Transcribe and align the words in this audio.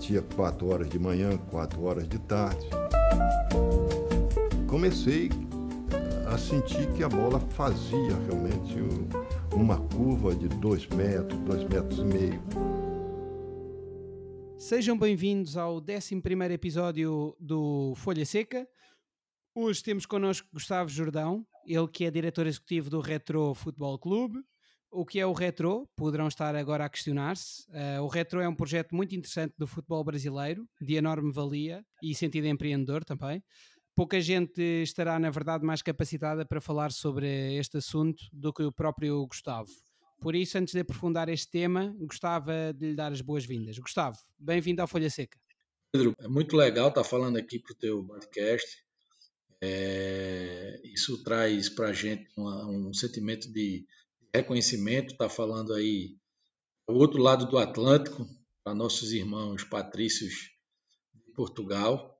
batia 0.00 0.22
4 0.34 0.66
horas 0.66 0.88
de 0.88 0.98
manhã, 0.98 1.36
4 1.50 1.82
horas 1.82 2.08
de 2.08 2.18
tarde. 2.20 2.66
Comecei 4.66 5.28
a 6.26 6.38
sentir 6.38 6.90
que 6.94 7.02
a 7.02 7.08
bola 7.08 7.38
fazia 7.38 8.16
realmente 8.26 8.76
uma 9.54 9.78
curva 9.88 10.34
de 10.34 10.48
2 10.48 10.86
metros, 10.86 11.38
2 11.40 11.64
metros 11.64 11.98
e 11.98 12.04
meio. 12.04 12.42
Sejam 14.56 14.96
bem-vindos 14.96 15.58
ao 15.58 15.76
11 15.76 16.22
episódio 16.50 17.36
do 17.38 17.92
Folha 17.96 18.24
Seca. 18.24 18.66
Hoje 19.54 19.82
temos 19.82 20.06
connosco 20.06 20.48
Gustavo 20.50 20.88
Jordão, 20.88 21.46
ele 21.66 21.88
que 21.88 22.06
é 22.06 22.10
diretor 22.10 22.46
executivo 22.46 22.88
do 22.88 23.00
Retro 23.00 23.52
Futebol 23.52 23.98
Clube. 23.98 24.38
O 24.92 25.06
que 25.06 25.20
é 25.20 25.26
o 25.26 25.32
Retro? 25.32 25.88
Poderão 25.94 26.26
estar 26.26 26.56
agora 26.56 26.84
a 26.84 26.88
questionar-se. 26.88 27.62
Uh, 27.68 28.02
o 28.02 28.08
Retro 28.08 28.40
é 28.40 28.48
um 28.48 28.54
projeto 28.54 28.92
muito 28.92 29.14
interessante 29.14 29.54
do 29.56 29.66
futebol 29.66 30.02
brasileiro, 30.02 30.68
de 30.80 30.94
enorme 30.94 31.32
valia 31.32 31.84
e 32.02 32.12
sentido 32.12 32.48
empreendedor 32.48 33.04
também. 33.04 33.40
Pouca 33.94 34.20
gente 34.20 34.60
estará, 34.82 35.16
na 35.18 35.30
verdade, 35.30 35.64
mais 35.64 35.80
capacitada 35.80 36.44
para 36.44 36.60
falar 36.60 36.90
sobre 36.90 37.56
este 37.56 37.76
assunto 37.76 38.20
do 38.32 38.52
que 38.52 38.64
o 38.64 38.72
próprio 38.72 39.24
Gustavo. 39.26 39.70
Por 40.20 40.34
isso, 40.34 40.58
antes 40.58 40.74
de 40.74 40.80
aprofundar 40.80 41.28
este 41.28 41.50
tema, 41.50 41.94
gostava 42.00 42.72
de 42.74 42.88
lhe 42.88 42.94
dar 42.96 43.12
as 43.12 43.20
boas-vindas. 43.20 43.78
Gustavo, 43.78 44.18
bem-vindo 44.38 44.82
ao 44.82 44.88
Folha 44.88 45.08
Seca. 45.08 45.38
Pedro, 45.92 46.14
é 46.18 46.26
muito 46.26 46.56
legal 46.56 46.88
estar 46.88 47.04
falando 47.04 47.36
aqui 47.36 47.58
para 47.60 47.72
o 47.72 47.76
teu 47.76 48.04
podcast. 48.04 48.84
É, 49.60 50.80
isso 50.84 51.22
traz 51.22 51.68
para 51.68 51.88
a 51.88 51.92
gente 51.92 52.26
uma, 52.36 52.66
um 52.66 52.92
sentimento 52.92 53.52
de 53.52 53.86
reconhecimento, 54.34 55.12
está 55.12 55.28
falando 55.28 55.74
aí 55.74 56.16
o 56.88 56.94
outro 56.94 57.22
lado 57.22 57.46
do 57.46 57.58
Atlântico, 57.58 58.26
para 58.62 58.74
nossos 58.74 59.12
irmãos 59.12 59.64
patrícios 59.64 60.50
de 61.14 61.32
Portugal. 61.34 62.18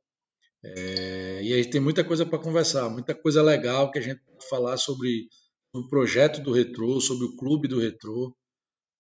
É, 0.63 1.43
e 1.43 1.53
aí 1.53 1.69
tem 1.69 1.81
muita 1.81 2.05
coisa 2.05 2.27
para 2.27 2.39
conversar, 2.39 2.89
muita 2.91 3.15
coisa 3.15 3.43
legal 3.43 3.91
que 3.91 3.99
a 3.99 4.03
gente 4.03 4.21
pode 4.25 4.49
falar 4.49 4.77
sobre 4.77 5.29
o 5.73 5.89
projeto 5.89 6.43
do 6.43 6.53
Retrô, 6.53 7.01
sobre 7.01 7.27
o 7.27 7.37
clube 7.37 7.69
do 7.69 7.81
Retrô. 7.81 8.37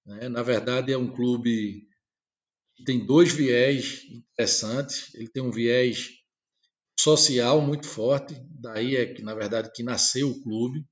Né? 0.07 0.29
Na 0.29 0.43
verdade, 0.43 0.93
é 0.93 0.99
um 0.99 1.13
clube 1.13 1.87
que 2.77 2.85
tem 2.85 3.05
dois 3.05 3.33
viés 3.33 4.05
interessantes. 4.11 5.15
Ele 5.15 5.29
tem 5.29 5.43
um 5.43 5.51
viés 5.51 6.11
social 6.99 7.61
muito 7.61 7.87
forte, 7.87 8.35
daí 8.51 8.97
é 8.97 9.07
que, 9.07 9.23
na 9.23 9.35
verdade, 9.35 9.71
que 9.75 9.83
nasceu 9.83 10.31
o 10.31 10.43
clube. 10.43 10.85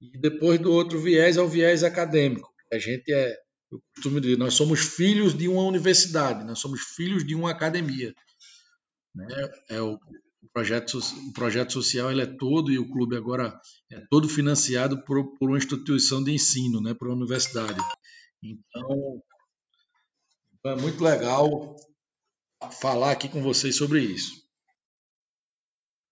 E 0.00 0.18
depois 0.18 0.60
do 0.60 0.72
outro 0.72 1.00
viés 1.00 1.36
é 1.36 1.42
o 1.42 1.48
viés 1.48 1.82
acadêmico. 1.82 2.52
A 2.72 2.78
gente 2.78 3.12
é, 3.12 3.36
eu 3.70 3.82
costumo 3.94 4.20
dizer, 4.20 4.38
nós 4.38 4.54
somos 4.54 4.80
filhos 4.80 5.36
de 5.36 5.48
uma 5.48 5.62
universidade, 5.62 6.44
nós 6.44 6.58
somos 6.58 6.80
filhos 6.80 7.24
de 7.24 7.34
uma 7.34 7.50
academia. 7.50 8.14
Né? 9.14 9.26
É 9.70 9.80
o, 9.80 9.94
o 9.94 10.48
projeto, 10.52 10.98
o 10.98 11.32
projeto 11.32 11.72
social 11.72 12.10
ele 12.10 12.22
é 12.22 12.26
todo 12.26 12.70
e 12.70 12.78
o 12.78 12.88
clube 12.88 13.16
agora 13.16 13.60
é 13.90 14.00
todo 14.08 14.28
financiado 14.28 15.02
por, 15.04 15.36
por 15.36 15.48
uma 15.48 15.58
instituição 15.58 16.22
de 16.22 16.32
ensino, 16.32 16.80
né? 16.80 16.94
por 16.94 17.08
uma 17.08 17.16
universidade. 17.16 17.80
Então, 18.42 19.22
é 20.66 20.76
muito 20.76 21.02
legal 21.02 21.76
falar 22.80 23.12
aqui 23.12 23.28
com 23.28 23.42
vocês 23.42 23.76
sobre 23.76 24.00
isso 24.00 24.47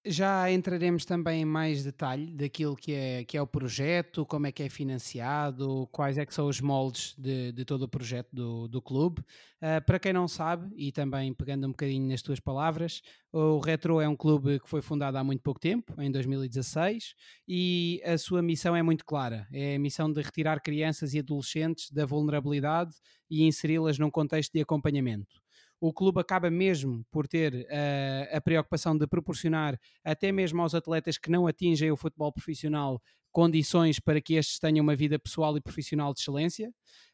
já 0.06 0.50
entraremos 0.50 1.04
também 1.04 1.42
em 1.42 1.44
mais 1.44 1.82
detalhe 1.82 2.32
daquilo 2.32 2.76
que 2.76 2.92
é, 2.92 3.24
que 3.24 3.36
é 3.36 3.42
o 3.42 3.46
projeto, 3.46 4.24
como 4.24 4.46
é 4.46 4.52
que 4.52 4.62
é 4.62 4.68
financiado, 4.68 5.88
quais 5.90 6.16
é 6.16 6.24
que 6.24 6.32
são 6.32 6.46
os 6.46 6.60
moldes 6.60 7.14
de, 7.18 7.52
de 7.52 7.64
todo 7.64 7.82
o 7.82 7.88
projeto 7.88 8.28
do, 8.32 8.68
do 8.68 8.80
clube. 8.80 9.20
Uh, 9.56 9.84
para 9.84 9.98
quem 9.98 10.12
não 10.12 10.28
sabe, 10.28 10.72
e 10.76 10.92
também 10.92 11.34
pegando 11.34 11.66
um 11.66 11.70
bocadinho 11.70 12.08
nas 12.08 12.22
tuas 12.22 12.38
palavras, 12.38 13.02
o 13.32 13.58
Retro 13.58 14.00
é 14.00 14.08
um 14.08 14.16
clube 14.16 14.60
que 14.60 14.68
foi 14.68 14.80
fundado 14.80 15.18
há 15.18 15.24
muito 15.24 15.42
pouco 15.42 15.58
tempo, 15.58 16.00
em 16.00 16.10
2016, 16.10 17.14
e 17.48 18.00
a 18.04 18.16
sua 18.16 18.42
missão 18.42 18.76
é 18.76 18.82
muito 18.82 19.04
clara. 19.04 19.46
É 19.52 19.74
a 19.74 19.78
missão 19.78 20.12
de 20.12 20.22
retirar 20.22 20.60
crianças 20.60 21.14
e 21.14 21.18
adolescentes 21.18 21.90
da 21.90 22.06
vulnerabilidade 22.06 22.94
e 23.28 23.44
inseri-las 23.44 23.98
num 23.98 24.10
contexto 24.10 24.52
de 24.52 24.60
acompanhamento 24.60 25.45
o 25.80 25.92
clube 25.92 26.20
acaba 26.20 26.50
mesmo 26.50 27.04
por 27.10 27.26
ter 27.26 27.54
uh, 27.54 28.36
a 28.36 28.40
preocupação 28.40 28.96
de 28.96 29.06
proporcionar 29.06 29.78
até 30.04 30.32
mesmo 30.32 30.62
aos 30.62 30.74
atletas 30.74 31.18
que 31.18 31.30
não 31.30 31.46
atingem 31.46 31.90
o 31.90 31.96
futebol 31.96 32.32
profissional 32.32 33.00
condições 33.30 34.00
para 34.00 34.18
que 34.20 34.34
estes 34.34 34.58
tenham 34.58 34.82
uma 34.82 34.96
vida 34.96 35.18
pessoal 35.18 35.54
e 35.58 35.60
profissional 35.60 36.14
de 36.14 36.20
excelência. 36.20 36.70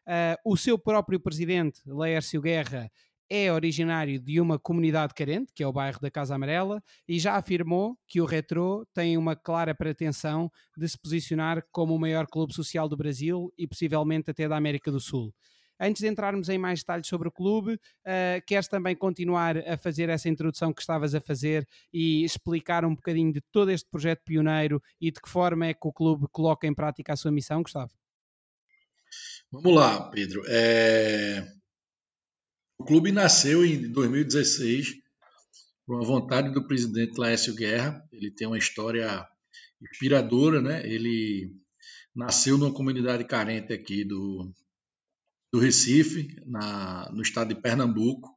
Uh, 0.06 0.52
o 0.52 0.56
seu 0.56 0.78
próprio 0.78 1.18
presidente, 1.18 1.80
Laércio 1.84 2.40
Guerra, 2.40 2.88
é 3.28 3.50
originário 3.50 4.20
de 4.20 4.40
uma 4.40 4.58
comunidade 4.58 5.14
carente, 5.14 5.52
que 5.54 5.62
é 5.62 5.66
o 5.66 5.72
bairro 5.72 5.98
da 6.00 6.10
Casa 6.10 6.34
Amarela, 6.34 6.82
e 7.08 7.18
já 7.18 7.36
afirmou 7.36 7.96
que 8.06 8.20
o 8.20 8.26
Retro 8.26 8.86
tem 8.92 9.16
uma 9.16 9.34
clara 9.34 9.74
pretensão 9.74 10.50
de 10.76 10.86
se 10.86 10.98
posicionar 10.98 11.64
como 11.72 11.94
o 11.94 11.98
maior 11.98 12.26
clube 12.26 12.52
social 12.52 12.88
do 12.88 12.96
Brasil 12.96 13.50
e 13.56 13.66
possivelmente 13.66 14.30
até 14.30 14.46
da 14.46 14.56
América 14.56 14.92
do 14.92 15.00
Sul. 15.00 15.34
Antes 15.84 16.00
de 16.00 16.06
entrarmos 16.06 16.48
em 16.48 16.58
mais 16.58 16.78
detalhes 16.78 17.08
sobre 17.08 17.26
o 17.26 17.32
clube, 17.32 17.74
uh, 17.74 18.46
queres 18.46 18.68
também 18.68 18.94
continuar 18.94 19.58
a 19.58 19.76
fazer 19.76 20.08
essa 20.08 20.28
introdução 20.28 20.72
que 20.72 20.80
estavas 20.80 21.12
a 21.12 21.20
fazer 21.20 21.66
e 21.92 22.22
explicar 22.22 22.84
um 22.84 22.94
bocadinho 22.94 23.32
de 23.32 23.40
todo 23.50 23.68
este 23.68 23.90
projeto 23.90 24.22
pioneiro 24.24 24.80
e 25.00 25.10
de 25.10 25.20
que 25.20 25.28
forma 25.28 25.66
é 25.66 25.74
que 25.74 25.88
o 25.88 25.92
clube 25.92 26.28
coloca 26.30 26.68
em 26.68 26.72
prática 26.72 27.12
a 27.12 27.16
sua 27.16 27.32
missão, 27.32 27.64
Gustavo? 27.64 27.90
Vamos 29.50 29.74
lá, 29.74 30.08
Pedro. 30.08 30.44
É... 30.46 31.52
O 32.78 32.84
clube 32.84 33.10
nasceu 33.10 33.66
em 33.66 33.90
2016 33.90 34.94
por 35.84 35.96
uma 35.96 36.04
vontade 36.04 36.52
do 36.52 36.64
presidente 36.64 37.18
Laércio 37.18 37.56
Guerra. 37.56 38.00
Ele 38.12 38.30
tem 38.30 38.46
uma 38.46 38.58
história 38.58 39.26
inspiradora, 39.82 40.62
né? 40.62 40.86
Ele 40.88 41.52
nasceu 42.14 42.56
numa 42.56 42.72
comunidade 42.72 43.24
carente 43.24 43.72
aqui 43.72 44.04
do, 44.04 44.54
do 45.52 45.58
Recife, 45.58 46.34
na, 46.46 47.10
no 47.12 47.22
estado 47.22 47.54
de 47.54 47.60
Pernambuco, 47.60 48.30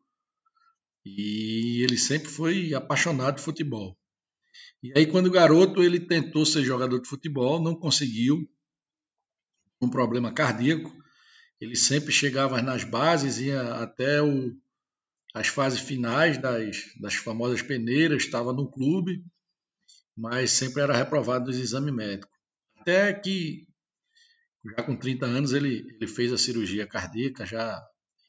e 1.06 1.82
ele 1.84 1.98
sempre 1.98 2.30
foi 2.30 2.74
apaixonado 2.74 3.38
de 3.38 3.44
futebol. 3.44 3.98
E 4.84 4.92
aí, 4.98 5.06
quando 5.08 5.32
garoto, 5.32 5.82
ele 5.82 6.00
tentou 6.00 6.46
ser 6.46 6.64
jogador 6.64 7.00
de 7.00 7.08
futebol, 7.08 7.62
não 7.62 7.76
conseguiu, 7.76 8.50
um 9.82 9.90
problema 9.90 10.34
cardíaco. 10.34 10.92
Ele 11.60 11.76
sempre 11.76 12.12
chegava 12.12 12.62
nas 12.62 12.84
bases, 12.84 13.40
ia 13.40 13.76
até 13.76 14.22
o, 14.22 14.56
as 15.34 15.48
fases 15.48 15.80
finais 15.80 16.38
das, 16.38 16.78
das 17.00 17.16
famosas 17.16 17.62
peneiras, 17.62 18.24
estava 18.24 18.52
no 18.52 18.70
clube, 18.70 19.24
mas 20.16 20.52
sempre 20.52 20.82
era 20.82 20.96
reprovado 20.96 21.46
nos 21.46 21.58
exames 21.58 21.94
médicos. 21.94 22.30
Até 22.78 23.14
que 23.14 23.68
já 24.72 24.84
com 24.84 24.96
30 24.96 25.26
anos 25.26 25.54
ele, 25.54 25.86
ele 25.96 26.08
fez 26.08 26.34
a 26.34 26.38
cirurgia 26.38 26.88
cardíaca 26.88 27.46
já 27.46 27.84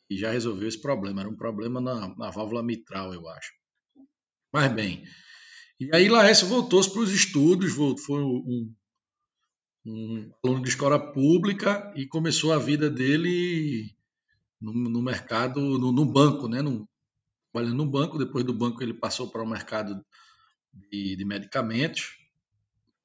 e 0.08 0.16
já 0.16 0.30
resolveu 0.30 0.68
esse 0.68 0.80
problema. 0.80 1.20
Era 1.20 1.30
um 1.30 1.36
problema 1.36 1.80
na, 1.80 2.14
na 2.16 2.30
válvula 2.30 2.62
mitral, 2.62 3.12
eu 3.12 3.26
acho. 3.28 3.52
Mas 4.52 4.72
bem, 4.72 5.04
e 5.80 5.94
aí 5.94 6.08
Laércio 6.08 6.46
voltou-se 6.46 6.90
para 6.90 7.02
os 7.02 7.12
estudos, 7.12 7.72
foi 7.74 8.22
um, 8.22 8.72
um, 9.84 10.30
aluno 10.44 10.62
de 10.62 10.68
escola 10.68 11.12
pública 11.12 11.92
e 11.96 12.06
começou 12.06 12.52
a 12.52 12.58
vida 12.58 12.88
dele 12.88 13.94
no, 14.60 14.72
no 14.72 15.02
mercado, 15.02 15.60
no, 15.60 15.92
no, 15.92 16.04
banco, 16.04 16.48
né? 16.48 16.62
No, 16.62 16.88
trabalhando 17.52 17.76
no 17.76 17.86
banco. 17.86 18.18
Depois 18.18 18.44
do 18.44 18.54
banco 18.54 18.82
ele 18.82 18.94
passou 18.94 19.30
para 19.30 19.42
o 19.42 19.48
mercado 19.48 20.04
de, 20.72 21.16
de 21.16 21.24
medicamentos. 21.24 22.16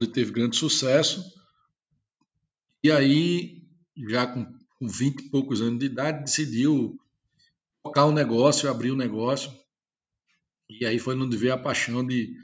Ele 0.00 0.10
teve 0.10 0.32
grande 0.32 0.56
sucesso 0.56 1.41
e 2.82 2.90
aí, 2.90 3.62
já 4.08 4.26
com, 4.26 4.44
com 4.78 4.88
20 4.88 5.20
e 5.20 5.30
poucos 5.30 5.60
anos 5.60 5.78
de 5.78 5.86
idade, 5.86 6.24
decidiu 6.24 6.98
tocar 7.82 8.06
um 8.06 8.12
negócio, 8.12 8.70
abrir 8.70 8.92
um 8.92 8.96
negócio. 8.96 9.52
E 10.68 10.86
aí 10.86 10.98
foi 10.98 11.16
onde 11.16 11.36
veio 11.36 11.54
a 11.54 11.58
paixão 11.58 12.06
de 12.06 12.34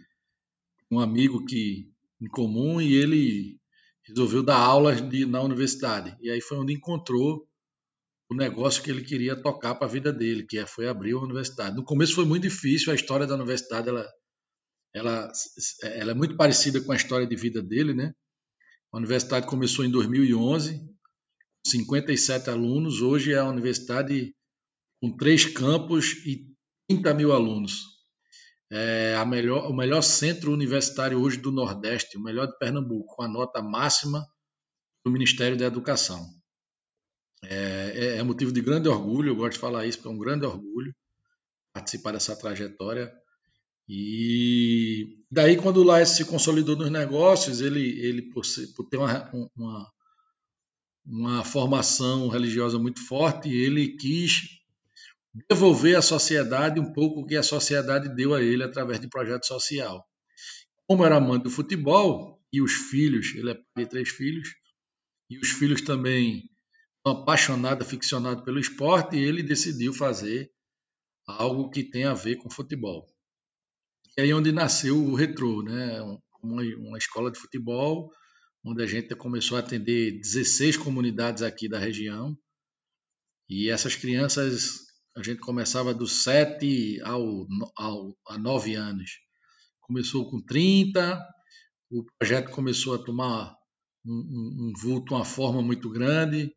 um 0.91 1.01
amigo 1.01 1.45
que 1.45 1.91
em 2.21 2.29
comum 2.29 2.81
e 2.81 2.95
ele 2.95 3.59
resolveu 4.03 4.43
dar 4.43 4.59
aulas 4.59 5.07
de, 5.09 5.27
na 5.27 5.41
universidade. 5.43 6.17
E 6.21 6.31
aí 6.31 6.41
foi 6.41 6.59
onde 6.59 6.73
encontrou 6.73 7.47
o 8.31 8.35
negócio 8.35 8.83
que 8.83 8.91
ele 8.91 9.03
queria 9.03 9.41
tocar 9.41 9.75
para 9.75 9.87
a 9.87 9.91
vida 9.91 10.13
dele, 10.13 10.45
que 10.45 10.59
é, 10.59 10.67
foi 10.67 10.89
abrir 10.89 11.13
a 11.13 11.19
universidade. 11.19 11.77
No 11.77 11.85
começo 11.85 12.15
foi 12.15 12.25
muito 12.25 12.43
difícil, 12.43 12.93
a 12.93 12.95
história 12.95 13.27
da 13.27 13.35
universidade 13.35 13.89
ela, 13.89 14.07
ela, 14.95 15.33
ela 15.83 16.11
é 16.11 16.15
muito 16.15 16.37
parecida 16.37 16.81
com 16.81 16.93
a 16.93 16.97
história 16.97 17.27
de 17.27 17.37
vida 17.37 17.63
dele, 17.63 17.95
né? 17.95 18.15
A 18.91 18.97
universidade 18.97 19.47
começou 19.47 19.85
em 19.85 19.91
2011, 19.91 20.81
57 21.67 22.49
alunos. 22.49 23.03
Hoje 23.03 23.35
é 23.35 23.39
a 23.39 23.45
universidade 23.45 24.35
com 25.01 25.15
três 25.15 25.45
campos 25.45 26.15
e 26.25 26.47
30 26.89 27.13
mil 27.13 27.33
alunos. 27.33 27.85
É 28.71 29.15
a 29.17 29.27
melhor, 29.27 29.71
o 29.71 29.75
melhor 29.75 30.01
centro 30.03 30.53
universitário 30.53 31.21
hoje 31.21 31.37
do 31.37 31.53
Nordeste, 31.53 32.17
o 32.17 32.23
melhor 32.23 32.47
de 32.47 32.59
Pernambuco, 32.59 33.15
com 33.15 33.23
a 33.23 33.29
nota 33.29 33.63
máxima 33.63 34.27
do 35.05 35.11
Ministério 35.11 35.57
da 35.57 35.67
Educação. 35.67 36.27
É, 37.45 37.93
é, 37.95 38.17
é 38.17 38.23
motivo 38.23 38.53
de 38.53 38.61
grande 38.63 38.89
orgulho, 38.89 39.31
eu 39.31 39.37
gosto 39.37 39.53
de 39.53 39.59
falar 39.59 39.87
isso 39.87 39.99
porque 39.99 40.09
é 40.09 40.13
um 40.13 40.19
grande 40.19 40.47
orgulho. 40.47 40.95
participar 41.75 42.13
dessa 42.13 42.35
trajetória. 42.35 43.13
E 43.89 45.25
daí, 45.31 45.57
quando 45.57 45.79
o 45.79 45.85
Laércio 45.85 46.17
se 46.17 46.31
consolidou 46.31 46.77
nos 46.77 46.91
negócios, 46.91 47.61
ele, 47.61 47.99
ele 48.01 48.23
por, 48.23 48.45
por 48.77 48.85
ter 48.89 48.99
uma, 48.99 49.31
uma, 49.57 49.93
uma 51.07 51.45
formação 51.45 52.29
religiosa 52.29 52.79
muito 52.79 53.01
forte, 53.07 53.49
ele 53.49 53.97
quis 53.97 54.59
devolver 55.49 55.97
à 55.97 56.03
sociedade 56.03 56.79
um 56.79 56.93
pouco 56.93 57.21
o 57.21 57.27
que 57.27 57.37
a 57.37 57.43
sociedade 57.43 58.15
deu 58.15 58.35
a 58.35 58.43
ele 58.43 58.63
através 58.63 59.01
de 59.01 59.09
projeto 59.09 59.47
social. 59.47 60.07
Como 60.87 61.05
era 61.05 61.17
amante 61.17 61.45
do 61.45 61.51
futebol, 61.51 62.39
e 62.53 62.63
os 62.63 62.73
filhos, 62.73 63.35
ele 63.35 63.51
é 63.51 63.55
pai 63.55 63.85
de 63.85 63.91
três 63.91 64.09
filhos, 64.09 64.55
e 65.31 65.39
os 65.39 65.51
filhos 65.51 65.83
também 65.83 66.49
são 67.07 67.13
apaixonados, 67.13 67.87
aficionados 67.87 68.45
pelo 68.45 68.59
esporte, 68.59 69.17
ele 69.17 69.43
decidiu 69.43 69.93
fazer 69.93 70.51
algo 71.27 71.71
que 71.71 71.85
tem 71.85 72.05
a 72.05 72.15
ver 72.15 72.37
com 72.37 72.51
futebol. 72.51 73.07
E 74.19 74.21
aí 74.21 74.35
onde 74.35 74.51
nasceu 74.51 75.01
o 75.01 75.15
Retro, 75.15 75.63
né? 75.63 76.01
uma, 76.43 76.61
uma 76.77 76.99
escola 76.99 77.31
de 77.31 77.39
futebol, 77.39 78.11
onde 78.65 78.83
a 78.83 78.87
gente 78.87 79.15
começou 79.15 79.57
a 79.57 79.61
atender 79.61 80.19
16 80.19 80.77
comunidades 80.77 81.41
aqui 81.41 81.69
da 81.69 81.79
região, 81.79 82.37
e 83.49 83.71
essas 83.71 83.95
crianças, 83.95 84.81
a 85.17 85.23
gente 85.23 85.39
começava 85.39 85.95
dos 85.95 86.25
7 86.25 87.01
ao, 87.03 87.47
ao, 87.77 88.19
a 88.27 88.37
9 88.37 88.75
anos. 88.75 89.21
Começou 89.83 90.29
com 90.29 90.43
30, 90.43 91.25
o 91.89 92.05
projeto 92.19 92.51
começou 92.51 92.97
a 92.97 93.05
tomar 93.05 93.55
um, 94.05 94.15
um, 94.15 94.69
um 94.69 94.73
vulto, 94.77 95.15
uma 95.15 95.25
forma 95.25 95.63
muito 95.63 95.89
grande, 95.89 96.53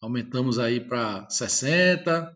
aumentamos 0.00 0.56
aí 0.60 0.78
para 0.78 1.28
60, 1.28 2.32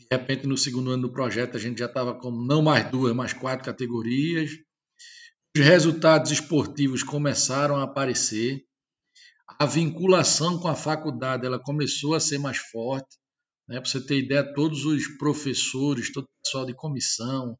de 0.00 0.06
repente 0.10 0.46
no 0.46 0.56
segundo 0.56 0.90
ano 0.90 1.02
do 1.02 1.12
projeto 1.12 1.56
a 1.56 1.60
gente 1.60 1.78
já 1.78 1.86
estava 1.86 2.14
com 2.14 2.30
não 2.30 2.62
mais 2.62 2.90
duas, 2.90 3.14
mas 3.14 3.32
quatro 3.32 3.64
categorias, 3.64 4.50
os 5.56 5.64
resultados 5.64 6.30
esportivos 6.30 7.02
começaram 7.02 7.76
a 7.76 7.84
aparecer, 7.84 8.64
a 9.58 9.64
vinculação 9.64 10.58
com 10.58 10.68
a 10.68 10.74
faculdade 10.74 11.46
ela 11.46 11.58
começou 11.58 12.14
a 12.14 12.20
ser 12.20 12.38
mais 12.38 12.58
forte, 12.58 13.16
né? 13.68 13.80
Para 13.80 13.88
você 13.88 14.00
ter 14.00 14.18
ideia, 14.18 14.54
todos 14.54 14.84
os 14.84 15.08
professores, 15.16 16.12
todo 16.12 16.24
o 16.24 16.42
pessoal 16.44 16.66
de 16.66 16.74
comissão, 16.74 17.58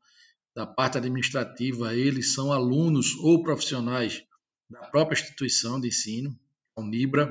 da 0.55 0.67
parte 0.67 0.99
administrativa, 0.99 1.95
eles 1.95 2.33
são 2.33 2.53
alunos 2.53 3.15
ou 3.17 3.43
profissionais 3.43 4.23
da 4.71 4.87
própria 4.89 5.19
instituição 5.19 5.81
de 5.81 5.89
ensino, 5.89 6.39
a 6.77 6.81
Unibra. 6.81 7.31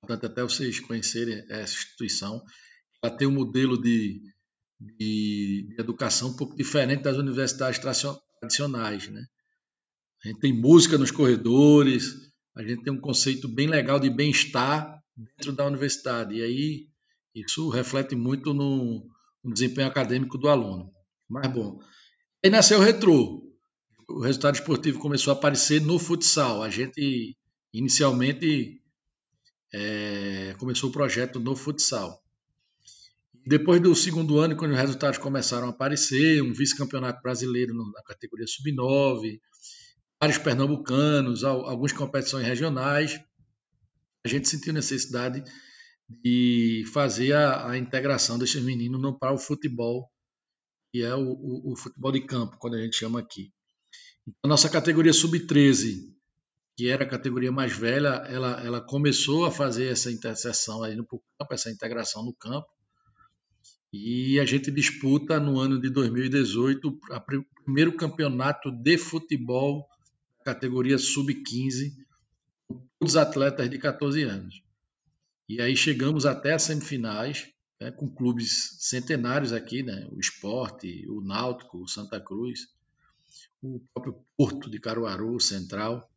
Portanto, 0.00 0.26
até 0.26 0.42
vocês 0.42 0.80
conhecerem 0.80 1.44
essa 1.48 1.74
instituição, 1.74 2.42
ela 3.02 3.16
tem 3.16 3.26
um 3.26 3.32
modelo 3.32 3.80
de, 3.80 4.20
de, 4.78 5.68
de 5.68 5.76
educação 5.78 6.30
um 6.30 6.36
pouco 6.36 6.56
diferente 6.56 7.02
das 7.02 7.16
universidades 7.16 7.80
tradicionais. 7.80 9.08
Né? 9.08 9.24
A 10.24 10.28
gente 10.28 10.40
tem 10.40 10.52
música 10.52 10.98
nos 10.98 11.10
corredores, 11.10 12.14
a 12.54 12.62
gente 12.62 12.82
tem 12.82 12.92
um 12.92 13.00
conceito 13.00 13.48
bem 13.48 13.66
legal 13.66 13.98
de 13.98 14.10
bem-estar 14.10 15.00
dentro 15.16 15.52
da 15.52 15.66
universidade. 15.66 16.36
E 16.36 16.42
aí 16.42 16.88
isso 17.34 17.68
reflete 17.70 18.14
muito 18.14 18.52
no, 18.52 19.06
no 19.42 19.52
desempenho 19.52 19.88
acadêmico 19.88 20.36
do 20.36 20.48
aluno. 20.48 20.90
Mas 21.28 21.50
bom. 21.52 21.80
Aí 22.44 22.50
nasceu 22.50 22.80
o 22.80 22.82
retrô. 22.82 23.42
O 24.08 24.20
resultado 24.20 24.56
esportivo 24.56 24.98
começou 24.98 25.32
a 25.32 25.36
aparecer 25.36 25.80
no 25.80 25.98
futsal. 25.98 26.62
A 26.62 26.68
gente 26.68 27.36
inicialmente 27.72 28.80
é, 29.72 30.54
começou 30.58 30.90
o 30.90 30.92
projeto 30.92 31.38
no 31.38 31.54
futsal. 31.54 32.20
Depois 33.46 33.80
do 33.80 33.94
segundo 33.94 34.38
ano, 34.38 34.56
quando 34.56 34.72
os 34.72 34.78
resultados 34.78 35.18
começaram 35.18 35.66
a 35.66 35.70
aparecer, 35.70 36.42
um 36.42 36.52
vice-campeonato 36.52 37.22
brasileiro 37.22 37.74
na 37.74 38.02
categoria 38.02 38.46
sub-9, 38.46 39.40
vários 40.20 40.38
pernambucanos, 40.38 41.42
algumas 41.44 41.92
competições 41.92 42.46
regionais, 42.46 43.18
a 44.24 44.28
gente 44.28 44.48
sentiu 44.48 44.72
necessidade 44.72 45.42
de 46.08 46.84
fazer 46.92 47.32
a, 47.32 47.70
a 47.70 47.78
integração 47.78 48.38
desses 48.38 48.62
meninos 48.62 49.00
para 49.18 49.32
o 49.32 49.38
futebol 49.38 50.10
que 50.92 51.02
é 51.02 51.14
o, 51.14 51.20
o, 51.20 51.72
o, 51.72 51.76
futebol 51.76 52.12
de 52.12 52.20
campo, 52.22 52.56
quando 52.58 52.74
a 52.74 52.82
gente 52.82 52.96
chama 52.96 53.20
aqui. 53.20 53.52
Então, 54.26 54.48
nossa 54.48 54.68
categoria 54.68 55.12
sub-13, 55.12 56.12
que 56.76 56.88
era 56.88 57.04
a 57.04 57.08
categoria 57.08 57.52
mais 57.52 57.72
velha, 57.72 58.08
ela, 58.28 58.60
ela 58.64 58.80
começou 58.80 59.44
a 59.44 59.50
fazer 59.50 59.86
essa 59.86 60.10
interseção 60.10 60.82
aí 60.82 60.96
no 60.96 61.06
campo, 61.06 61.22
essa 61.52 61.70
integração 61.70 62.24
no 62.24 62.34
campo. 62.34 62.66
E 63.92 64.38
a 64.38 64.44
gente 64.44 64.70
disputa 64.70 65.40
no 65.40 65.58
ano 65.58 65.80
de 65.80 65.90
2018 65.90 66.88
o 66.88 67.64
primeiro 67.64 67.96
campeonato 67.96 68.70
de 68.70 68.96
futebol 68.96 69.88
categoria 70.44 70.96
sub-15 70.96 71.92
com 72.68 72.80
os 73.00 73.16
atletas 73.16 73.68
de 73.68 73.78
14 73.78 74.22
anos. 74.22 74.62
E 75.48 75.60
aí 75.60 75.76
chegamos 75.76 76.24
até 76.24 76.52
as 76.52 76.62
semifinais, 76.62 77.48
né, 77.80 77.90
com 77.90 78.08
clubes 78.08 78.76
centenários 78.78 79.52
aqui, 79.52 79.82
né, 79.82 80.06
o 80.12 80.20
Esporte, 80.20 81.06
o 81.08 81.20
Náutico, 81.20 81.82
o 81.82 81.88
Santa 81.88 82.20
Cruz, 82.20 82.68
o 83.60 83.80
próprio 83.92 84.24
Porto 84.36 84.70
de 84.70 84.78
Caruaru, 84.78 85.40
Central. 85.40 86.08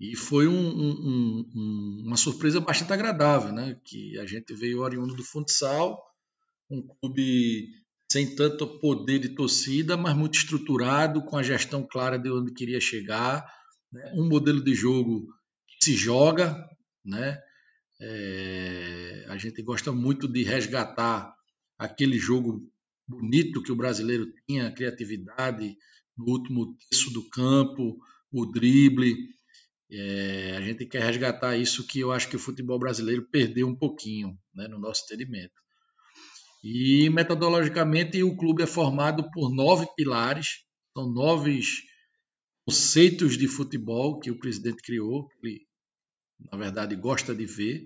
E 0.00 0.16
foi 0.16 0.48
um, 0.48 0.52
um, 0.54 1.50
um, 1.54 2.02
uma 2.06 2.16
surpresa 2.16 2.60
bastante 2.60 2.92
agradável, 2.92 3.52
né? 3.52 3.80
Que 3.84 4.18
a 4.18 4.26
gente 4.26 4.52
veio 4.54 4.80
oriundo 4.80 5.14
do 5.14 5.22
futsal, 5.22 6.02
um 6.70 6.82
clube 6.82 7.68
sem 8.10 8.34
tanto 8.34 8.78
poder 8.80 9.18
de 9.18 9.30
torcida, 9.30 9.96
mas 9.96 10.16
muito 10.16 10.34
estruturado, 10.34 11.24
com 11.24 11.36
a 11.36 11.42
gestão 11.42 11.86
clara 11.86 12.18
de 12.18 12.30
onde 12.30 12.52
queria 12.52 12.80
chegar, 12.80 13.44
né? 13.92 14.12
um 14.14 14.28
modelo 14.28 14.62
de 14.62 14.74
jogo 14.74 15.26
que 15.66 15.84
se 15.84 15.94
joga, 15.94 16.68
né? 17.04 17.40
É, 18.00 19.26
a 19.28 19.36
gente 19.38 19.62
gosta 19.62 19.92
muito 19.92 20.28
de 20.28 20.42
resgatar 20.42 21.34
aquele 21.78 22.18
jogo 22.18 22.70
bonito 23.06 23.62
que 23.62 23.72
o 23.72 23.76
brasileiro 23.76 24.26
tinha, 24.46 24.68
a 24.68 24.72
criatividade 24.72 25.76
no 26.16 26.26
último 26.26 26.76
terço 26.90 27.12
do 27.12 27.28
campo, 27.28 27.98
o 28.32 28.46
drible. 28.46 29.16
É, 29.96 30.56
a 30.56 30.60
gente 30.60 30.86
quer 30.86 31.02
resgatar 31.02 31.56
isso 31.56 31.86
que 31.86 32.00
eu 32.00 32.10
acho 32.10 32.28
que 32.28 32.36
o 32.36 32.40
futebol 32.40 32.78
brasileiro 32.78 33.28
perdeu 33.30 33.68
um 33.68 33.76
pouquinho 33.76 34.36
né, 34.54 34.66
no 34.68 34.78
nosso 34.78 35.04
entendimento. 35.04 35.54
E 36.62 37.10
metodologicamente 37.10 38.22
o 38.22 38.36
clube 38.36 38.62
é 38.62 38.66
formado 38.66 39.30
por 39.30 39.54
nove 39.54 39.86
pilares, 39.96 40.64
são 40.96 41.12
nove 41.12 41.60
conceitos 42.66 43.36
de 43.36 43.46
futebol 43.46 44.18
que 44.18 44.30
o 44.30 44.38
presidente 44.38 44.82
criou, 44.82 45.28
que 45.28 45.46
ele 45.46 45.60
na 46.50 46.58
verdade, 46.58 46.96
gosta 46.96 47.34
de 47.34 47.46
ver. 47.46 47.84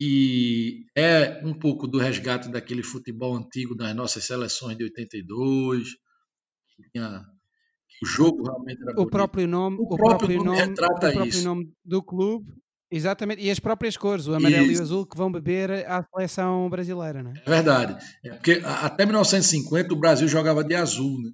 E 0.00 0.84
é 0.96 1.44
um 1.44 1.54
pouco 1.54 1.86
do 1.86 1.98
resgate 1.98 2.48
daquele 2.50 2.82
futebol 2.82 3.36
antigo 3.36 3.74
das 3.74 3.94
nossas 3.94 4.24
seleções 4.24 4.76
de 4.76 4.84
82, 4.84 5.88
que 6.76 6.90
tinha 6.90 7.24
o 8.04 8.06
jogo 8.06 8.44
realmente 8.44 8.82
era 8.82 9.00
o 9.00 9.06
próprio 9.06 9.48
nome, 9.48 9.78
o, 9.80 9.88
próprio, 9.88 10.18
próprio 10.18 10.44
nome, 10.44 10.58
retrata 10.58 11.08
o 11.08 11.12
próprio 11.12 11.26
isso. 11.26 11.44
nome 11.44 11.72
do 11.82 12.02
clube, 12.02 12.52
exatamente, 12.90 13.42
e 13.42 13.50
as 13.50 13.58
próprias 13.58 13.96
cores, 13.96 14.26
o 14.26 14.34
amarelo 14.34 14.66
isso. 14.66 14.74
e 14.74 14.78
o 14.78 14.82
azul 14.82 15.06
que 15.06 15.16
vão 15.16 15.32
beber 15.32 15.70
à 15.88 16.02
seleção 16.02 16.68
brasileira, 16.68 17.22
não 17.22 17.30
é? 17.30 17.42
É 17.44 17.50
verdade, 17.50 18.04
é 18.24 18.30
porque 18.30 18.60
até 18.64 19.06
1950 19.06 19.94
o 19.94 19.98
Brasil 19.98 20.28
jogava 20.28 20.62
de 20.62 20.74
azul, 20.74 21.18
né? 21.22 21.30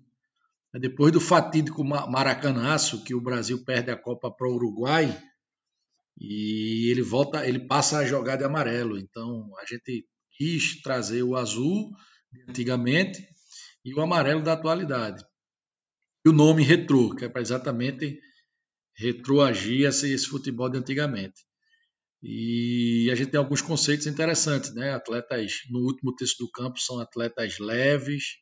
Depois 0.78 1.12
do 1.12 1.20
fatídico 1.20 1.82
Maracanaço, 1.84 3.02
que 3.02 3.12
o 3.12 3.20
Brasil 3.20 3.64
perde 3.64 3.90
a 3.90 3.96
Copa 3.96 4.30
para 4.30 4.48
o 4.48 4.54
Uruguai, 4.54 5.20
e 6.20 6.90
ele 6.90 7.02
volta, 7.02 7.44
ele 7.46 7.66
passa 7.66 7.98
a 7.98 8.04
jogar 8.04 8.36
de 8.36 8.44
amarelo. 8.44 8.98
Então 8.98 9.50
a 9.58 9.64
gente 9.64 10.06
quis 10.36 10.80
trazer 10.82 11.22
o 11.22 11.34
azul 11.34 11.90
de 12.30 12.42
antigamente 12.48 13.18
e 13.84 13.94
o 13.94 14.00
amarelo 14.00 14.42
da 14.42 14.52
atualidade. 14.52 15.24
E 16.24 16.28
o 16.28 16.32
nome 16.32 16.62
retrô, 16.62 17.14
que 17.14 17.24
é 17.24 17.28
para 17.28 17.40
exatamente 17.40 18.20
retroagir 18.94 19.86
esse, 19.86 20.12
esse 20.12 20.26
futebol 20.26 20.68
de 20.68 20.78
antigamente. 20.78 21.46
E 22.22 23.08
a 23.10 23.14
gente 23.14 23.30
tem 23.30 23.38
alguns 23.38 23.62
conceitos 23.62 24.06
interessantes, 24.06 24.74
né? 24.74 24.92
Atletas 24.92 25.60
no 25.70 25.80
último 25.80 26.14
terço 26.14 26.36
do 26.38 26.50
campo 26.50 26.78
são 26.78 26.98
atletas 27.00 27.58
leves, 27.58 28.36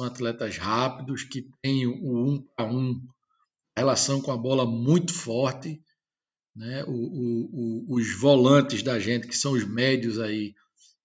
são 0.00 0.06
atletas 0.06 0.56
rápidos 0.56 1.24
que 1.24 1.46
têm 1.62 1.86
o 1.86 2.26
um 2.26 2.42
para 2.56 2.72
um 2.72 2.98
relação 3.76 4.20
com 4.22 4.32
a 4.32 4.36
bola 4.36 4.64
muito 4.64 5.12
forte 5.12 5.82
né? 6.54 6.84
O, 6.86 6.90
o, 6.90 7.50
o, 7.52 7.94
os 7.96 8.14
volantes 8.18 8.82
da 8.82 8.98
gente, 8.98 9.26
que 9.26 9.36
são 9.36 9.52
os 9.52 9.64
médios 9.64 10.18
aí, 10.18 10.54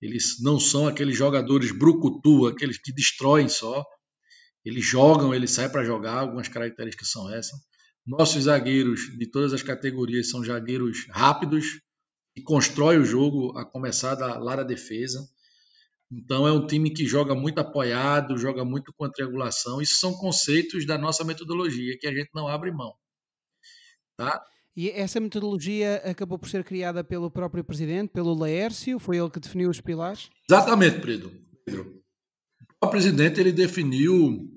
eles 0.02 0.42
não 0.42 0.60
são 0.60 0.88
aqueles 0.88 1.18
jogadores 1.18 1.72
brucutu, 1.72 2.48
aqueles 2.48 2.78
que 2.78 2.94
destroem 2.94 3.48
só. 3.48 3.84
Eles 4.66 4.84
jogam, 4.84 5.34
eles 5.34 5.52
saem 5.52 5.70
para 5.70 5.84
jogar, 5.84 6.20
algumas 6.20 6.48
características 6.48 7.12
são 7.12 7.32
essas. 7.32 7.60
Nossos 8.06 8.44
zagueiros 8.44 9.16
de 9.18 9.30
todas 9.30 9.54
as 9.54 9.62
categorias 9.62 10.30
são 10.30 10.44
zagueiros 10.44 11.06
rápidos, 11.10 11.80
que 12.36 12.42
constroem 12.42 13.00
o 13.00 13.06
jogo 13.06 13.58
a 13.58 13.64
começar 13.64 14.16
da, 14.16 14.38
lá 14.40 14.56
da 14.56 14.64
defesa. 14.64 15.28
Então 16.12 16.48
é 16.48 16.52
um 16.52 16.66
time 16.66 16.92
que 16.92 17.06
joga 17.06 17.34
muito 17.34 17.60
apoiado, 17.60 18.38
joga 18.38 18.66
muito 18.66 18.94
com 18.96 19.06
a 19.06 19.12
triangulação. 19.12 19.82
Isso 19.82 20.00
são 20.00 20.14
conceitos 20.14 20.86
da 20.86 20.98
nossa 20.98 21.24
metodologia 21.24 21.98
que 22.00 22.08
a 22.08 22.14
gente 22.14 22.30
não 22.34 22.48
abre 22.48 22.72
mão. 22.72 22.94
Tá? 24.18 24.44
E 24.76 24.90
essa 24.90 25.20
metodologia 25.20 25.98
acabou 26.06 26.38
por 26.38 26.50
ser 26.50 26.64
criada 26.64 27.04
pelo 27.04 27.32
próprio 27.32 27.64
presidente, 27.64 28.10
pelo 28.10 28.34
Laércio, 28.34 29.00
foi 29.00 29.18
ele 29.18 29.30
que 29.30 29.40
definiu 29.40 29.70
os 29.70 29.80
pilares? 29.80 30.30
Exatamente, 30.50 31.00
Pedro. 31.00 31.32
Pedro. 31.66 32.04
O 32.84 32.88
presidente 32.88 33.40
ele 33.40 33.54
definiu 33.54 34.55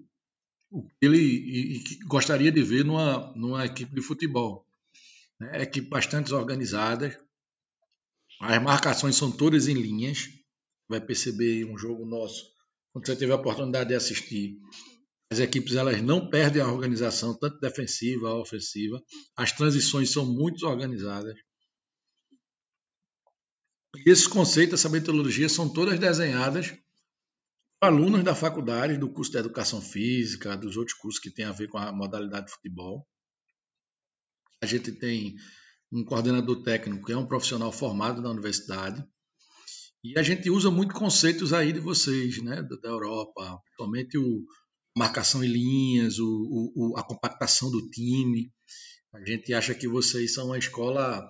o 0.71 0.83
que 0.83 0.95
ele 1.01 1.83
gostaria 2.07 2.53
de 2.53 2.63
ver 2.63 2.85
numa, 2.85 3.33
numa 3.35 3.65
equipe 3.65 3.95
de 3.95 4.03
futebol. 4.03 4.67
Né? 5.41 5.63
Equipe 5.63 5.89
bastante 5.89 6.33
organizada, 6.33 7.19
as 8.41 8.63
marcações 8.63 9.17
são 9.17 9.31
todas 9.31 9.67
em 9.67 9.75
linhas, 9.75 10.29
vai 10.89 11.01
perceber 11.01 11.65
um 11.65 11.77
jogo 11.77 12.05
nosso, 12.05 12.45
quando 12.93 13.07
você 13.07 13.17
teve 13.17 13.33
a 13.33 13.37
oportunidade 13.37 13.89
de 13.89 13.95
assistir, 13.95 14.59
as 15.31 15.41
equipes 15.41 15.75
elas 15.75 16.01
não 16.01 16.31
perdem 16.31 16.63
a 16.63 16.73
organização, 16.73 17.39
tanto 17.39 17.61
defensiva, 17.61 18.35
ofensiva. 18.35 19.03
As 19.37 19.53
transições 19.53 20.11
são 20.11 20.25
muito 20.25 20.67
organizadas. 20.67 21.37
E 24.07 24.11
esses 24.11 24.27
conceitos, 24.27 24.81
essa 24.81 24.89
metodologia, 24.89 25.49
são 25.49 25.69
todas 25.69 25.99
desenhadas 25.99 26.75
alunos 27.81 28.25
da 28.25 28.35
faculdade, 28.35 28.99
do 28.99 29.11
curso 29.13 29.33
de 29.33 29.39
Educação 29.39 29.81
Física, 29.81 30.57
dos 30.57 30.77
outros 30.77 30.97
cursos 30.97 31.21
que 31.21 31.31
têm 31.31 31.45
a 31.45 31.53
ver 31.53 31.69
com 31.69 31.79
a 31.79 31.93
modalidade 31.93 32.47
de 32.47 32.53
futebol. 32.53 33.07
A 34.61 34.67
gente 34.67 34.91
tem 34.93 35.37
um 35.93 36.05
coordenador 36.05 36.63
técnico 36.63 37.07
que 37.07 37.13
é 37.13 37.17
um 37.17 37.27
profissional 37.27 37.71
formado 37.71 38.21
na 38.21 38.31
universidade. 38.31 39.03
E 40.03 40.19
a 40.19 40.23
gente 40.23 40.51
usa 40.51 40.71
muito 40.71 40.95
conceitos 40.95 41.53
aí 41.53 41.73
de 41.73 41.81
vocês, 41.81 42.43
né, 42.43 42.63
da 42.63 42.89
Europa, 42.89 43.59
principalmente 43.65 44.19
o 44.19 44.45
marcação 44.97 45.45
em 45.45 45.49
linhas, 45.49 46.19
o, 46.19 46.73
o, 46.75 46.97
a 46.97 47.03
compactação 47.05 47.71
do 47.71 47.89
time. 47.91 48.53
A 49.15 49.25
gente 49.25 49.55
acha 49.55 49.75
que 49.75 49.89
vocês 49.89 50.35
são 50.35 50.47
uma 50.47 50.59
escola 50.59 51.23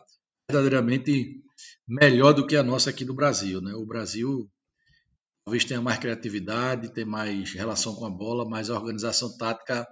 verdadeiramente 0.51 1.43
melhor 1.87 2.33
do 2.33 2.47
que 2.47 2.57
a 2.57 2.63
nossa 2.63 2.91
aqui 2.91 3.05
do 3.05 3.15
Brasil, 3.15 3.61
né? 3.61 3.75
O 3.75 3.87
Brasil 3.87 4.51
talvez 5.49 5.65
tenha 5.65 5.81
mais 5.81 5.99
criatividade, 5.99 6.93
tem 6.93 7.07
mais 7.07 7.55
relação 7.55 7.95
com 7.95 8.05
a 8.05 8.11
bola, 8.11 8.47
mas 8.47 8.69
a 8.69 8.75
organização 8.75 9.35
tática 9.39 9.89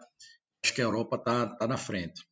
acho 0.62 0.74
que 0.74 0.82
a 0.82 0.84
Europa 0.84 1.16
está 1.16 1.46
tá 1.46 1.66
na 1.66 1.78
frente. 1.78 2.22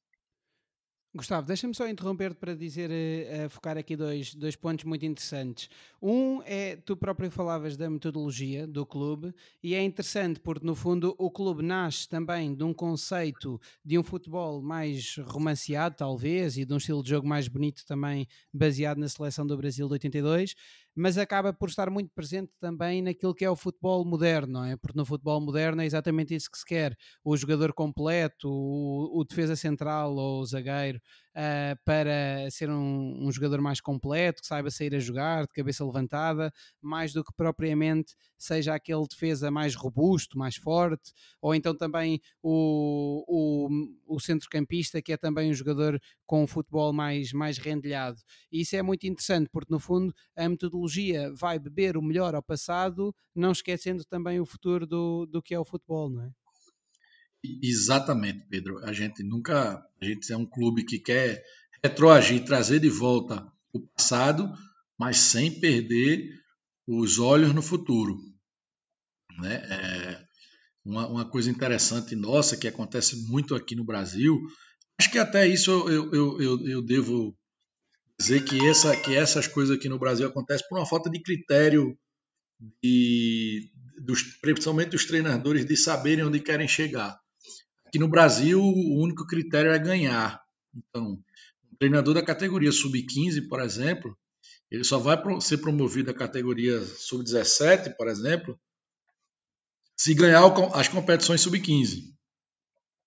Gustavo, 1.17 1.47
deixa-me 1.47 1.73
só 1.73 1.89
interromper 1.89 2.35
para 2.35 2.55
dizer, 2.55 2.91
uh, 2.91 3.49
focar 3.49 3.79
aqui 3.79 3.97
dois, 3.97 4.35
dois 4.35 4.57
pontos 4.57 4.85
muito 4.85 5.07
interessantes. 5.07 5.71
Um 6.03 6.43
é, 6.45 6.75
tu 6.75 6.97
próprio 6.97 7.31
falavas 7.31 7.77
da 7.77 7.89
metodologia 7.89 8.67
do 8.67 8.85
clube, 8.85 9.33
e 9.63 9.75
é 9.75 9.83
interessante 9.83 10.41
porque, 10.41 10.67
no 10.67 10.75
fundo, 10.75 11.15
o 11.17 11.31
clube 11.31 11.63
nasce 11.63 12.09
também 12.09 12.53
de 12.53 12.65
um 12.65 12.75
conceito 12.75 13.61
de 13.85 13.97
um 13.97 14.03
futebol 14.03 14.61
mais 14.61 15.17
romanceado, 15.29 15.95
talvez, 15.97 16.59
e 16.59 16.65
de 16.65 16.75
um 16.75 16.79
estilo 16.79 17.03
de 17.03 17.11
jogo 17.11 17.29
mais 17.29 17.47
bonito 17.47 17.87
também, 17.87 18.27
baseado 18.53 18.99
na 18.99 19.09
seleção 19.09 19.47
do 19.47 19.57
Brasil 19.57 19.87
de 19.87 19.93
82, 19.93 20.55
mas 20.95 21.19
acaba 21.19 21.53
por 21.53 21.69
estar 21.69 21.91
muito 21.91 22.11
presente 22.15 22.53
também 22.61 23.03
naquilo 23.03 23.35
que 23.35 23.45
é 23.45 23.51
o 23.51 23.57
futebol 23.57 24.05
moderno, 24.05 24.55
não 24.55 24.65
é? 24.65 24.77
Porque 24.77 24.97
no 24.97 25.05
futebol 25.05 25.41
moderno 25.41 25.83
é 25.83 25.87
exatamente 25.87 26.35
isso 26.35 26.51
que 26.51 26.59
se 26.59 26.65
quer: 26.65 26.97
o 27.25 27.37
jogador 27.37 27.73
completo, 27.73 28.49
o, 28.49 29.21
o 29.21 29.25
defesa 29.25 29.57
central 29.57 30.15
ou 30.15 30.41
o 30.41 30.47
zagueiro 30.47 31.01
uh, 31.35 31.79
para 31.85 32.49
ser 32.51 32.71
um, 32.71 33.27
um, 33.27 33.33
jogador 33.33 33.61
mais 33.61 33.81
completo, 33.81 34.41
que 34.41 34.47
saiba 34.47 34.71
sair 34.71 34.95
a 34.95 34.99
jogar, 34.99 35.47
de 35.47 35.53
cabeça 35.53 35.85
levantada, 35.85 36.53
mais 36.81 37.13
do 37.13 37.25
que 37.25 37.33
propriamente 37.35 38.15
seja 38.39 38.75
aquele 38.75 39.07
defesa 39.09 39.51
mais 39.51 39.75
robusto, 39.75 40.39
mais 40.39 40.57
forte, 40.57 41.13
ou 41.41 41.55
então 41.55 41.77
também 41.77 42.21
o, 42.43 43.25
o, 43.27 44.17
o 44.17 44.21
centrocampista, 44.21 45.03
que 45.03 45.13
é 45.13 45.17
também 45.17 45.51
um 45.51 45.55
jogador 45.55 46.01
com 46.27 46.45
um 46.45 46.47
futebol 46.47 46.93
mais, 46.93 47.33
mais 47.33 47.59
rendilhado. 47.59 48.21
E 48.51 48.61
isso 48.61 48.77
é 48.77 48.83
muito 48.83 49.07
interessante, 49.07 49.49
porque 49.51 49.73
no 49.73 49.81
fundo 49.81 50.15
a 50.37 50.49
metodologia 50.49 51.33
vai 51.35 51.59
beber 51.59 51.97
o 51.97 52.03
melhor 52.03 52.35
ao 52.35 52.43
passado, 52.43 53.15
não 53.35 53.53
esquecendo 53.53 54.05
também 54.05 54.41
o 54.41 54.47
futuro 54.47 54.87
do, 54.87 55.27
do 55.27 55.43
que 55.43 55.55
é 55.55 55.59
o 55.59 55.65
futebol, 55.65 56.09
não 56.09 56.23
é? 56.23 56.31
Exatamente, 57.63 58.47
Pedro. 58.49 58.79
A 58.85 58.93
gente 58.93 59.23
nunca. 59.23 59.85
A 60.01 60.05
gente 60.05 60.33
é 60.33 60.37
um 60.37 60.47
clube 60.47 60.85
que 60.85 60.99
quer 60.99 61.43
retroagir, 61.83 62.45
trazer 62.45 62.81
de 62.81 62.89
volta 62.89 63.47
o 63.73 63.81
passado, 63.81 64.51
mas 64.99 65.19
sem 65.19 65.61
perder 65.61 66.31
os 66.87 67.19
olhos 67.19 67.55
no 67.55 67.61
futuro. 67.61 68.19
Né? 69.39 69.55
É 69.57 70.25
uma, 70.85 71.07
uma, 71.09 71.31
coisa 71.31 71.51
interessante 71.51 72.15
nossa 72.15 72.57
que 72.57 72.69
acontece 72.69 73.29
muito 73.29 73.55
aqui 73.55 73.75
no 73.75 73.85
Brasil. 73.85 74.41
Acho 74.99 75.11
que 75.11 75.19
até 75.19 75.47
isso 75.47 75.71
eu, 75.71 76.13
eu, 76.13 76.41
eu, 76.41 76.69
eu 76.69 76.83
devo 76.83 77.37
dizer 78.19 78.45
que, 78.45 78.65
essa, 78.67 78.97
que 78.97 79.15
essas 79.15 79.47
coisas 79.47 79.77
aqui 79.77 79.89
no 79.89 79.99
Brasil 79.99 80.27
acontecem 80.27 80.67
por 80.69 80.79
uma 80.79 80.87
falta 80.87 81.11
de 81.11 81.21
critério, 81.21 81.99
de, 82.83 83.71
dos, 83.99 84.23
principalmente 84.41 84.91
dos 84.91 85.05
treinadores, 85.05 85.65
de 85.65 85.77
saberem 85.77 86.25
onde 86.25 86.41
querem 86.41 86.69
chegar. 86.69 87.19
Aqui 87.95 88.01
no 88.01 88.09
Brasil, 88.09 88.61
o 88.61 89.01
único 89.01 89.25
critério 89.25 89.71
é 89.71 89.79
ganhar. 89.79 90.43
Então, 90.75 91.13
o 91.73 91.77
treinador 91.79 92.13
da 92.13 92.25
categoria 92.25 92.73
sub-15, 92.73 93.47
por 93.49 93.61
exemplo, 93.61 94.19
ele 94.69 94.83
só 94.83 94.99
vai 94.99 95.17
ser 95.41 95.59
promovido 95.59 96.11
à 96.11 96.15
categoria 96.15 96.81
sub-17, 96.81 97.95
por 97.97 98.09
exemplo, 98.09 98.59
se 99.97 100.13
ganhar 100.13 100.43
as 100.75 100.89
competições 100.89 101.41
sub-15. 101.43 102.13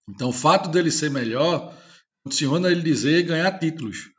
Então, 0.09 0.29
o 0.29 0.33
fato 0.33 0.69
dele 0.69 0.89
ser 0.89 1.11
melhor 1.11 1.77
condiciona 2.23 2.71
ele 2.71 2.81
dizer 2.81 3.23
ganhar 3.23 3.59
títulos. 3.59 4.09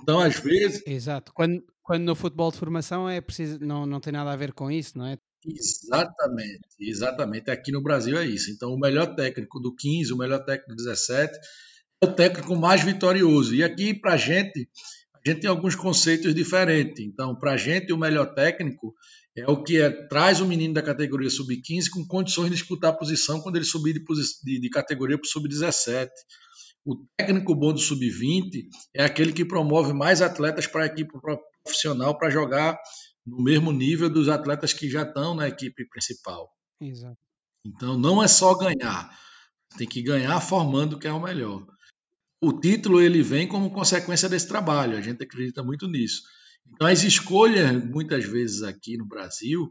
Então, 0.00 0.20
às 0.20 0.40
vezes. 0.40 0.82
Exato. 0.86 1.34
Quando, 1.34 1.62
quando 1.82 2.02
no 2.02 2.16
futebol 2.16 2.50
de 2.50 2.56
formação 2.56 3.06
é 3.06 3.20
preciso, 3.20 3.58
não, 3.60 3.84
não 3.84 4.00
tem 4.00 4.14
nada 4.14 4.32
a 4.32 4.36
ver 4.36 4.54
com 4.54 4.70
isso, 4.70 4.96
não 4.96 5.04
é? 5.04 5.18
Exatamente, 5.46 6.66
exatamente. 6.80 7.50
Aqui 7.50 7.70
no 7.70 7.82
Brasil 7.82 8.18
é 8.18 8.26
isso. 8.26 8.50
Então, 8.50 8.72
o 8.72 8.78
melhor 8.78 9.14
técnico 9.14 9.60
do 9.60 9.74
15, 9.74 10.12
o 10.12 10.16
melhor 10.16 10.44
técnico 10.44 10.70
do 10.70 10.76
17 10.76 11.38
é 12.02 12.06
o 12.06 12.12
técnico 12.12 12.56
mais 12.56 12.82
vitorioso. 12.82 13.54
E 13.54 13.62
aqui, 13.62 13.94
para 13.94 14.14
a 14.14 14.16
gente, 14.16 14.68
a 15.14 15.28
gente 15.28 15.40
tem 15.40 15.50
alguns 15.50 15.74
conceitos 15.74 16.34
diferentes. 16.34 17.04
Então, 17.04 17.34
para 17.34 17.52
a 17.52 17.56
gente, 17.56 17.92
o 17.92 17.98
melhor 17.98 18.34
técnico 18.34 18.94
é 19.36 19.48
o 19.50 19.62
que 19.62 19.80
é, 19.80 19.90
traz 20.08 20.40
o 20.40 20.46
menino 20.46 20.74
da 20.74 20.82
categoria 20.82 21.30
sub-15 21.30 21.90
com 21.90 22.06
condições 22.06 22.50
de 22.50 22.56
disputar 22.56 22.90
a 22.90 22.96
posição 22.96 23.40
quando 23.40 23.56
ele 23.56 23.64
subir 23.64 23.92
de, 23.92 24.02
de, 24.44 24.60
de 24.60 24.70
categoria 24.70 25.18
para 25.18 25.26
o 25.26 25.28
sub-17. 25.28 26.08
O 26.84 26.96
técnico 27.16 27.54
bom 27.54 27.72
do 27.72 27.78
sub-20 27.78 28.68
é 28.94 29.04
aquele 29.04 29.32
que 29.32 29.44
promove 29.44 29.92
mais 29.92 30.22
atletas 30.22 30.66
para 30.66 30.84
a 30.84 30.86
equipe 30.86 31.12
profissional 31.20 32.16
para 32.16 32.30
jogar 32.30 32.78
no 33.26 33.42
mesmo 33.42 33.72
nível 33.72 34.08
dos 34.08 34.28
atletas 34.28 34.72
que 34.72 34.88
já 34.88 35.02
estão 35.02 35.34
na 35.34 35.48
equipe 35.48 35.88
principal. 35.88 36.50
Exato. 36.80 37.18
Então 37.66 37.98
não 37.98 38.22
é 38.22 38.28
só 38.28 38.54
ganhar, 38.54 39.10
tem 39.76 39.88
que 39.88 40.00
ganhar 40.00 40.40
formando 40.40 40.98
que 40.98 41.08
é 41.08 41.12
o 41.12 41.22
melhor. 41.22 41.66
O 42.40 42.52
título 42.52 43.00
ele 43.00 43.22
vem 43.22 43.48
como 43.48 43.72
consequência 43.72 44.28
desse 44.28 44.46
trabalho, 44.46 44.96
a 44.96 45.00
gente 45.00 45.24
acredita 45.24 45.62
muito 45.64 45.88
nisso. 45.88 46.22
Então 46.74 46.86
as 46.86 47.02
escolhas 47.02 47.72
muitas 47.84 48.24
vezes 48.24 48.62
aqui 48.62 48.96
no 48.96 49.06
Brasil 49.06 49.70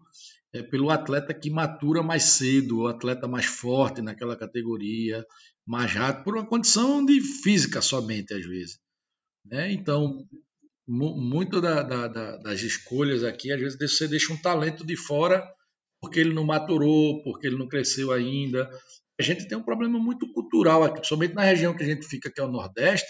é 0.52 0.64
pelo 0.64 0.90
atleta 0.90 1.34
que 1.34 1.50
matura 1.50 2.02
mais 2.02 2.24
cedo, 2.24 2.80
o 2.80 2.88
atleta 2.88 3.28
mais 3.28 3.46
forte 3.46 4.02
naquela 4.02 4.36
categoria, 4.36 5.26
mais 5.66 5.92
rápido, 5.94 6.24
por 6.24 6.36
uma 6.36 6.46
condição 6.46 7.06
de 7.06 7.22
física 7.22 7.82
somente 7.82 8.34
às 8.34 8.46
vezes. 8.46 8.80
Né? 9.46 9.72
Então 9.72 10.28
muito 10.88 11.60
da, 11.60 11.82
da, 11.82 12.08
da, 12.08 12.38
das 12.38 12.62
escolhas 12.62 13.24
aqui, 13.24 13.52
às 13.52 13.60
vezes 13.60 13.78
você 13.80 14.08
deixa 14.08 14.32
um 14.32 14.38
talento 14.38 14.86
de 14.86 14.96
fora 14.96 15.44
porque 16.00 16.20
ele 16.20 16.34
não 16.34 16.44
maturou, 16.44 17.24
porque 17.24 17.48
ele 17.48 17.58
não 17.58 17.68
cresceu 17.68 18.12
ainda. 18.12 18.70
A 19.20 19.24
gente 19.24 19.48
tem 19.48 19.58
um 19.58 19.64
problema 19.64 19.98
muito 19.98 20.32
cultural 20.32 20.84
aqui, 20.84 20.98
principalmente 20.98 21.34
na 21.34 21.44
região 21.44 21.76
que 21.76 21.84
a 21.84 21.88
gente 21.88 22.06
fica, 22.06 22.32
que 22.32 22.40
é 22.40 22.44
o 22.44 22.52
Nordeste. 22.52 23.08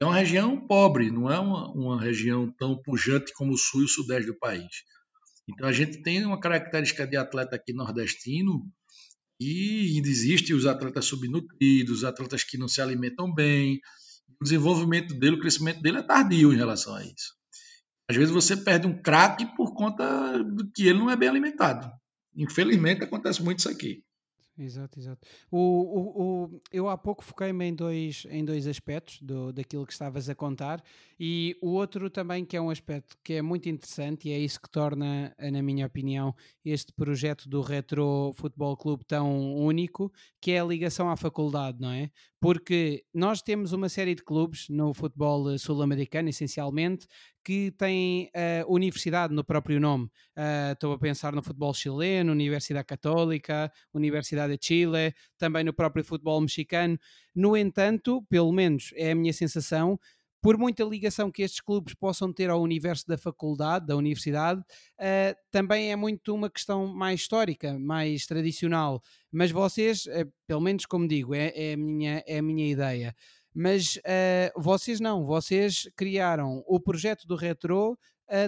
É 0.00 0.04
uma 0.04 0.16
região 0.16 0.66
pobre, 0.66 1.10
não 1.10 1.30
é 1.30 1.38
uma, 1.38 1.70
uma 1.72 2.00
região 2.00 2.52
tão 2.58 2.76
pujante 2.82 3.32
como 3.34 3.52
o 3.52 3.58
Sul 3.58 3.82
e 3.82 3.84
o 3.84 3.88
Sudeste 3.88 4.26
do 4.26 4.38
país. 4.38 4.82
Então 5.48 5.68
a 5.68 5.72
gente 5.72 6.02
tem 6.02 6.24
uma 6.24 6.40
característica 6.40 7.06
de 7.06 7.16
atleta 7.16 7.54
aqui 7.54 7.72
nordestino 7.72 8.66
e 9.38 10.00
existe 10.00 10.52
os 10.52 10.66
atletas 10.66 11.04
subnutridos, 11.04 11.98
os 11.98 12.04
atletas 12.04 12.42
que 12.42 12.58
não 12.58 12.66
se 12.66 12.80
alimentam 12.80 13.32
bem, 13.32 13.78
o 14.44 14.46
desenvolvimento 14.46 15.14
dele, 15.14 15.36
o 15.36 15.40
crescimento 15.40 15.80
dele 15.80 15.98
é 15.98 16.02
tardio 16.02 16.52
em 16.52 16.56
relação 16.56 16.94
a 16.94 17.02
isso. 17.02 17.32
Às 18.08 18.14
vezes 18.14 18.30
você 18.30 18.54
perde 18.54 18.86
um 18.86 19.00
craque 19.00 19.46
por 19.56 19.72
conta 19.72 20.44
do 20.44 20.70
que 20.70 20.86
ele 20.86 20.98
não 20.98 21.10
é 21.10 21.16
bem 21.16 21.30
alimentado. 21.30 21.90
Infelizmente 22.36 23.02
acontece 23.02 23.42
muito 23.42 23.60
isso 23.60 23.70
aqui. 23.70 24.03
Exato, 24.58 24.98
exato. 24.98 25.26
O, 25.50 25.58
o, 25.58 26.22
o, 26.22 26.60
eu 26.72 26.88
há 26.88 26.96
pouco 26.96 27.24
foquei-me 27.24 27.66
em 27.66 27.74
dois, 27.74 28.26
em 28.30 28.44
dois 28.44 28.66
aspectos 28.66 29.20
do, 29.20 29.52
daquilo 29.52 29.86
que 29.86 29.92
estavas 29.92 30.28
a 30.28 30.34
contar 30.34 30.82
e 31.18 31.56
o 31.60 31.70
outro 31.70 32.08
também 32.10 32.44
que 32.44 32.56
é 32.56 32.60
um 32.60 32.70
aspecto 32.70 33.16
que 33.22 33.34
é 33.34 33.42
muito 33.42 33.68
interessante 33.68 34.28
e 34.28 34.32
é 34.32 34.38
isso 34.38 34.60
que 34.60 34.70
torna, 34.70 35.34
na 35.38 35.62
minha 35.62 35.86
opinião, 35.86 36.34
este 36.64 36.92
projeto 36.92 37.48
do 37.48 37.60
Retro 37.60 38.32
Futebol 38.36 38.76
Clube 38.76 39.04
tão 39.04 39.54
único, 39.54 40.12
que 40.40 40.52
é 40.52 40.60
a 40.60 40.64
ligação 40.64 41.10
à 41.10 41.16
faculdade, 41.16 41.80
não 41.80 41.90
é? 41.90 42.10
Porque 42.40 43.04
nós 43.14 43.40
temos 43.40 43.72
uma 43.72 43.88
série 43.88 44.14
de 44.14 44.22
clubes 44.22 44.68
no 44.68 44.92
futebol 44.92 45.56
sul-americano, 45.58 46.28
essencialmente, 46.28 47.06
que 47.44 47.70
têm 47.72 48.30
uh, 48.34 48.72
universidade 48.72 49.34
no 49.34 49.44
próprio 49.44 49.78
nome. 49.78 50.06
Uh, 50.36 50.72
estou 50.72 50.92
a 50.92 50.98
pensar 50.98 51.34
no 51.34 51.42
futebol 51.42 51.74
chileno, 51.74 52.32
Universidade 52.32 52.86
Católica, 52.86 53.70
Universidade 53.92 54.56
de 54.56 54.66
Chile, 54.66 55.14
também 55.36 55.62
no 55.62 55.74
próprio 55.74 56.02
futebol 56.02 56.40
mexicano. 56.40 56.98
No 57.34 57.56
entanto, 57.56 58.24
pelo 58.30 58.50
menos 58.50 58.92
é 58.96 59.10
a 59.10 59.14
minha 59.14 59.32
sensação, 59.32 59.98
por 60.44 60.58
muita 60.58 60.84
ligação 60.84 61.30
que 61.30 61.40
estes 61.40 61.62
clubes 61.62 61.94
possam 61.94 62.30
ter 62.30 62.50
ao 62.50 62.60
universo 62.60 63.06
da 63.08 63.16
faculdade, 63.16 63.86
da 63.86 63.96
universidade, 63.96 64.60
uh, 64.60 65.34
também 65.50 65.90
é 65.90 65.96
muito 65.96 66.34
uma 66.34 66.50
questão 66.50 66.86
mais 66.86 67.20
histórica, 67.20 67.78
mais 67.78 68.26
tradicional. 68.26 69.02
Mas 69.32 69.50
vocês, 69.50 70.04
uh, 70.04 70.30
pelo 70.46 70.60
menos 70.60 70.84
como 70.84 71.08
digo, 71.08 71.34
é, 71.34 71.50
é, 71.54 71.72
a, 71.72 71.76
minha, 71.78 72.22
é 72.26 72.38
a 72.38 72.42
minha 72.42 72.70
ideia. 72.70 73.16
Mas 73.54 73.96
uh, 73.96 74.60
vocês 74.60 74.98
não, 75.00 75.24
vocês 75.24 75.88
criaram 75.96 76.64
o 76.66 76.80
projeto 76.80 77.26
do 77.26 77.36
Retro, 77.36 77.96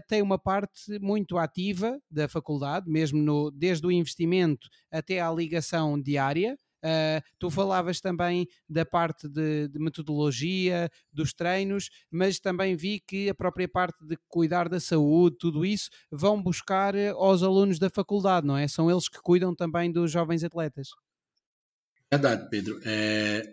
tem 0.09 0.23
uma 0.23 0.39
parte 0.39 0.99
muito 1.01 1.37
ativa 1.37 2.01
da 2.11 2.27
faculdade, 2.27 2.91
mesmo 2.91 3.23
no, 3.23 3.51
desde 3.51 3.87
o 3.87 3.93
investimento 3.93 4.69
até 4.91 5.21
à 5.21 5.31
ligação 5.31 6.01
diária. 6.01 6.57
Uh, 6.87 7.21
tu 7.39 7.51
falavas 7.51 8.01
também 8.01 8.47
da 8.69 8.85
parte 8.85 9.29
de, 9.29 9.67
de, 9.67 9.79
metodologia, 9.79 10.89
dos 11.13 11.33
treinos, 11.33 11.89
mas 12.11 12.39
também 12.39 12.77
vi 12.77 13.01
que 13.01 13.29
a 13.29 13.35
própria 13.35 13.69
parte 13.69 14.07
de 14.07 14.17
cuidar 14.29 14.69
da 14.69 14.79
saúde, 14.79 15.37
tudo 15.39 15.65
isso, 15.65 15.91
vão 16.13 16.41
buscar 16.41 16.95
eh, 16.95 17.09
aos 17.09 17.43
alunos 17.43 17.81
da 17.81 17.91
faculdade, 17.91 18.47
não 18.47 18.57
é? 18.57 18.69
São 18.69 18.89
eles 18.89 19.09
que 19.09 19.21
cuidam 19.21 19.53
também 19.53 19.91
dos 19.91 20.13
jovens 20.13 20.45
atletas. 20.45 20.91
Verdade, 22.13 22.49
Pedro. 22.51 22.79
É, 22.85 23.53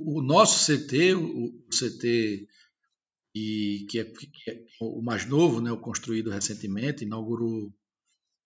o 0.00 0.22
nosso 0.22 0.64
CT, 0.64 1.14
o, 1.14 1.66
CT 1.70 2.48
e 3.34 3.86
que 3.88 4.00
é, 4.00 4.04
que 4.04 4.50
é, 4.50 4.64
o 4.80 5.02
mais 5.02 5.26
novo, 5.26 5.60
né, 5.60 5.70
o 5.70 5.80
construído 5.80 6.30
recentemente, 6.30 7.04
inaugurou 7.04 7.72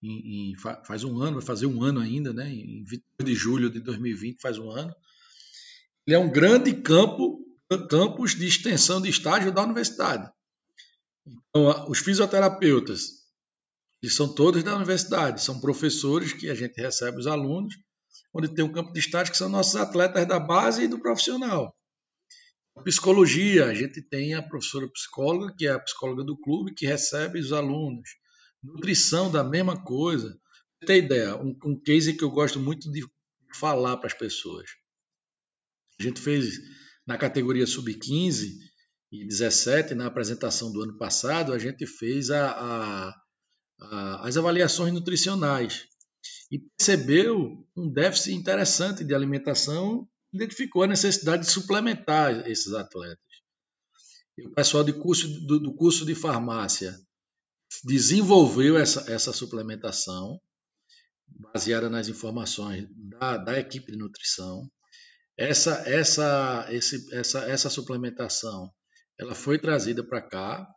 em, 0.03 0.51
em, 0.51 0.57
faz 0.57 1.05
um 1.05 1.21
ano, 1.21 1.39
vai 1.39 1.47
fazer 1.47 1.67
um 1.67 1.83
ano 1.83 2.01
ainda, 2.01 2.33
né? 2.33 2.51
Em 2.51 2.85
22 2.85 3.05
de 3.25 3.35
julho 3.35 3.71
de 3.71 3.81
2020, 3.81 4.41
faz 4.41 4.59
um 4.59 4.71
ano. 4.71 4.95
Ele 6.07 6.17
é 6.17 6.19
um 6.19 6.31
grande 6.31 6.75
campo, 6.75 7.43
campus 7.89 8.35
de 8.35 8.47
extensão 8.47 9.01
de 9.01 9.09
estágio 9.09 9.51
da 9.51 9.63
universidade. 9.63 10.31
Então, 11.27 11.89
os 11.89 12.01
fisioterapeutas, 12.01 13.25
eles 14.03 14.15
são 14.15 14.35
todos 14.35 14.63
da 14.63 14.77
universidade, 14.77 15.43
são 15.43 15.59
professores 15.59 16.35
que 16.35 16.51
a 16.51 16.55
gente 16.55 16.79
recebe 16.79 17.19
os 17.19 17.27
alunos, 17.27 17.75
onde 18.33 18.55
tem 18.55 18.65
um 18.65 18.73
campo 18.73 18.93
de 18.93 18.99
estágio 18.99 19.33
que 19.33 19.39
são 19.39 19.49
nossos 19.49 19.77
atletas 19.77 20.27
da 20.27 20.39
base 20.41 20.85
e 20.85 20.89
do 20.89 21.01
profissional. 21.01 21.75
Psicologia, 22.83 23.67
a 23.67 23.75
gente 23.75 24.03
tem 24.03 24.35
a 24.35 24.43
professora 24.43 24.91
psicóloga, 24.91 25.55
que 25.57 25.67
é 25.67 25.71
a 25.71 25.79
psicóloga 25.79 26.25
do 26.25 26.37
clube, 26.37 26.75
que 26.75 26.87
recebe 26.87 27.39
os 27.39 27.53
alunos. 27.53 28.09
Nutrição 28.63 29.31
da 29.31 29.45
mesma 29.45 29.83
coisa. 29.83 30.37
Tem 30.85 30.99
ideia? 30.99 31.37
Um, 31.37 31.57
um 31.65 31.81
case 31.81 32.17
que 32.17 32.25
eu 32.25 32.31
gosto 32.31 32.59
muito 32.59 32.91
de 32.91 33.07
falar 33.55 33.97
para 33.99 34.09
as 34.09 34.15
pessoas. 34.15 34.69
A 36.01 36.03
gente 36.03 36.21
fez 36.21 36.59
na 37.07 37.17
categoria 37.17 37.67
sub-15 37.67 38.49
e 39.13 39.25
17, 39.27 39.95
na 39.95 40.07
apresentação 40.07 40.73
do 40.73 40.83
ano 40.83 40.99
passado, 40.99 41.53
a 41.53 41.59
gente 41.59 41.87
fez 41.87 42.31
a, 42.31 42.51
a, 42.51 43.15
a, 43.81 44.29
as 44.29 44.37
avaliações 44.37 44.93
nutricionais 44.93 45.87
e 46.55 46.61
percebeu 46.79 47.67
um 47.77 47.93
déficit 47.93 48.33
interessante 48.33 49.03
de 49.03 49.13
alimentação, 49.13 50.09
identificou 50.33 50.85
a 50.85 50.87
necessidade 50.87 51.45
de 51.45 51.51
suplementar 51.51 52.49
esses 52.49 52.73
atletas. 52.73 53.19
E 54.39 54.47
o 54.47 54.53
pessoal 54.53 54.85
de 54.85 54.93
curso, 54.93 55.27
do, 55.49 55.59
do 55.59 55.75
curso 55.75 56.07
de 56.07 56.15
farmácia 56.15 56.97
desenvolveu 57.83 58.79
essa, 58.79 59.11
essa 59.11 59.33
suplementação 59.33 60.41
baseada 61.27 61.91
nas 61.91 62.07
informações 62.07 62.87
da, 63.19 63.37
da 63.37 63.59
equipe 63.59 63.91
de 63.91 63.99
nutrição. 63.99 64.71
Essa, 65.37 65.83
essa, 65.89 66.69
esse, 66.71 67.13
essa, 67.13 67.51
essa 67.51 67.69
suplementação 67.69 68.73
ela 69.19 69.35
foi 69.35 69.59
trazida 69.59 70.07
para 70.07 70.23
cá. 70.23 70.69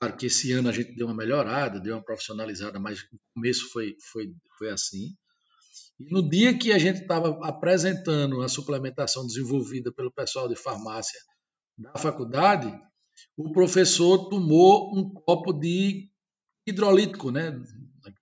Claro 0.00 0.16
que 0.16 0.24
esse 0.24 0.52
ano 0.52 0.70
a 0.70 0.72
gente 0.72 0.94
deu 0.96 1.06
uma 1.06 1.16
melhorada, 1.16 1.78
deu 1.78 1.96
uma 1.96 2.04
profissionalizada, 2.04 2.80
mas 2.80 3.02
no 3.12 3.18
começo 3.34 3.68
foi, 3.70 3.94
foi, 4.10 4.32
foi 4.56 4.70
assim. 4.70 5.14
E 5.98 6.12
no 6.12 6.28
dia 6.28 6.56
que 6.56 6.72
a 6.72 6.78
gente 6.78 7.02
estava 7.02 7.38
apresentando 7.42 8.40
a 8.40 8.48
suplementação 8.48 9.26
desenvolvida 9.26 9.92
pelo 9.92 10.12
pessoal 10.12 10.48
de 10.48 10.54
farmácia 10.54 11.20
da 11.76 11.92
faculdade, 11.98 12.72
o 13.36 13.50
professor 13.52 14.28
tomou 14.28 14.96
um 14.96 15.12
copo 15.12 15.52
de 15.52 16.08
hidrolítico, 16.66 17.30
né? 17.30 17.60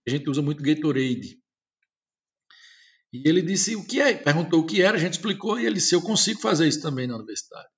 A 0.07 0.11
gente 0.11 0.31
usa 0.31 0.41
muito 0.41 0.63
Gatorade. 0.63 1.39
E 3.13 3.29
ele 3.29 3.43
disse 3.43 3.77
o 3.77 3.87
que 3.87 4.01
é, 4.01 4.15
perguntou 4.15 4.61
o 4.61 4.67
que 4.67 4.83
era, 4.83 4.97
a 4.97 5.01
gente 5.01 5.15
explicou 5.15 5.59
e 5.59 5.67
ele 5.67 5.77
disse 5.77 5.95
eu 5.95 6.03
consigo 6.03 6.41
fazer 6.41 6.67
isso 6.67 6.83
também 6.83 7.07
na 7.07 7.17
universidade. 7.17 7.69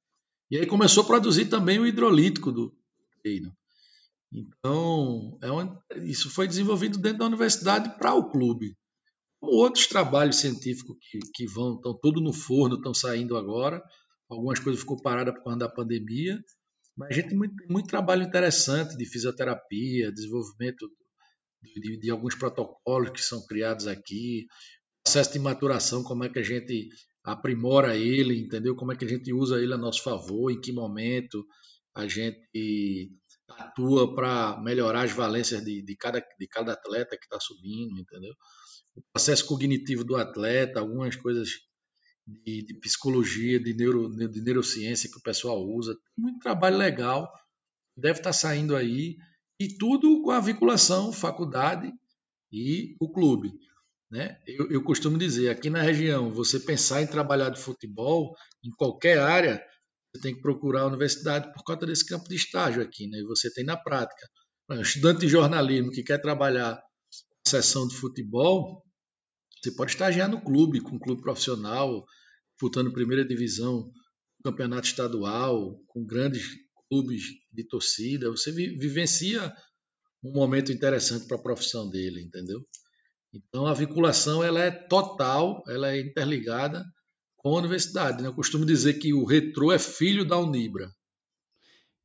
E 0.50 0.56
aí 0.58 0.66
começou 0.66 1.02
a 1.02 1.06
produzir 1.06 1.46
também 1.46 1.78
o 1.78 1.86
hidrolítico 1.86 2.50
do 2.50 2.74
treino. 3.22 3.54
Então, 4.32 5.38
é 5.42 5.98
isso 6.04 6.30
foi 6.30 6.46
desenvolvido 6.46 6.98
dentro 6.98 7.18
da 7.18 7.26
universidade 7.26 7.96
para 7.98 8.14
o 8.14 8.30
clube. 8.30 8.76
Outros 9.40 9.86
trabalhos 9.86 10.36
científicos 10.36 10.96
que, 11.00 11.18
que 11.34 11.46
vão, 11.46 11.76
estão 11.76 11.96
tudo 12.00 12.20
no 12.20 12.32
forno, 12.32 12.76
estão 12.76 12.92
saindo 12.92 13.36
agora. 13.36 13.82
Algumas 14.28 14.58
coisas 14.58 14.80
ficou 14.80 15.00
parada 15.00 15.32
por 15.32 15.44
causa 15.44 15.58
da 15.58 15.68
pandemia, 15.68 16.38
mas 16.96 17.10
a 17.10 17.12
gente 17.14 17.28
tem 17.28 17.38
muito, 17.38 17.54
muito 17.70 17.88
trabalho 17.88 18.24
interessante 18.24 18.96
de 18.96 19.06
fisioterapia, 19.06 20.12
desenvolvimento 20.12 20.90
de, 21.62 21.80
de, 21.80 22.00
de, 22.00 22.10
alguns 22.10 22.34
protocolos 22.34 23.10
que 23.10 23.22
são 23.22 23.46
criados 23.46 23.86
aqui, 23.86 24.46
processo 25.04 25.32
de 25.32 25.38
maturação, 25.38 26.02
como 26.02 26.24
é 26.24 26.28
que 26.28 26.38
a 26.38 26.42
gente 26.42 26.88
aprimora 27.24 27.96
ele, 27.96 28.38
entendeu? 28.38 28.74
Como 28.74 28.92
é 28.92 28.96
que 28.96 29.04
a 29.04 29.08
gente 29.08 29.32
usa 29.32 29.60
ele 29.60 29.72
a 29.72 29.78
nosso 29.78 30.02
favor, 30.02 30.50
em 30.50 30.60
que 30.60 30.72
momento 30.72 31.44
a 31.94 32.06
gente 32.06 33.10
atua 33.48 34.14
para 34.14 34.60
melhorar 34.60 35.04
as 35.04 35.12
valências 35.12 35.64
de, 35.64 35.82
de, 35.82 35.96
cada, 35.96 36.20
de 36.38 36.46
cada 36.48 36.72
atleta 36.72 37.16
que 37.16 37.24
está 37.24 37.40
subindo, 37.40 37.98
entendeu? 37.98 38.34
O 38.96 39.02
processo 39.12 39.46
cognitivo 39.46 40.04
do 40.04 40.16
atleta, 40.16 40.80
algumas 40.80 41.16
coisas 41.16 41.48
de, 42.26 42.62
de, 42.62 42.74
psicologia, 42.74 43.58
de, 43.58 43.72
neuro, 43.72 44.08
de 44.08 44.40
neurociência 44.40 45.10
que 45.10 45.18
o 45.18 45.22
pessoal 45.22 45.64
usa. 45.64 45.96
Muito 46.16 46.40
trabalho 46.40 46.76
legal, 46.76 47.32
deve 47.96 48.18
estar 48.18 48.32
saindo 48.32 48.76
aí, 48.76 49.16
e 49.60 49.68
tudo 49.76 50.22
com 50.22 50.30
a 50.30 50.40
vinculação 50.40 51.12
faculdade 51.12 51.92
e 52.52 52.96
o 53.00 53.10
clube. 53.10 53.52
Né? 54.10 54.38
Eu, 54.46 54.70
eu 54.70 54.82
costumo 54.82 55.18
dizer, 55.18 55.50
aqui 55.50 55.68
na 55.68 55.82
região, 55.82 56.32
você 56.32 56.58
pensar 56.60 57.02
em 57.02 57.06
trabalhar 57.06 57.50
de 57.50 57.60
futebol, 57.60 58.34
em 58.64 58.70
qualquer 58.70 59.18
área, 59.18 59.62
você 60.14 60.22
tem 60.22 60.34
que 60.34 60.40
procurar 60.40 60.82
a 60.82 60.86
universidade 60.86 61.52
por 61.52 61.62
conta 61.62 61.86
desse 61.86 62.06
campo 62.06 62.28
de 62.28 62.36
estágio 62.36 62.82
aqui, 62.82 63.06
né? 63.06 63.18
E 63.18 63.24
você 63.24 63.52
tem 63.52 63.64
na 63.64 63.76
prática. 63.76 64.26
Um 64.70 64.80
estudante 64.80 65.20
de 65.20 65.28
jornalismo 65.28 65.90
que 65.90 66.02
quer 66.02 66.18
trabalhar 66.18 66.80
sessão 67.48 67.86
de 67.86 67.96
futebol, 67.96 68.84
você 69.60 69.72
pode 69.72 69.92
estagiar 69.92 70.28
no 70.28 70.40
clube, 70.40 70.80
com 70.80 70.96
um 70.96 70.98
clube 70.98 71.22
profissional, 71.22 72.04
disputando 72.52 72.92
primeira 72.92 73.26
divisão, 73.26 73.90
campeonato 74.44 74.86
estadual, 74.86 75.80
com 75.88 76.04
grandes 76.04 76.46
clubes 76.88 77.22
de 77.52 77.66
torcida. 77.66 78.30
Você 78.30 78.52
vivencia 78.52 79.52
um 80.22 80.32
momento 80.32 80.72
interessante 80.72 81.26
para 81.26 81.36
a 81.36 81.42
profissão 81.42 81.88
dele, 81.88 82.22
entendeu? 82.22 82.60
Então 83.32 83.66
a 83.66 83.74
vinculação 83.74 84.42
ela 84.42 84.60
é 84.60 84.70
total, 84.70 85.62
ela 85.68 85.92
é 85.92 86.00
interligada 86.00 86.84
com 87.36 87.54
a 87.54 87.58
universidade. 87.58 88.22
Né? 88.22 88.28
Eu 88.28 88.34
costumo 88.34 88.64
dizer 88.64 88.94
que 88.94 89.12
o 89.12 89.24
Retro 89.24 89.70
é 89.70 89.78
filho 89.78 90.24
da 90.24 90.38
Unibra. 90.38 90.88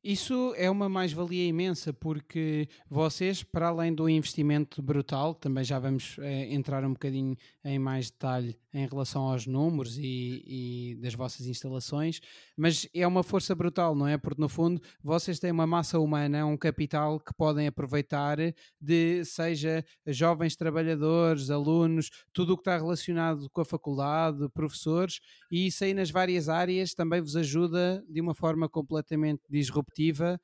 Isso 0.04 0.52
é 0.58 0.68
uma 0.68 0.86
mais-valia 0.86 1.46
imensa, 1.46 1.90
porque 1.90 2.68
vocês, 2.90 3.42
para 3.42 3.68
além 3.68 3.94
do 3.94 4.06
investimento 4.06 4.82
brutal, 4.82 5.34
também 5.34 5.64
já 5.64 5.78
vamos 5.78 6.18
é, 6.18 6.52
entrar 6.52 6.84
um 6.84 6.92
bocadinho 6.92 7.34
em 7.64 7.78
mais 7.78 8.10
detalhe 8.10 8.54
em 8.74 8.86
relação 8.86 9.22
aos 9.22 9.46
números 9.46 9.96
e, 9.96 10.42
e, 10.46 10.94
das 10.96 11.14
vossas 11.14 11.46
instalações, 11.46 12.20
mas 12.54 12.86
é 12.92 13.06
uma 13.06 13.22
força 13.22 13.54
brutal, 13.54 13.94
não 13.94 14.06
é? 14.06 14.18
Porque 14.18 14.42
no 14.42 14.48
fundo 14.48 14.78
vocês 15.02 15.38
têm 15.38 15.52
uma 15.52 15.66
massa 15.66 15.98
humana, 15.98 16.44
um 16.44 16.56
capital 16.56 17.18
que 17.18 17.32
podem 17.32 17.66
aproveitar 17.66 18.36
de, 18.78 19.24
seja 19.24 19.82
jovens 20.08 20.54
trabalhadores, 20.54 21.48
alunos, 21.48 22.10
tudo 22.30 22.52
o 22.52 22.56
que 22.56 22.62
está 22.62 22.76
relacionado 22.76 23.48
com 23.48 23.62
a 23.62 23.64
faculdade, 23.64 24.50
professores, 24.50 25.20
e 25.50 25.68
isso 25.68 25.82
aí 25.82 25.94
nas 25.94 26.10
várias 26.10 26.50
áreas 26.50 26.92
também 26.92 27.22
vos 27.22 27.36
ajuda 27.36 28.04
de 28.06 28.20
uma 28.20 28.34
forma 28.34 28.68
completamente 28.68 29.40
disruptiva 29.48 29.93
perspectiva 29.94 30.40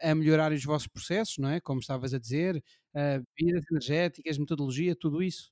a, 0.00 0.14
melhorar 0.14 0.52
os 0.52 0.64
vossos 0.64 0.88
processos, 0.88 1.38
não 1.38 1.48
é? 1.48 1.60
Como 1.60 1.80
estavas 1.80 2.14
a 2.14 2.18
dizer, 2.18 2.62
bebidas 3.36 3.64
energéticas, 3.70 4.38
metodologia, 4.38 4.94
tudo 4.94 5.22
isso. 5.22 5.50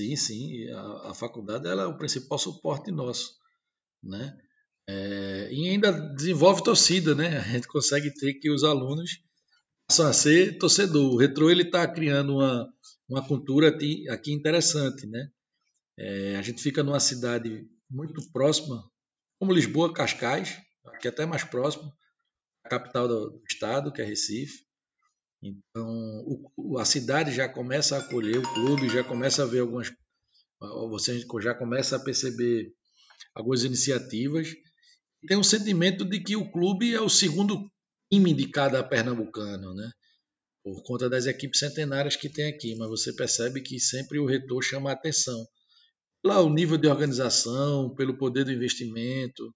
Sim, 0.00 0.16
sim. 0.16 0.70
A, 0.70 1.10
a 1.10 1.14
faculdade 1.14 1.68
é 1.68 1.86
o 1.86 1.98
principal 1.98 2.38
suporte 2.38 2.90
nosso, 2.90 3.36
né? 4.02 4.36
É, 4.88 5.52
e 5.52 5.68
ainda 5.68 5.92
desenvolve 6.14 6.62
torcida, 6.62 7.14
né? 7.14 7.38
A 7.38 7.42
gente 7.52 7.68
consegue 7.68 8.12
ter 8.14 8.34
que 8.34 8.50
os 8.50 8.64
alunos 8.64 9.20
passam 9.86 10.06
a 10.06 10.12
ser 10.12 10.56
torcedor. 10.58 11.12
O 11.12 11.18
Retro 11.18 11.50
ele 11.50 11.64
está 11.64 11.86
criando 11.86 12.36
uma, 12.36 12.66
uma 13.08 13.26
cultura 13.26 13.68
aqui, 13.68 14.08
aqui 14.08 14.32
interessante, 14.32 15.06
né? 15.06 15.28
É, 15.98 16.36
a 16.36 16.42
gente 16.42 16.62
fica 16.62 16.82
numa 16.82 17.00
cidade 17.00 17.66
muito 17.90 18.22
próxima, 18.32 18.82
como 19.38 19.52
Lisboa, 19.52 19.92
Cascais, 19.92 20.56
aqui 20.86 21.08
até 21.08 21.26
mais 21.26 21.44
próximo, 21.44 21.92
capital 22.68 23.08
do, 23.08 23.42
estado, 23.48 23.92
que 23.92 24.02
é 24.02 24.04
Recife. 24.04 24.66
Então, 25.42 26.24
o, 26.56 26.78
a 26.78 26.84
cidade 26.84 27.32
já 27.32 27.48
começa 27.48 27.96
a 27.96 28.00
acolher 28.00 28.38
o 28.38 28.54
clube, 28.54 28.88
já 28.88 29.04
começa 29.04 29.42
a 29.42 29.46
ver 29.46 29.60
algumas. 29.60 29.92
Você 30.90 31.24
já 31.40 31.54
começa 31.54 31.96
a 31.96 32.00
perceber 32.00 32.72
algumas 33.34 33.62
iniciativas. 33.62 34.48
Tem 35.26 35.36
um 35.36 35.44
sentimento 35.44 36.04
de 36.04 36.20
que 36.20 36.36
o 36.36 36.50
clube 36.50 36.92
é 36.92 37.00
o 37.00 37.08
segundo 37.08 37.70
time 38.12 38.34
de 38.34 38.48
cada 38.48 38.82
pernambucano, 38.82 39.74
né? 39.74 39.90
Por 40.62 40.82
conta 40.82 41.08
das 41.08 41.26
equipes 41.26 41.60
centenárias 41.60 42.16
que 42.16 42.28
tem 42.28 42.46
aqui, 42.46 42.74
mas 42.76 42.88
você 42.88 43.12
percebe 43.12 43.60
que 43.60 43.78
sempre 43.78 44.18
o 44.18 44.26
retorno 44.26 44.62
chama 44.62 44.90
a 44.90 44.94
atenção. 44.94 45.46
Pelo 46.22 46.50
nível 46.50 46.76
de 46.76 46.88
organização, 46.88 47.94
pelo 47.94 48.18
poder 48.18 48.44
do 48.44 48.52
investimento, 48.52 49.54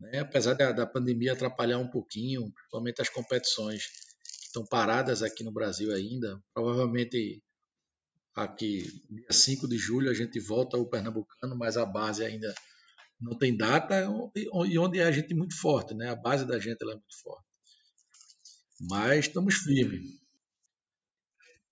né? 0.00 0.20
Apesar 0.20 0.54
da, 0.54 0.72
da 0.72 0.86
pandemia 0.86 1.32
atrapalhar 1.32 1.78
um 1.78 1.88
pouquinho, 1.88 2.50
principalmente 2.52 3.02
as 3.02 3.08
competições 3.08 3.86
que 3.86 4.46
estão 4.46 4.64
paradas 4.66 5.22
aqui 5.22 5.42
no 5.42 5.52
Brasil 5.52 5.92
ainda, 5.92 6.40
provavelmente 6.54 7.42
aqui 8.34 9.02
dia 9.10 9.32
5 9.32 9.68
de 9.68 9.76
julho 9.76 10.10
a 10.10 10.14
gente 10.14 10.38
volta 10.38 10.76
ao 10.76 10.86
Pernambucano, 10.86 11.56
mas 11.56 11.76
a 11.76 11.84
base 11.84 12.24
ainda 12.24 12.54
não 13.20 13.36
tem 13.36 13.56
data 13.56 14.06
e 14.36 14.78
onde 14.78 15.00
é 15.00 15.04
a 15.04 15.10
gente 15.10 15.34
muito 15.34 15.58
forte, 15.58 15.94
né? 15.94 16.10
A 16.10 16.16
base 16.16 16.46
da 16.46 16.58
gente 16.58 16.80
é 16.82 16.86
muito 16.86 17.20
forte. 17.20 17.44
Mas 18.88 19.26
estamos 19.26 19.56
firmes. 19.56 20.20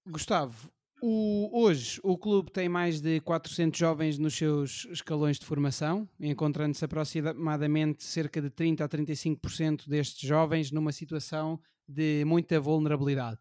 Gustavo, 0.05 0.71
o, 1.03 1.51
hoje 1.53 2.01
o 2.03 2.17
clube 2.17 2.51
tem 2.51 2.69
mais 2.69 3.01
de 3.01 3.21
400 3.21 3.79
jovens 3.79 4.19
nos 4.19 4.35
seus 4.35 4.87
escalões 4.91 5.39
de 5.39 5.45
formação, 5.45 6.09
encontrando-se 6.19 6.85
aproximadamente 6.85 8.03
cerca 8.03 8.41
de 8.41 8.51
30 8.51 8.85
a 8.85 8.89
35% 8.89 9.89
destes 9.89 10.27
jovens 10.27 10.71
numa 10.71 10.93
situação 10.93 11.61
de 11.87 12.25
muita 12.25 12.59
vulnerabilidade. 12.59 13.39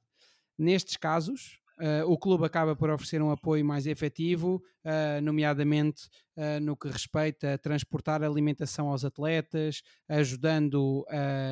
Nestes 0.58 0.98
casos, 0.98 1.60
Uh, 1.78 2.10
o 2.10 2.18
clube 2.18 2.46
acaba 2.46 2.74
por 2.74 2.90
oferecer 2.90 3.22
um 3.22 3.30
apoio 3.30 3.66
mais 3.66 3.86
efetivo, 3.86 4.64
uh, 4.86 5.22
nomeadamente 5.22 6.04
uh, 6.38 6.58
no 6.62 6.78
que 6.78 6.88
respeita 6.88 7.54
a 7.54 7.58
transportar 7.58 8.24
alimentação 8.24 8.88
aos 8.88 9.04
atletas, 9.04 9.82
ajudando 10.08 11.06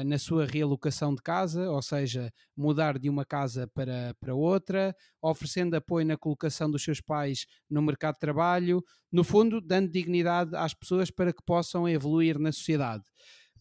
na 0.05 0.17
sua 0.17 0.45
realocação 0.45 1.13
de 1.13 1.21
casa, 1.21 1.69
ou 1.69 1.81
seja, 1.81 2.31
mudar 2.55 2.97
de 2.97 3.09
uma 3.09 3.25
casa 3.25 3.67
para, 3.73 4.15
para 4.19 4.33
outra, 4.33 4.95
oferecendo 5.21 5.75
apoio 5.75 6.05
na 6.05 6.17
colocação 6.17 6.69
dos 6.69 6.83
seus 6.83 7.01
pais 7.01 7.45
no 7.69 7.81
mercado 7.81 8.13
de 8.13 8.19
trabalho, 8.19 8.83
no 9.11 9.23
fundo, 9.23 9.59
dando 9.59 9.91
dignidade 9.91 10.55
às 10.55 10.73
pessoas 10.73 11.11
para 11.11 11.33
que 11.33 11.43
possam 11.45 11.87
evoluir 11.87 12.39
na 12.39 12.51
sociedade. 12.51 13.03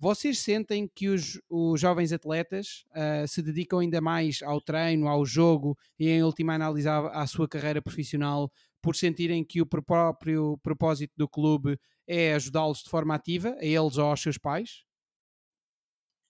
Vocês 0.03 0.41
sentem 0.41 0.91
que 0.93 1.09
os, 1.09 1.41
os 1.49 1.81
jovens 1.81 2.13
atletas 2.13 2.85
uh, 2.91 3.29
se 3.29 3.41
dedicam 3.41 3.79
ainda 3.79 4.01
mais 4.01 4.43
ao 4.43 4.61
treino, 4.61 5.07
ao 5.07 5.25
jogo 5.25 5.79
e, 5.97 6.09
em 6.09 6.25
última 6.25 6.57
análise, 6.57 6.89
à, 6.89 7.23
à 7.23 7.25
sua 7.25 7.49
carreira 7.49 7.81
profissional 7.81 8.51
por 8.83 8.97
sentirem 8.97 9.45
que 9.45 9.63
o 9.63 9.67
próprio 9.67 10.59
propósito 10.59 11.13
do 11.17 11.29
clube 11.29 11.79
é 12.05 12.35
ajudá-los 12.35 12.83
de 12.83 12.91
forma 12.91 13.15
ativa, 13.15 13.51
a 13.61 13.65
eles 13.65 13.97
ou 13.97 14.07
aos 14.07 14.21
seus 14.21 14.37
pais? 14.37 14.83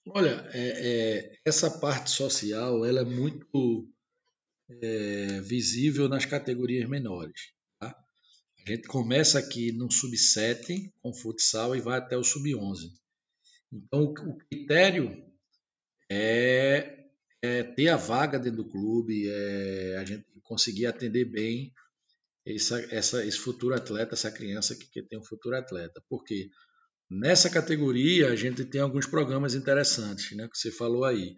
Olha, 0.07 0.47
é, 0.53 1.31
é, 1.33 1.39
essa 1.43 1.71
parte 1.71 2.11
social 2.11 2.85
ela 2.85 3.01
é 3.01 3.05
muito 3.07 3.89
é, 4.83 5.41
visível 5.41 6.11
nas 6.11 6.27
categorias 6.27 6.87
menores. 6.87 7.55
Tá? 7.81 7.97
A 8.67 8.71
gente 8.71 8.87
começa 8.87 9.39
aqui 9.39 9.73
no 9.73 9.91
sub-7 9.91 10.93
com 11.01 11.15
futsal 11.15 11.75
e 11.75 11.81
vai 11.81 11.97
até 11.97 12.19
o 12.19 12.23
sub-11. 12.23 13.01
Então, 13.73 14.05
o 14.05 14.37
critério 14.37 15.25
é, 16.11 17.07
é, 17.41 17.63
ter 17.63 17.89
a 17.89 17.97
vaga 17.97 18.39
dentro 18.39 18.63
do 18.63 18.71
clube, 18.71 19.29
é 19.29 19.97
a 19.97 20.05
gente 20.05 20.27
conseguir 20.43 20.87
atender 20.87 21.25
bem 21.25 21.73
essa, 22.47 22.81
essa, 22.95 23.25
esse 23.25 23.39
futuro 23.39 23.75
atleta, 23.75 24.15
essa 24.15 24.31
criança 24.31 24.77
que, 24.77 24.87
que 24.91 25.03
tem 25.03 25.19
um 25.19 25.25
futuro 25.25 25.57
atleta. 25.57 26.03
Porque 26.09 26.51
nessa 27.11 27.49
categoria 27.49 28.29
a 28.29 28.37
gente 28.37 28.65
tem 28.65 28.81
alguns 28.81 29.07
programas 29.07 29.55
interessantes, 29.55 30.37
né, 30.37 30.49
que 30.49 30.59
você 30.59 30.71
falou 30.71 31.05
aí. 31.05 31.35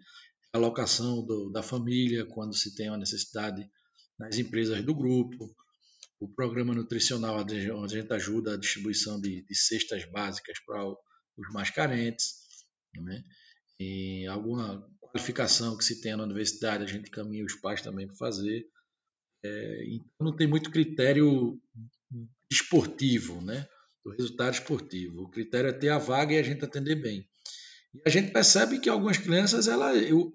A 0.53 0.57
alocação 0.57 1.25
do, 1.25 1.49
da 1.49 1.61
família, 1.61 2.25
quando 2.25 2.55
se 2.55 2.75
tem 2.75 2.89
uma 2.89 2.97
necessidade 2.97 3.65
nas 4.17 4.37
empresas 4.37 4.81
do 4.83 4.95
grupo, 4.95 5.53
o 6.19 6.29
programa 6.29 6.73
nutricional, 6.73 7.41
onde 7.41 7.97
a 7.97 8.01
gente 8.01 8.13
ajuda 8.13 8.53
a 8.53 8.57
distribuição 8.57 9.19
de, 9.19 9.45
de 9.45 9.55
cestas 9.55 10.09
básicas 10.11 10.57
para 10.65 10.81
os 11.37 11.51
mais 11.53 11.69
carentes, 11.69 12.35
né? 12.95 13.23
E 13.79 14.25
alguma 14.27 14.87
qualificação 14.99 15.77
que 15.77 15.83
se 15.83 16.01
tenha 16.01 16.17
na 16.17 16.23
universidade, 16.23 16.83
a 16.83 16.87
gente 16.87 17.09
caminha 17.09 17.45
os 17.45 17.55
pais 17.55 17.81
também 17.81 18.07
para 18.07 18.15
fazer. 18.15 18.65
É, 19.43 19.85
então 19.87 20.27
não 20.27 20.35
tem 20.35 20.47
muito 20.47 20.71
critério 20.71 21.59
esportivo, 22.51 23.41
né? 23.41 23.67
Do 24.03 24.11
resultado 24.11 24.53
esportivo. 24.53 25.23
O 25.23 25.29
critério 25.29 25.69
é 25.69 25.73
ter 25.73 25.89
a 25.89 25.97
vaga 25.97 26.33
e 26.33 26.37
a 26.37 26.43
gente 26.43 26.63
atender 26.63 26.95
bem. 26.95 27.27
E 27.93 28.01
a 28.05 28.09
gente 28.09 28.31
percebe 28.31 28.79
que 28.79 28.89
algumas 28.89 29.17
crianças, 29.17 29.67
ela, 29.67 29.95
eu, 29.95 30.31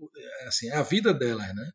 assim, 0.47 0.69
é 0.69 0.77
a 0.77 0.83
vida 0.83 1.13
delas, 1.13 1.55
né? 1.55 1.71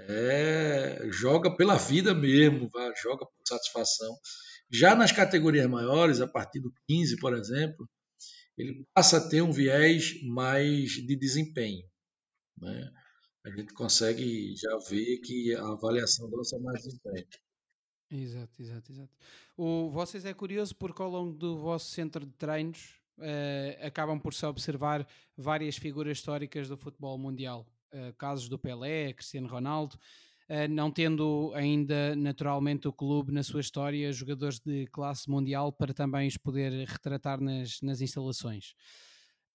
É, 0.00 1.08
joga 1.10 1.56
pela 1.56 1.76
vida 1.76 2.14
mesmo, 2.14 2.70
joga 3.02 3.26
por 3.26 3.46
satisfação. 3.46 4.16
Já 4.70 4.94
nas 4.94 5.10
categorias 5.10 5.66
maiores, 5.66 6.20
a 6.20 6.26
partir 6.26 6.60
do 6.60 6.72
15, 6.86 7.16
por 7.18 7.34
exemplo, 7.34 7.88
ele 8.58 8.84
passa 8.92 9.18
a 9.18 9.28
ter 9.28 9.40
um 9.40 9.52
viés 9.52 10.20
mais 10.24 10.90
de 10.90 11.16
desempenho. 11.16 11.86
Né? 12.60 12.90
A 13.46 13.50
gente 13.50 13.72
consegue 13.72 14.54
já 14.56 14.76
ver 14.90 15.18
que 15.18 15.54
a 15.54 15.66
avaliação 15.68 16.28
nossa 16.28 16.56
é 16.56 16.58
mais 16.58 16.82
desempenho. 16.82 17.26
Exato, 18.10 18.62
exato, 18.62 18.92
exato. 18.92 19.12
O, 19.56 19.90
vocês 19.90 20.24
é 20.24 20.34
curioso 20.34 20.74
porque 20.74 21.00
ao 21.00 21.10
longo 21.10 21.32
do 21.32 21.56
vosso 21.58 21.90
centro 21.90 22.26
de 22.26 22.32
treinos 22.32 22.94
uh, 23.18 23.86
acabam 23.86 24.18
por 24.18 24.34
se 24.34 24.44
observar 24.44 25.06
várias 25.36 25.76
figuras 25.76 26.18
históricas 26.18 26.68
do 26.68 26.76
futebol 26.76 27.16
mundial. 27.16 27.66
Uh, 27.92 28.12
casos 28.14 28.48
do 28.48 28.58
Pelé, 28.58 29.12
Cristiano 29.12 29.48
Ronaldo, 29.48 29.98
não 30.70 30.90
tendo 30.90 31.52
ainda 31.54 32.16
naturalmente 32.16 32.88
o 32.88 32.92
clube 32.92 33.32
na 33.32 33.42
sua 33.42 33.60
história 33.60 34.12
jogadores 34.12 34.58
de 34.60 34.86
classe 34.86 35.28
mundial 35.30 35.72
para 35.72 35.92
também 35.92 36.26
os 36.26 36.36
poder 36.36 36.72
retratar 36.86 37.40
nas, 37.40 37.80
nas 37.82 38.00
instalações. 38.00 38.74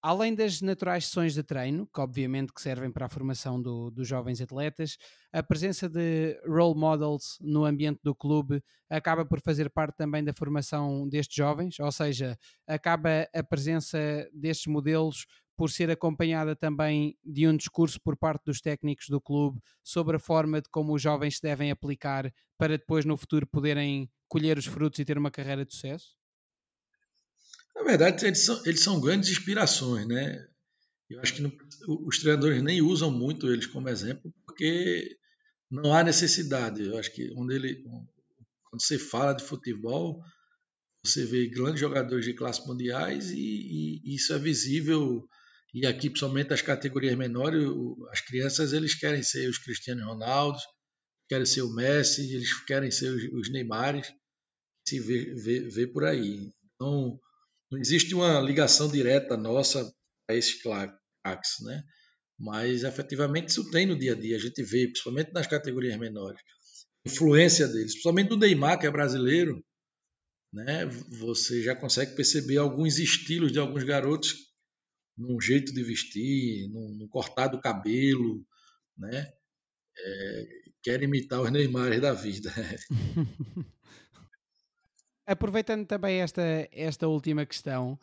Além 0.05 0.35
das 0.35 0.61
naturais 0.61 1.05
sessões 1.05 1.33
de 1.33 1.41
treino, 1.43 1.87
que 1.87 2.01
obviamente 2.01 2.51
que 2.53 2.61
servem 2.61 2.91
para 2.91 3.05
a 3.05 3.09
formação 3.09 3.61
do, 3.61 3.89
dos 3.89 4.05
jovens 4.05 4.41
atletas, 4.41 4.97
a 5.31 5.41
presença 5.41 5.87
de 5.87 6.37
role 6.45 6.77
models 6.77 7.37
no 7.39 7.63
ambiente 7.63 8.01
do 8.03 8.13
clube 8.13 8.61
acaba 8.89 9.25
por 9.25 9.39
fazer 9.39 9.69
parte 9.69 9.95
também 9.95 10.21
da 10.21 10.33
formação 10.33 11.07
destes 11.07 11.37
jovens, 11.37 11.79
ou 11.79 11.89
seja, 11.89 12.37
acaba 12.67 13.29
a 13.33 13.41
presença 13.41 13.97
destes 14.33 14.67
modelos 14.67 15.25
por 15.55 15.69
ser 15.69 15.89
acompanhada 15.89 16.55
também 16.55 17.17
de 17.23 17.47
um 17.47 17.55
discurso 17.55 17.99
por 18.01 18.17
parte 18.17 18.43
dos 18.45 18.59
técnicos 18.59 19.07
do 19.09 19.21
clube 19.21 19.61
sobre 19.83 20.15
a 20.15 20.19
forma 20.19 20.61
de 20.61 20.69
como 20.69 20.93
os 20.93 21.01
jovens 21.01 21.35
se 21.35 21.41
devem 21.41 21.71
aplicar 21.71 22.31
para 22.57 22.77
depois 22.77 23.05
no 23.05 23.17
futuro 23.17 23.45
poderem 23.47 24.09
colher 24.27 24.57
os 24.57 24.65
frutos 24.65 24.99
e 24.99 25.05
ter 25.05 25.17
uma 25.17 25.31
carreira 25.31 25.65
de 25.65 25.73
sucesso? 25.73 26.15
Na 27.75 27.83
verdade, 27.83 28.25
eles 28.25 28.39
são, 28.39 28.61
eles 28.65 28.81
são 28.81 28.99
grandes 28.99 29.29
inspirações, 29.29 30.07
né? 30.07 30.47
Eu 31.09 31.19
acho 31.21 31.35
que 31.35 31.41
não, 31.41 31.51
os 32.05 32.19
treinadores 32.19 32.61
nem 32.63 32.81
usam 32.81 33.11
muito 33.11 33.51
eles 33.51 33.67
como 33.67 33.89
exemplo, 33.89 34.33
porque 34.45 35.17
não 35.69 35.93
há 35.93 36.03
necessidade. 36.03 36.83
Eu 36.83 36.97
acho 36.97 37.11
que 37.11 37.31
onde 37.35 37.55
ele, 37.55 37.83
quando 37.83 38.81
você 38.81 38.97
fala 38.97 39.33
de 39.33 39.43
futebol, 39.43 40.23
você 41.03 41.25
vê 41.25 41.47
grandes 41.47 41.79
jogadores 41.79 42.25
de 42.25 42.33
classe 42.33 42.65
mundiais 42.67 43.31
e, 43.31 44.01
e 44.03 44.15
isso 44.15 44.33
é 44.33 44.39
visível. 44.39 45.27
E 45.73 45.87
aqui, 45.87 46.09
principalmente 46.09 46.53
as 46.53 46.61
categorias 46.61 47.15
menores, 47.15 47.63
as 48.11 48.21
crianças 48.21 48.73
eles 48.73 48.93
querem 48.93 49.23
ser 49.23 49.49
os 49.49 49.57
Cristiano 49.57 50.05
Ronaldo, 50.05 50.59
querem 51.27 51.45
ser 51.45 51.63
o 51.63 51.73
Messi, 51.73 52.31
eles 52.31 52.53
querem 52.65 52.91
ser 52.91 53.09
os, 53.09 53.51
Neymares, 53.51 54.13
se 54.87 54.99
vê, 54.99 55.33
vê, 55.33 55.61
vê 55.61 55.87
por 55.87 56.03
aí. 56.05 56.51
Então, 56.75 57.19
não 57.71 57.79
existe 57.79 58.13
uma 58.13 58.39
ligação 58.39 58.87
direta 58.87 59.35
nossa 59.35 59.91
a 60.29 60.35
esses 60.35 60.61
craques, 60.61 61.59
né? 61.61 61.83
Mas 62.37 62.83
efetivamente 62.83 63.49
isso 63.49 63.71
tem 63.71 63.87
no 63.87 63.97
dia 63.97 64.13
a 64.13 64.15
dia, 64.15 64.35
a 64.35 64.39
gente 64.39 64.61
vê, 64.61 64.87
principalmente 64.87 65.31
nas 65.33 65.47
categorias 65.47 65.97
menores, 65.97 66.39
influência 67.05 67.67
deles, 67.67 67.93
principalmente 67.93 68.29
do 68.29 68.37
Neymar, 68.37 68.79
que 68.79 68.85
é 68.85 68.91
brasileiro, 68.91 69.63
né? 70.53 70.85
Você 71.19 71.63
já 71.63 71.75
consegue 71.75 72.15
perceber 72.15 72.57
alguns 72.57 72.99
estilos 72.99 73.51
de 73.51 73.57
alguns 73.57 73.83
garotos 73.83 74.52
num 75.17 75.39
jeito 75.39 75.73
de 75.73 75.83
vestir, 75.83 76.69
num, 76.69 76.95
num 76.95 77.07
cortar 77.07 77.47
do 77.47 77.59
cabelo, 77.59 78.45
né? 78.97 79.31
É, 79.97 80.63
imitar 81.03 81.41
os 81.41 81.51
Neymares 81.51 82.01
da 82.01 82.13
vida. 82.13 82.51
Aproveitando 85.25 85.85
também 85.85 86.19
esta, 86.19 86.41
esta 86.71 87.07
última 87.07 87.45
questão, 87.45 87.97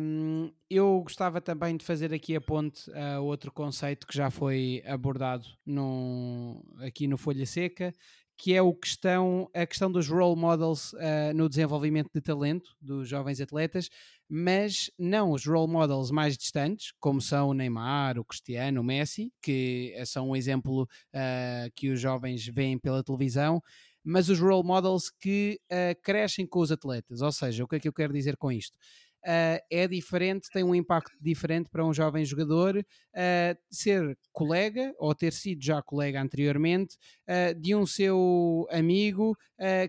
um, 0.00 0.52
eu 0.68 1.00
gostava 1.02 1.40
também 1.40 1.76
de 1.76 1.84
fazer 1.84 2.12
aqui 2.12 2.34
a 2.34 2.40
ponte 2.40 2.90
a 2.92 3.20
outro 3.20 3.52
conceito 3.52 4.08
que 4.08 4.16
já 4.16 4.28
foi 4.28 4.82
abordado 4.84 5.46
no, 5.64 6.64
aqui 6.80 7.06
no 7.06 7.16
Folha 7.16 7.46
Seca, 7.46 7.94
que 8.42 8.52
é 8.54 8.60
o 8.60 8.74
questão, 8.74 9.48
a 9.54 9.64
questão 9.64 9.88
dos 9.88 10.08
role 10.08 10.34
models 10.34 10.92
uh, 10.94 11.32
no 11.32 11.48
desenvolvimento 11.48 12.10
de 12.12 12.20
talento 12.20 12.74
dos 12.80 13.08
jovens 13.08 13.40
atletas, 13.40 13.88
mas 14.28 14.90
não 14.98 15.30
os 15.30 15.46
role 15.46 15.70
models 15.70 16.10
mais 16.10 16.36
distantes, 16.36 16.92
como 16.98 17.20
são 17.20 17.50
o 17.50 17.54
Neymar, 17.54 18.18
o 18.18 18.24
Cristiano, 18.24 18.80
o 18.80 18.84
Messi, 18.84 19.32
que 19.40 19.94
são 20.06 20.30
um 20.30 20.34
exemplo 20.34 20.82
uh, 20.82 21.70
que 21.76 21.90
os 21.90 22.00
jovens 22.00 22.44
veem 22.48 22.76
pela 22.76 23.04
televisão, 23.04 23.62
mas 24.02 24.28
os 24.28 24.40
role 24.40 24.66
models 24.66 25.08
que 25.08 25.60
uh, 25.70 26.02
crescem 26.02 26.44
com 26.44 26.58
os 26.58 26.72
atletas. 26.72 27.20
Ou 27.20 27.30
seja, 27.30 27.62
o 27.62 27.68
que 27.68 27.76
é 27.76 27.78
que 27.78 27.86
eu 27.86 27.92
quero 27.92 28.12
dizer 28.12 28.36
com 28.36 28.50
isto? 28.50 28.76
Uh, 29.24 29.62
é 29.70 29.86
diferente, 29.86 30.48
tem 30.52 30.64
um 30.64 30.74
impacto 30.74 31.12
diferente 31.20 31.68
para 31.70 31.86
um 31.86 31.94
jovem 31.94 32.24
jogador 32.24 32.76
uh, 32.76 33.58
ser 33.70 34.18
colega 34.32 34.92
ou 34.98 35.14
ter 35.14 35.32
sido 35.32 35.62
já 35.62 35.80
colega 35.80 36.20
anteriormente 36.20 36.96
uh, 37.28 37.54
de 37.60 37.72
um 37.72 37.86
seu 37.86 38.66
amigo 38.70 39.36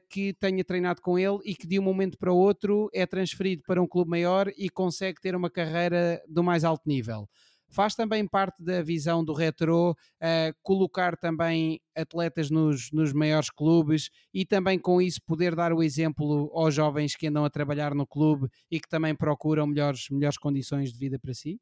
que 0.08 0.34
tenha 0.36 0.64
treinado 0.64 1.02
com 1.02 1.18
ele 1.18 1.40
e 1.44 1.56
que 1.56 1.66
de 1.66 1.80
um 1.80 1.82
momento 1.82 2.16
para 2.16 2.32
o 2.32 2.38
outro 2.38 2.92
é 2.94 3.08
transferido 3.08 3.64
para 3.66 3.82
um 3.82 3.88
clube 3.88 4.12
maior 4.12 4.52
e 4.56 4.70
consegue 4.70 5.20
ter 5.20 5.36
uma 5.36 5.50
carreira 5.50 6.22
do 6.28 6.44
mais 6.44 6.64
alto 6.64 6.88
nível 6.88 7.28
faz 7.74 7.96
também 7.96 8.28
parte 8.28 8.64
da 8.64 8.82
visão 8.82 9.24
do 9.26 9.34
retro 9.34 9.92
uh, 9.92 10.56
colocar 10.62 11.18
também 11.18 11.82
atletas 11.96 12.50
nos, 12.50 12.92
nos 12.92 13.12
maiores 13.12 13.50
clubes 13.50 14.10
e 14.34 14.46
também 14.46 14.80
com 14.80 15.02
isso 15.02 15.20
poder 15.26 15.56
dar 15.56 15.74
o 15.74 15.82
exemplo 15.82 16.52
aos 16.54 16.74
jovens 16.74 17.16
que 17.16 17.28
andam 17.28 17.44
a 17.44 17.50
trabalhar 17.50 17.96
no 17.96 18.06
clube 18.06 18.48
e 18.70 18.80
que 18.80 18.88
também 18.88 19.16
procuram 19.16 19.68
melhores, 19.68 20.08
melhores 20.10 20.38
condições 20.38 20.94
de 20.94 21.00
vida 21.00 21.20
para 21.20 21.34
si? 21.34 21.60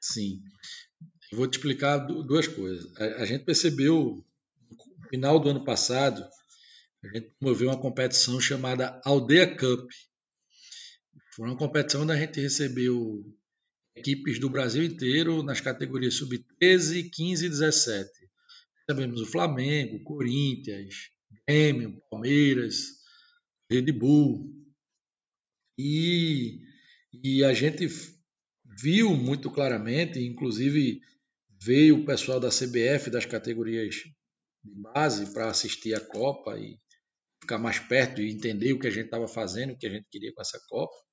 Sim. 0.00 0.40
vou 1.32 1.48
te 1.48 1.54
explicar 1.54 1.98
duas 1.98 2.46
coisas. 2.46 2.96
A, 2.96 3.22
a 3.22 3.24
gente 3.24 3.44
percebeu 3.44 4.24
no 4.70 5.08
final 5.08 5.40
do 5.40 5.48
ano 5.48 5.64
passado, 5.64 6.24
a 7.02 7.08
gente 7.08 7.32
promoveu 7.38 7.68
uma 7.68 7.80
competição 7.80 8.40
chamada 8.40 9.00
Aldeia 9.04 9.56
Cup. 9.56 9.90
Foi 11.34 11.46
uma 11.48 11.56
competição 11.56 12.02
onde 12.02 12.12
a 12.12 12.16
gente 12.16 12.40
recebeu 12.40 13.24
equipes 13.98 14.38
do 14.38 14.48
Brasil 14.48 14.84
inteiro 14.84 15.42
nas 15.42 15.60
categorias 15.60 16.14
sub-13, 16.14 17.10
15 17.12 17.46
e 17.46 17.48
17. 17.48 18.10
Sabemos 18.88 19.20
o 19.20 19.26
Flamengo, 19.26 20.02
Corinthians, 20.02 21.10
Grêmio, 21.46 22.00
Palmeiras, 22.10 22.98
Red 23.70 23.92
Bull. 23.92 24.54
E, 25.78 26.60
e 27.12 27.44
a 27.44 27.52
gente 27.52 27.86
viu 28.80 29.14
muito 29.14 29.50
claramente, 29.50 30.20
inclusive 30.20 31.00
veio 31.60 31.98
o 31.98 32.06
pessoal 32.06 32.40
da 32.40 32.48
CBF 32.48 33.10
das 33.10 33.26
categorias 33.26 33.96
de 34.64 34.74
base 34.94 35.32
para 35.32 35.48
assistir 35.48 35.94
a 35.94 36.00
Copa 36.00 36.58
e 36.58 36.78
ficar 37.40 37.58
mais 37.58 37.78
perto 37.78 38.20
e 38.20 38.30
entender 38.30 38.72
o 38.72 38.78
que 38.78 38.86
a 38.86 38.90
gente 38.90 39.06
estava 39.06 39.28
fazendo, 39.28 39.72
o 39.72 39.76
que 39.76 39.86
a 39.86 39.90
gente 39.90 40.06
queria 40.10 40.32
com 40.32 40.40
essa 40.40 40.60
Copa. 40.68 41.07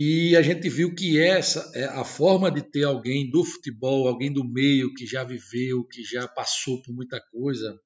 E 0.00 0.36
a 0.36 0.42
gente 0.42 0.68
viu 0.68 0.94
que 0.94 1.18
essa 1.18 1.72
é 1.74 1.84
a 1.84 2.04
forma 2.04 2.52
de 2.52 2.62
ter 2.62 2.84
alguém 2.84 3.28
do 3.28 3.44
futebol, 3.44 4.06
alguém 4.06 4.32
do 4.32 4.44
meio 4.44 4.94
que 4.94 5.04
já 5.04 5.24
viveu, 5.24 5.84
que 5.84 6.04
já 6.04 6.28
passou 6.28 6.80
por 6.82 6.94
muita 6.94 7.20
coisa, 7.20 7.76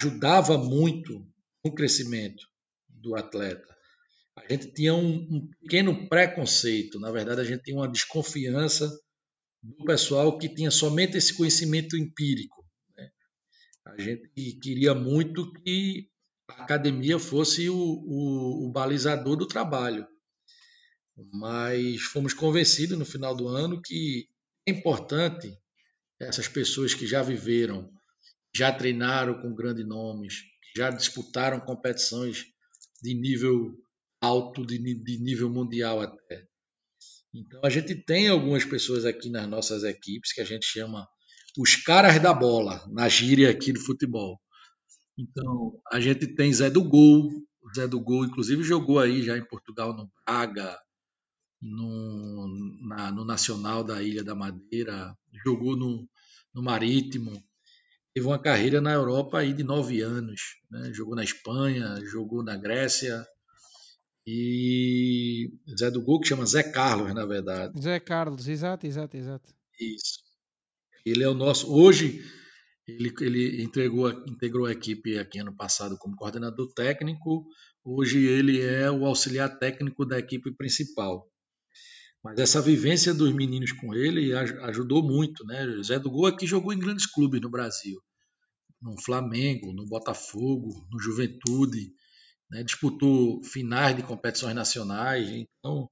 ajudava 0.00 0.56
muito 0.56 1.26
no 1.64 1.74
crescimento 1.74 2.44
do 2.88 3.16
atleta. 3.16 3.76
A 4.36 4.52
gente 4.52 4.72
tinha 4.72 4.94
um, 4.94 5.16
um 5.16 5.50
pequeno 5.60 6.08
preconceito, 6.08 7.00
na 7.00 7.10
verdade, 7.10 7.40
a 7.40 7.44
gente 7.44 7.64
tinha 7.64 7.76
uma 7.76 7.90
desconfiança 7.90 8.88
do 9.60 9.84
pessoal 9.84 10.38
que 10.38 10.48
tinha 10.48 10.70
somente 10.70 11.16
esse 11.16 11.34
conhecimento 11.34 11.96
empírico. 11.96 12.64
Né? 12.96 13.10
A 13.84 14.00
gente 14.00 14.30
queria 14.60 14.94
muito 14.94 15.52
que 15.54 16.08
a 16.48 16.62
academia 16.62 17.18
fosse 17.18 17.68
o, 17.68 17.76
o, 17.76 18.68
o 18.68 18.70
balizador 18.70 19.36
do 19.36 19.46
trabalho 19.46 20.06
mas 21.32 22.02
fomos 22.02 22.32
convencidos 22.32 22.98
no 22.98 23.04
final 23.04 23.34
do 23.34 23.48
ano 23.48 23.80
que 23.80 24.28
é 24.66 24.70
importante 24.70 25.56
essas 26.20 26.48
pessoas 26.48 26.94
que 26.94 27.06
já 27.06 27.22
viveram, 27.22 27.90
já 28.54 28.72
treinaram 28.72 29.40
com 29.40 29.54
grandes 29.54 29.86
nomes, 29.86 30.42
já 30.76 30.90
disputaram 30.90 31.60
competições 31.60 32.46
de 33.02 33.14
nível 33.14 33.76
alto, 34.20 34.64
de, 34.64 34.78
de 34.78 35.18
nível 35.18 35.50
mundial 35.50 36.00
até. 36.00 36.46
Então 37.34 37.60
a 37.64 37.70
gente 37.70 37.94
tem 37.94 38.28
algumas 38.28 38.64
pessoas 38.64 39.04
aqui 39.04 39.30
nas 39.30 39.48
nossas 39.48 39.84
equipes 39.84 40.32
que 40.32 40.40
a 40.40 40.44
gente 40.44 40.64
chama 40.66 41.08
os 41.58 41.76
caras 41.76 42.20
da 42.20 42.32
bola, 42.32 42.86
na 42.90 43.08
gíria 43.08 43.50
aqui 43.50 43.72
do 43.72 43.80
futebol. 43.80 44.40
Então 45.18 45.80
a 45.90 45.98
gente 45.98 46.26
tem 46.26 46.52
Zé 46.52 46.70
do 46.70 46.84
Gol, 46.84 47.30
Zé 47.74 47.88
do 47.88 48.00
Gol 48.00 48.24
inclusive 48.24 48.62
jogou 48.62 48.98
aí 48.98 49.22
já 49.22 49.36
em 49.36 49.44
Portugal 49.44 49.94
no 49.94 50.10
Braga, 50.24 50.78
no, 51.62 52.48
na, 52.80 53.12
no 53.12 53.24
Nacional 53.24 53.84
da 53.84 54.02
Ilha 54.02 54.24
da 54.24 54.34
Madeira, 54.34 55.16
jogou 55.44 55.76
no, 55.76 56.08
no 56.52 56.62
Marítimo, 56.62 57.42
teve 58.12 58.26
uma 58.26 58.38
carreira 58.38 58.80
na 58.80 58.92
Europa 58.92 59.38
aí 59.38 59.54
de 59.54 59.62
nove 59.62 60.00
anos, 60.00 60.40
né? 60.70 60.90
jogou 60.92 61.14
na 61.14 61.24
Espanha, 61.24 61.96
jogou 62.04 62.42
na 62.42 62.56
Grécia, 62.56 63.24
e 64.26 65.50
Zé 65.76 65.90
do 65.90 66.02
Gol, 66.02 66.20
que 66.20 66.28
chama 66.28 66.46
Zé 66.46 66.62
Carlos, 66.62 67.12
na 67.14 67.26
verdade. 67.26 67.80
Zé 67.80 67.98
Carlos, 67.98 68.46
exato, 68.46 68.86
exato, 68.86 69.16
exato. 69.16 69.52
Isso. 69.80 70.20
Ele 71.04 71.24
é 71.24 71.28
o 71.28 71.34
nosso. 71.34 71.72
Hoje, 71.72 72.22
ele, 72.86 73.12
ele 73.20 73.62
entregou, 73.62 74.10
integrou 74.28 74.66
a 74.66 74.72
equipe 74.72 75.18
aqui 75.18 75.40
ano 75.40 75.54
passado 75.56 75.98
como 75.98 76.16
coordenador 76.16 76.72
técnico. 76.72 77.44
Hoje, 77.84 78.24
ele 78.24 78.60
é 78.60 78.88
o 78.88 79.04
auxiliar 79.06 79.58
técnico 79.58 80.06
da 80.06 80.18
equipe 80.20 80.52
principal. 80.52 81.28
Mas 82.22 82.38
essa 82.38 82.62
vivência 82.62 83.12
dos 83.12 83.32
meninos 83.32 83.72
com 83.72 83.94
ele 83.94 84.32
ajudou 84.34 85.02
muito, 85.02 85.44
né? 85.44 85.66
O 85.66 85.82
Zé 85.82 85.98
do 85.98 86.10
Gol 86.10 86.26
aqui 86.26 86.46
jogou 86.46 86.72
em 86.72 86.78
grandes 86.78 87.04
clubes 87.06 87.40
no 87.40 87.50
Brasil, 87.50 88.00
no 88.80 89.00
Flamengo, 89.00 89.72
no 89.72 89.86
Botafogo, 89.86 90.86
no 90.90 91.00
Juventude, 91.00 91.92
né? 92.48 92.62
disputou 92.62 93.42
finais 93.42 93.96
de 93.96 94.02
competições 94.02 94.54
nacionais. 94.54 95.28
Então, 95.28 95.90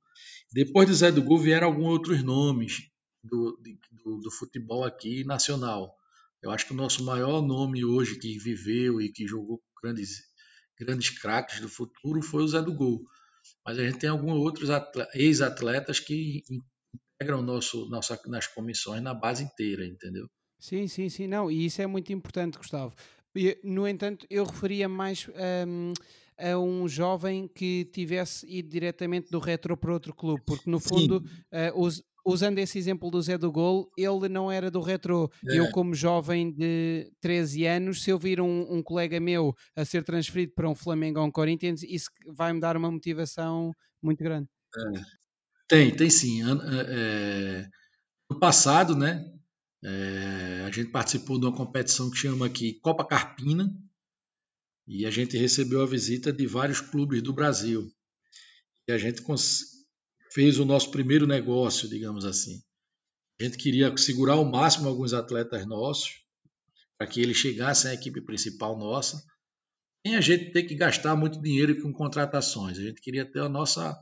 depois 0.53 0.89
do 0.89 0.95
Zé 0.95 1.11
do 1.11 1.23
Gol 1.23 1.39
vieram 1.39 1.67
alguns 1.67 1.89
outros 1.89 2.23
nomes 2.23 2.79
do, 3.25 3.59
do, 4.05 4.21
do 4.21 4.31
futebol 4.31 4.85
aqui 4.85 5.25
nacional. 5.25 5.97
Eu 6.43 6.51
acho 6.51 6.67
que 6.67 6.73
o 6.73 6.77
nosso 6.77 7.05
maior 7.05 7.43
nome 7.43 7.85
hoje 7.85 8.19
que 8.19 8.39
viveu 8.39 9.01
e 9.01 9.13
que 9.13 9.27
jogou 9.27 9.61
grandes 9.83 10.31
grandes 10.79 11.11
craques 11.11 11.61
do 11.61 11.69
futuro 11.69 12.23
foi 12.23 12.43
o 12.43 12.49
Zé 12.49 12.63
do 12.63 12.73
Gol. 12.73 13.05
Mas 13.65 13.79
a 13.79 13.85
gente 13.85 13.99
tem 13.99 14.11
alguns 14.11 14.35
outros 14.35 14.69
ex-atletas 15.15 16.01
que 16.01 16.43
integram 17.21 17.43
nosso, 17.43 17.89
nossa, 17.89 18.21
nas 18.27 18.47
comissões 18.47 19.03
na 19.03 19.15
base 19.15 19.45
inteira, 19.45 19.87
entendeu? 19.87 20.27
Sim, 20.59 20.87
sim, 20.89 21.09
sim. 21.09 21.27
Não, 21.27 21.51
e 21.51 21.67
isso 21.67 21.81
é 21.81 21.87
muito 21.87 22.13
importante, 22.13 22.59
Gustavo. 22.59 22.95
No 23.63 23.87
entanto, 23.87 24.27
eu 24.29 24.45
referia 24.45 24.89
mais 24.89 25.29
um, 25.67 25.93
a 26.37 26.59
um 26.59 26.89
jovem 26.89 27.47
que 27.49 27.85
tivesse 27.87 28.47
ido 28.47 28.69
diretamente 28.69 29.31
do 29.31 29.39
retro 29.39 29.77
para 29.77 29.93
outro 29.93 30.15
clube, 30.15 30.43
porque 30.45 30.69
no 30.69 30.81
fundo 30.81 31.19
uh, 31.19 31.81
os, 31.81 32.03
usando 32.31 32.59
esse 32.59 32.79
exemplo 32.79 33.11
do 33.11 33.21
Zé 33.21 33.37
do 33.37 33.51
Gol, 33.51 33.91
ele 33.97 34.29
não 34.29 34.51
era 34.51 34.71
do 34.71 34.81
retro. 34.81 35.31
É. 35.49 35.59
Eu, 35.59 35.71
como 35.71 35.95
jovem 35.95 36.53
de 36.53 37.11
13 37.21 37.67
anos, 37.67 38.03
se 38.03 38.11
eu 38.11 38.19
vir 38.19 38.41
um, 38.41 38.73
um, 38.73 38.83
colega 38.83 39.21
meu 39.21 39.55
a 39.77 39.85
ser 39.85 40.03
transferido 40.03 40.53
para 40.55 40.69
um 40.69 40.75
Flamengo 40.75 41.21
ou 41.21 41.27
um 41.27 41.31
Corinthians, 41.31 41.83
isso 41.83 42.11
vai 42.27 42.53
me 42.53 42.61
dar 42.61 42.77
uma 42.77 42.91
motivação 42.91 43.73
muito 44.03 44.23
grande. 44.23 44.49
É. 44.77 45.01
Tem, 45.69 45.95
tem 45.95 46.11
sim. 46.11 46.43
É, 46.43 47.69
no 48.29 48.39
passado, 48.39 48.97
né, 48.97 49.25
é, 49.83 50.65
a 50.67 50.71
gente 50.71 50.91
participou 50.91 51.39
de 51.39 51.47
uma 51.47 51.57
competição 51.57 52.11
que 52.11 52.17
chama 52.17 52.47
aqui 52.47 52.75
Copa 52.81 53.05
Carpina 53.05 53.73
e 54.87 55.07
a 55.07 55.11
gente 55.11 55.39
recebeu 55.39 55.83
a 55.83 55.87
visita 55.87 56.33
de 56.33 56.47
vários 56.47 56.81
clubes 56.81 57.23
do 57.23 57.33
Brasil. 57.33 57.89
E 58.89 58.93
a 58.93 58.99
gente 58.99 59.23
fez 60.33 60.59
o 60.59 60.65
nosso 60.65 60.91
primeiro 60.91 61.27
negócio, 61.27 61.89
digamos 61.89 62.25
assim. 62.25 62.63
A 63.41 63.45
gente 63.45 63.59
queria 63.59 63.97
segurar 63.97 64.35
ao 64.35 64.45
máximo 64.45 64.89
alguns 64.89 65.13
atletas 65.13 65.67
nossos 65.67 66.21
para 66.99 67.07
que 67.07 67.21
eles 67.21 67.39
chegassem 67.39 67.91
à 67.91 67.95
equipe 67.95 68.21
principal 68.21 68.79
nossa, 68.79 69.25
sem 70.07 70.17
a 70.17 70.21
gente 70.21 70.53
ter 70.53 70.65
que 70.65 70.75
gastar 70.75 71.17
muito 71.17 71.41
dinheiro 71.41 71.81
com 71.81 71.93
contratações. 71.93 72.79
A 72.79 72.83
gente 72.83 73.01
queria 73.01 73.25
ter 73.25 73.41
a 73.41 73.49
nossa 73.49 73.99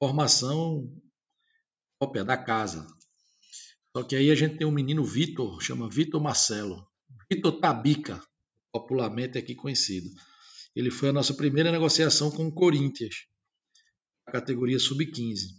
formação 0.00 0.92
própria 1.98 2.24
da 2.24 2.36
casa. 2.36 2.86
Só 3.96 4.02
que 4.02 4.16
aí 4.16 4.30
a 4.30 4.34
gente 4.34 4.58
tem 4.58 4.66
um 4.66 4.72
menino 4.72 5.04
Vitor, 5.04 5.60
chama 5.62 5.88
Vitor 5.88 6.20
Marcelo, 6.20 6.84
Vitor 7.30 7.60
Tabica, 7.60 8.20
popularmente 8.72 9.38
aqui 9.38 9.54
conhecido. 9.54 10.10
Ele 10.74 10.90
foi 10.90 11.10
a 11.10 11.12
nossa 11.12 11.32
primeira 11.34 11.70
negociação 11.70 12.30
com 12.32 12.48
o 12.48 12.52
Corinthians, 12.52 13.26
categoria 14.32 14.78
sub-15. 14.78 15.54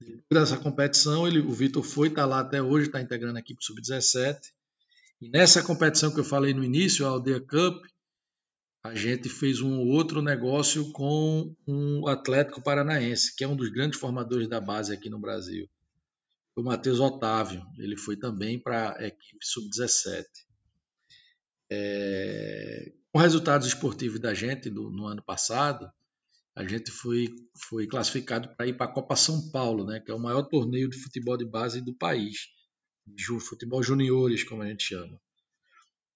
Depois 0.00 0.24
dessa 0.30 0.56
competição, 0.56 1.26
ele, 1.26 1.40
o 1.40 1.52
Vitor 1.52 1.82
foi, 1.82 2.08
está 2.08 2.26
lá 2.26 2.40
até 2.40 2.60
hoje, 2.60 2.86
está 2.86 3.00
integrando 3.00 3.36
a 3.36 3.40
equipe 3.40 3.64
sub-17. 3.64 4.38
E 5.20 5.28
nessa 5.28 5.62
competição 5.62 6.12
que 6.12 6.20
eu 6.20 6.24
falei 6.24 6.52
no 6.52 6.64
início, 6.64 7.06
a 7.06 7.10
Aldeia 7.10 7.40
Cup, 7.40 7.84
a 8.84 8.94
gente 8.94 9.28
fez 9.28 9.60
um 9.60 9.78
outro 9.78 10.20
negócio 10.20 10.90
com 10.90 11.54
um 11.66 12.08
Atlético 12.08 12.60
Paranaense, 12.60 13.34
que 13.36 13.44
é 13.44 13.48
um 13.48 13.54
dos 13.54 13.68
grandes 13.68 14.00
formadores 14.00 14.48
da 14.48 14.60
base 14.60 14.92
aqui 14.92 15.08
no 15.08 15.20
Brasil 15.20 15.68
o 16.56 16.62
Matheus 16.62 17.00
Otávio, 17.00 17.64
ele 17.78 17.96
foi 17.96 18.16
também 18.16 18.58
para 18.58 18.96
a 18.98 19.06
equipe 19.06 19.44
sub-17. 19.44 20.24
É, 21.70 22.92
com 23.10 23.18
resultados 23.18 23.66
esportivos 23.66 24.20
da 24.20 24.34
gente 24.34 24.68
do, 24.68 24.90
no 24.90 25.06
ano 25.06 25.22
passado, 25.22 25.90
a 26.54 26.66
gente 26.66 26.90
foi, 26.90 27.28
foi 27.68 27.86
classificado 27.86 28.54
para 28.56 28.66
ir 28.66 28.76
para 28.76 28.86
a 28.86 28.92
Copa 28.92 29.16
São 29.16 29.50
Paulo, 29.50 29.86
né, 29.86 30.00
que 30.00 30.10
é 30.10 30.14
o 30.14 30.20
maior 30.20 30.42
torneio 30.42 30.88
de 30.88 30.98
futebol 30.98 31.36
de 31.36 31.44
base 31.44 31.80
do 31.80 31.94
país, 31.94 32.48
futebol 33.40 33.82
juniores, 33.82 34.44
como 34.44 34.62
a 34.62 34.68
gente 34.68 34.84
chama. 34.84 35.20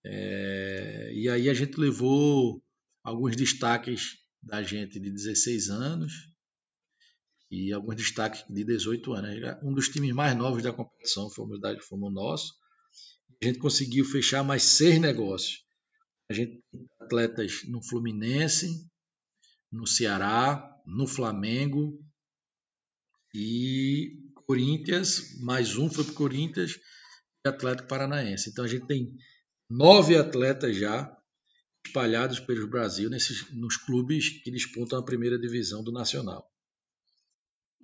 É, 0.05 1.11
e 1.15 1.29
aí 1.29 1.49
a 1.49 1.55
gente 1.55 1.81
levou 1.81 2.63
alguns 3.03 3.35
destaques 3.35 4.19
da 4.43 4.63
gente 4.63 5.01
de 5.01 5.11
16 5.11 5.71
anos, 5.71 6.13
e 7.51 7.73
alguns 7.73 7.97
destaques 7.97 8.45
de 8.49 8.65
18 8.65 9.13
anos. 9.13 9.59
Um 9.63 9.73
dos 9.73 9.89
times 9.89 10.13
mais 10.13 10.37
novos 10.37 10.63
da 10.63 10.73
competição 10.73 11.31
fomos, 11.31 11.59
fomos 11.89 12.13
nosso. 12.13 12.55
A 13.43 13.47
gente 13.47 13.59
conseguiu 13.59 14.05
fechar 14.05 14.43
mais 14.43 14.63
seis 14.63 15.01
negócios. 15.01 15.65
A 16.29 16.35
gente 16.35 16.61
tem 16.73 16.87
atletas 17.01 17.63
no 17.69 17.83
Fluminense, 17.83 18.87
no 19.71 19.87
Ceará, 19.87 20.81
no 20.87 21.07
Flamengo 21.07 21.99
e 23.35 24.31
Corinthians, 24.47 25.39
mais 25.41 25.77
um 25.77 25.91
foi 25.91 26.05
para 26.05 26.13
o 26.13 26.17
Corinthians 26.17 26.79
e 27.45 27.49
Atlético 27.49 27.89
Paranaense. 27.89 28.51
Então 28.51 28.65
a 28.65 28.69
gente 28.69 28.87
tem 28.87 29.17
nove 29.69 30.17
atletas 30.17 30.77
já 30.77 31.13
espalhados 31.85 32.41
pelo 32.41 32.69
Brasil 32.69 33.09
nesses, 33.09 33.51
nos 33.53 33.77
clubes 33.77 34.43
que 34.43 34.51
disputam 34.51 34.99
a 34.99 35.05
primeira 35.05 35.39
divisão 35.39 35.83
do 35.83 35.93
Nacional. 35.93 36.51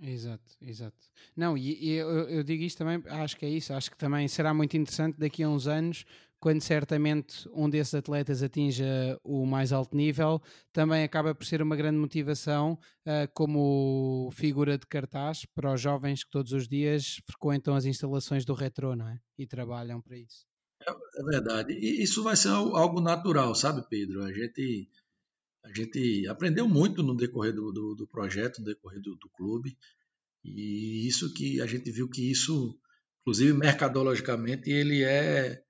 Exato, 0.00 0.56
exato. 0.60 0.96
Não, 1.36 1.56
e, 1.56 1.78
e 1.80 1.90
eu, 1.92 2.28
eu, 2.28 2.42
digo 2.42 2.64
isto 2.64 2.78
também, 2.78 3.00
acho 3.06 3.36
que 3.36 3.46
é 3.46 3.48
isso, 3.48 3.72
acho 3.72 3.90
que 3.90 3.96
também 3.96 4.26
será 4.26 4.52
muito 4.52 4.76
interessante 4.76 5.16
daqui 5.18 5.44
a 5.44 5.48
uns 5.48 5.68
anos, 5.68 6.04
quando 6.42 6.60
certamente 6.60 7.48
um 7.54 7.70
desses 7.70 7.94
atletas 7.94 8.42
atinja 8.42 9.16
o 9.22 9.46
mais 9.46 9.72
alto 9.72 9.96
nível, 9.96 10.42
também 10.72 11.04
acaba 11.04 11.32
por 11.36 11.46
ser 11.46 11.62
uma 11.62 11.76
grande 11.76 11.98
motivação 11.98 12.76
uh, 13.06 13.30
como 13.32 14.28
figura 14.32 14.76
de 14.76 14.84
cartaz 14.84 15.46
para 15.54 15.72
os 15.72 15.80
jovens 15.80 16.24
que 16.24 16.30
todos 16.32 16.50
os 16.50 16.66
dias 16.66 17.22
frequentam 17.24 17.76
as 17.76 17.84
instalações 17.84 18.44
do 18.44 18.54
Retro, 18.54 18.96
não 18.96 19.06
é? 19.06 19.20
E 19.38 19.46
trabalham 19.46 20.02
para 20.02 20.18
isso. 20.18 20.44
É, 20.84 20.90
é 20.90 21.24
verdade. 21.30 21.74
E 21.74 22.02
isso 22.02 22.24
vai 22.24 22.34
ser 22.34 22.48
algo 22.48 23.00
natural, 23.00 23.54
sabe, 23.54 23.86
Pedro? 23.88 24.24
A 24.24 24.32
gente 24.32 24.90
a 25.64 25.72
gente 25.72 26.26
aprendeu 26.26 26.68
muito 26.68 27.04
no 27.04 27.14
decorrer 27.14 27.54
do, 27.54 27.70
do, 27.70 27.94
do 27.94 28.08
projeto, 28.08 28.58
no 28.58 28.64
decorrer 28.64 29.00
do, 29.00 29.14
do, 29.14 29.28
clube, 29.28 29.78
e 30.44 31.06
isso 31.06 31.32
que 31.32 31.60
a 31.60 31.66
gente 31.66 31.88
viu 31.92 32.08
que 32.08 32.28
isso, 32.28 32.76
inclusive 33.20 33.52
mercadologicamente, 33.52 34.68
ele 34.68 35.04
é 35.04 35.62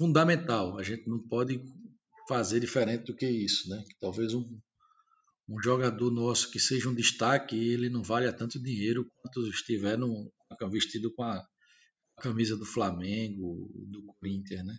fundamental. 0.00 0.78
A 0.78 0.82
gente 0.82 1.06
não 1.06 1.18
pode 1.18 1.62
fazer 2.26 2.58
diferente 2.58 3.04
do 3.04 3.14
que 3.14 3.28
isso, 3.28 3.68
né? 3.68 3.84
Que 3.86 3.98
talvez 4.00 4.32
um, 4.32 4.58
um 5.46 5.62
jogador 5.62 6.10
nosso 6.10 6.50
que 6.50 6.58
seja 6.58 6.88
um 6.88 6.94
destaque, 6.94 7.54
ele 7.54 7.90
não 7.90 8.02
valha 8.02 8.32
tanto 8.32 8.58
dinheiro 8.58 9.06
quanto 9.18 9.46
estiver 9.48 9.98
no, 9.98 10.32
vestido 10.70 11.12
com 11.12 11.22
a 11.22 11.46
camisa 12.18 12.56
do 12.56 12.64
Flamengo, 12.64 13.70
do 13.74 14.02
Corinthians, 14.04 14.64
né? 14.64 14.78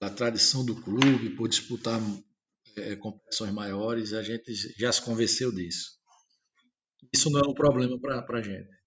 A 0.00 0.10
tradição 0.10 0.64
do 0.64 0.80
clube, 0.82 1.36
por 1.36 1.48
disputar 1.48 2.00
é, 2.76 2.96
competições 2.96 3.52
maiores, 3.52 4.12
a 4.12 4.22
gente 4.22 4.52
já 4.76 4.92
se 4.92 5.02
convenceu 5.02 5.52
disso. 5.52 5.96
Isso 7.14 7.30
não 7.30 7.40
é 7.40 7.48
um 7.48 7.54
problema 7.54 8.00
para 8.00 8.38
a 8.38 8.42
gente. 8.42 8.77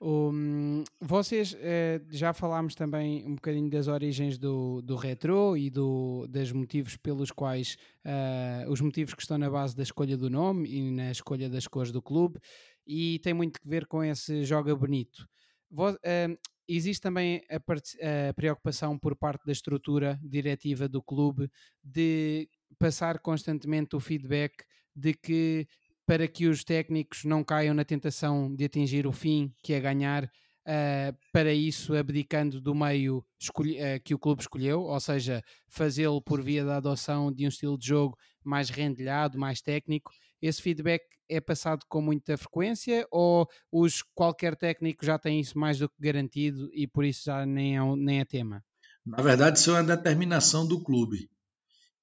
Um, 0.00 0.84
vocês 1.00 1.56
eh, 1.58 2.02
já 2.10 2.34
falámos 2.34 2.74
também 2.74 3.24
um 3.26 3.34
bocadinho 3.34 3.70
das 3.70 3.88
origens 3.88 4.36
do, 4.36 4.82
do 4.82 4.94
retro 4.94 5.56
e 5.56 5.70
do, 5.70 6.26
dos 6.28 6.52
motivos 6.52 6.96
pelos 6.96 7.30
quais 7.30 7.78
uh, 8.04 8.70
os 8.70 8.80
motivos 8.80 9.14
que 9.14 9.22
estão 9.22 9.38
na 9.38 9.48
base 9.48 9.74
da 9.74 9.82
escolha 9.82 10.16
do 10.16 10.28
nome 10.28 10.68
e 10.68 10.90
na 10.90 11.10
escolha 11.10 11.48
das 11.48 11.66
cores 11.66 11.90
do 11.90 12.02
clube 12.02 12.38
e 12.86 13.18
tem 13.20 13.32
muito 13.32 13.58
que 13.58 13.68
ver 13.68 13.86
com 13.86 14.04
esse 14.04 14.44
joga 14.44 14.76
bonito. 14.76 15.26
Vos, 15.70 15.94
uh, 15.94 16.38
existe 16.68 17.00
também 17.00 17.42
a, 17.50 17.56
a, 17.56 18.34
preocupação 18.34 18.98
por 18.98 19.16
parte 19.16 19.46
da 19.46 19.52
estrutura 19.52 20.20
diretiva 20.22 20.88
do 20.88 21.02
clube 21.02 21.50
de 21.82 22.48
passar 22.78 23.18
constantemente 23.20 23.96
o 23.96 24.00
feedback 24.00 24.62
de 24.94 25.14
que 25.14 25.66
para 26.06 26.28
que 26.28 26.46
os 26.46 26.62
técnicos 26.62 27.24
não 27.24 27.42
caiam 27.42 27.74
na 27.74 27.84
tentação 27.84 28.54
de 28.54 28.64
atingir 28.64 29.06
o 29.06 29.12
fim, 29.12 29.52
que 29.62 29.72
é 29.72 29.80
ganhar, 29.80 30.24
uh, 30.24 31.16
para 31.32 31.52
isso 31.52 31.94
abdicando 31.94 32.60
do 32.60 32.74
meio 32.74 33.18
uh, 33.18 34.02
que 34.04 34.14
o 34.14 34.18
clube 34.18 34.40
escolheu, 34.40 34.82
ou 34.82 35.00
seja, 35.00 35.42
fazê-lo 35.68 36.22
por 36.22 36.42
via 36.42 36.64
da 36.64 36.76
adoção 36.76 37.32
de 37.32 37.44
um 37.44 37.48
estilo 37.48 37.76
de 37.76 37.88
jogo 37.88 38.16
mais 38.44 38.70
rendilhado, 38.70 39.38
mais 39.38 39.60
técnico, 39.60 40.12
esse 40.40 40.62
feedback 40.62 41.02
é 41.28 41.40
passado 41.40 41.84
com 41.88 42.00
muita 42.00 42.36
frequência 42.36 43.06
ou 43.10 43.48
os, 43.72 44.02
qualquer 44.14 44.54
técnico 44.54 45.04
já 45.04 45.18
tem 45.18 45.40
isso 45.40 45.58
mais 45.58 45.78
do 45.78 45.88
que 45.88 45.96
garantido 45.98 46.68
e 46.72 46.86
por 46.86 47.04
isso 47.04 47.24
já 47.24 47.44
nem 47.44 47.76
é, 47.76 47.96
nem 47.96 48.20
é 48.20 48.24
tema? 48.24 48.62
Na 49.04 49.22
verdade, 49.22 49.58
isso 49.58 49.70
é 49.70 49.74
uma 49.74 49.96
determinação 49.96 50.66
do 50.66 50.82
clube. 50.82 51.28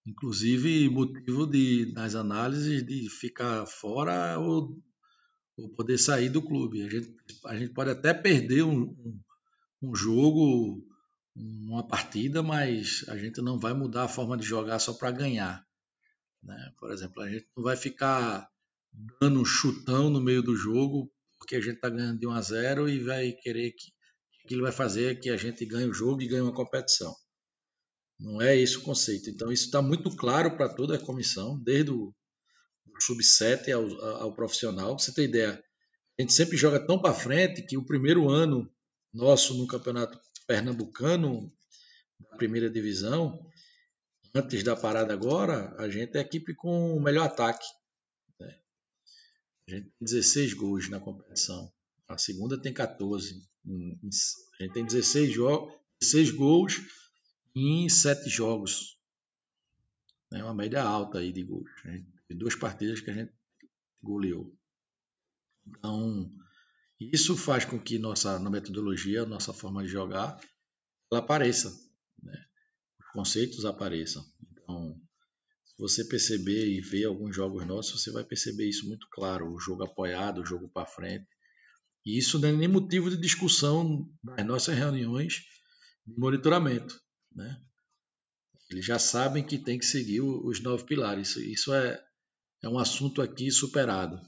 Inclusive, 0.05 0.89
motivo 0.89 1.45
de, 1.47 1.91
nas 1.93 2.15
análises 2.15 2.85
de 2.85 3.09
ficar 3.09 3.65
fora 3.65 4.37
ou, 4.37 4.77
ou 5.57 5.69
poder 5.69 5.97
sair 5.97 6.29
do 6.29 6.41
clube. 6.41 6.83
A 6.83 6.89
gente, 6.89 7.15
a 7.45 7.55
gente 7.55 7.73
pode 7.73 7.91
até 7.91 8.13
perder 8.13 8.63
um, 8.63 8.83
um, 8.83 9.19
um 9.81 9.95
jogo, 9.95 10.85
uma 11.35 11.87
partida, 11.87 12.43
mas 12.43 13.05
a 13.07 13.17
gente 13.17 13.41
não 13.41 13.57
vai 13.57 13.73
mudar 13.73 14.03
a 14.03 14.09
forma 14.09 14.37
de 14.37 14.45
jogar 14.45 14.79
só 14.79 14.93
para 14.93 15.11
ganhar. 15.11 15.65
Né? 16.43 16.73
Por 16.77 16.91
exemplo, 16.91 17.21
a 17.21 17.29
gente 17.29 17.47
não 17.55 17.63
vai 17.63 17.77
ficar 17.77 18.49
dando 19.21 19.39
um 19.39 19.45
chutão 19.45 20.09
no 20.09 20.21
meio 20.21 20.43
do 20.43 20.55
jogo 20.55 21.09
porque 21.43 21.57
a 21.57 21.61
gente 21.61 21.75
está 21.75 21.89
ganhando 21.89 22.19
de 22.19 22.25
1 22.25 22.31
a 22.31 22.41
0 22.41 22.89
e 22.89 22.99
vai 22.99 23.31
querer 23.33 23.71
que, 23.71 23.91
ele 24.49 24.61
vai 24.61 24.71
fazer 24.71 25.19
que 25.19 25.29
a 25.29 25.35
gente 25.35 25.65
ganhe 25.65 25.89
o 25.89 25.93
jogo 25.93 26.21
e 26.21 26.27
ganhe 26.27 26.41
uma 26.41 26.53
competição. 26.53 27.13
Não 28.23 28.41
é 28.41 28.57
esse 28.57 28.77
o 28.77 28.81
conceito. 28.81 29.29
Então, 29.29 29.51
isso 29.51 29.65
está 29.65 29.81
muito 29.81 30.09
claro 30.15 30.55
para 30.55 30.69
toda 30.69 30.95
a 30.95 30.99
comissão, 30.99 31.59
desde 31.59 31.91
o 31.91 32.15
sub-7 32.97 33.69
ao, 33.69 34.21
ao, 34.21 34.33
profissional. 34.33 34.97
Você 34.97 35.13
ter 35.13 35.25
ideia, 35.25 35.61
a 36.17 36.21
gente 36.21 36.31
sempre 36.31 36.55
joga 36.55 36.79
tão 36.79 37.01
para 37.01 37.13
frente 37.13 37.61
que 37.63 37.77
o 37.77 37.85
primeiro 37.85 38.29
ano 38.29 38.71
nosso 39.13 39.53
no 39.55 39.67
campeonato 39.67 40.17
pernambucano, 40.47 41.51
da 42.17 42.37
primeira 42.37 42.69
divisão, 42.69 43.45
antes 44.33 44.63
da 44.63 44.75
parada 44.75 45.13
agora, 45.13 45.75
a 45.77 45.89
gente 45.89 46.15
é 46.15 46.19
a 46.19 46.23
equipe 46.23 46.55
com 46.55 46.95
o 46.95 47.03
melhor 47.03 47.25
ataque. 47.25 47.67
Né? 48.39 48.57
A 49.67 49.71
gente 49.71 49.83
tem 49.83 49.93
16 49.99 50.53
gols 50.53 50.89
na 50.89 51.01
competição. 51.01 51.69
A 52.07 52.17
segunda 52.17 52.57
tem 52.57 52.73
14. 52.73 53.33
A 53.67 54.63
gente 54.63 54.73
tem 54.73 54.85
16, 54.85 55.33
jo 55.33 55.69
16 55.99 56.31
gols 56.31 57.02
em 57.55 57.87
7 57.87 58.29
jogos. 58.29 58.97
É 60.31 60.43
uma 60.43 60.53
média 60.53 60.81
alta 60.81 61.19
aí 61.19 61.31
de 61.31 61.43
gols. 61.43 61.69
Tem 62.27 62.37
duas 62.37 62.55
partidas 62.55 63.01
que 63.01 63.11
a 63.11 63.13
gente 63.13 63.33
goleou. 64.01 64.55
Então, 65.67 66.31
isso 66.99 67.37
faz 67.37 67.65
com 67.65 67.79
que 67.79 67.99
nossa 67.99 68.39
metodologia, 68.39 69.25
nossa 69.25 69.53
forma 69.53 69.83
de 69.83 69.89
jogar, 69.89 70.39
ela 71.11 71.21
apareça, 71.21 71.69
né? 72.21 72.45
os 72.99 73.07
conceitos 73.11 73.65
apareçam. 73.65 74.25
Então, 74.51 74.99
se 75.65 75.75
você 75.77 76.05
perceber 76.05 76.67
e 76.67 76.81
ver 76.81 77.05
alguns 77.05 77.35
jogos 77.35 77.65
nossos, 77.65 78.01
você 78.01 78.11
vai 78.11 78.23
perceber 78.23 78.67
isso 78.67 78.87
muito 78.87 79.07
claro, 79.11 79.51
o 79.51 79.59
jogo 79.59 79.83
apoiado, 79.83 80.41
o 80.41 80.45
jogo 80.45 80.67
para 80.69 80.85
frente. 80.85 81.27
E 82.05 82.17
isso 82.17 82.39
não 82.39 82.49
é 82.49 82.51
nem 82.51 82.67
motivo 82.67 83.09
de 83.09 83.17
discussão 83.17 84.09
nas 84.23 84.45
nossas 84.45 84.75
reuniões 84.75 85.43
de 86.05 86.19
monitoramento, 86.19 86.99
né? 87.35 87.61
Eles 88.69 88.85
já 88.85 88.97
sabem 88.97 89.45
que 89.45 89.57
tem 89.57 89.77
que 89.77 89.85
seguir 89.85 90.21
os 90.21 90.61
nove 90.61 90.85
pilares. 90.85 91.35
Isso 91.35 91.73
é, 91.73 92.03
é 92.63 92.69
um 92.69 92.79
assunto 92.79 93.21
aqui 93.21 93.51
superado. 93.51 94.19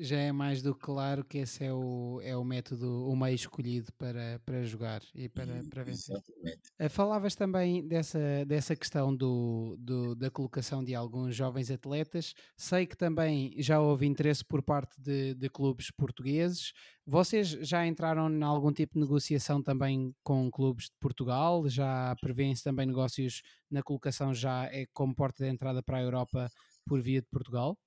Já 0.00 0.18
é 0.18 0.32
mais 0.32 0.62
do 0.62 0.74
que 0.74 0.80
claro 0.80 1.24
que 1.24 1.38
esse 1.38 1.64
é 1.64 1.72
o, 1.72 2.20
é 2.22 2.36
o 2.36 2.44
método, 2.44 3.08
o 3.08 3.16
meio 3.16 3.34
escolhido 3.34 3.92
para, 3.94 4.40
para 4.44 4.62
jogar 4.64 5.02
e 5.14 5.28
para, 5.28 5.62
para 5.70 5.82
vencer. 5.82 6.16
Exatamente. 6.16 6.60
Eh, 6.78 6.88
falavas 6.88 7.34
também 7.34 7.86
dessa, 7.86 8.44
dessa 8.46 8.76
questão 8.76 9.14
do, 9.14 9.76
do, 9.78 10.14
da 10.14 10.30
colocação 10.30 10.84
de 10.84 10.94
alguns 10.94 11.34
jovens 11.34 11.70
atletas. 11.70 12.34
Sei 12.56 12.86
que 12.86 12.96
também 12.96 13.54
já 13.58 13.80
houve 13.80 14.06
interesse 14.06 14.44
por 14.44 14.62
parte 14.62 15.00
de, 15.00 15.34
de 15.34 15.48
clubes 15.48 15.90
portugueses. 15.90 16.72
Vocês 17.06 17.48
já 17.48 17.86
entraram 17.86 18.30
em 18.30 18.42
algum 18.42 18.72
tipo 18.72 18.94
de 18.94 19.00
negociação 19.00 19.62
também 19.62 20.14
com 20.22 20.50
clubes 20.50 20.86
de 20.86 20.96
Portugal? 21.00 21.68
Já 21.68 22.14
prevêem-se 22.20 22.64
também 22.64 22.86
negócios 22.86 23.42
na 23.70 23.82
colocação 23.82 24.32
já 24.32 24.64
é 24.66 24.86
como 24.92 25.14
porta 25.14 25.44
de 25.44 25.50
entrada 25.50 25.82
para 25.82 25.98
a 25.98 26.02
Europa 26.02 26.50
por 26.86 27.00
via 27.00 27.20
de 27.20 27.28
Portugal? 27.28 27.78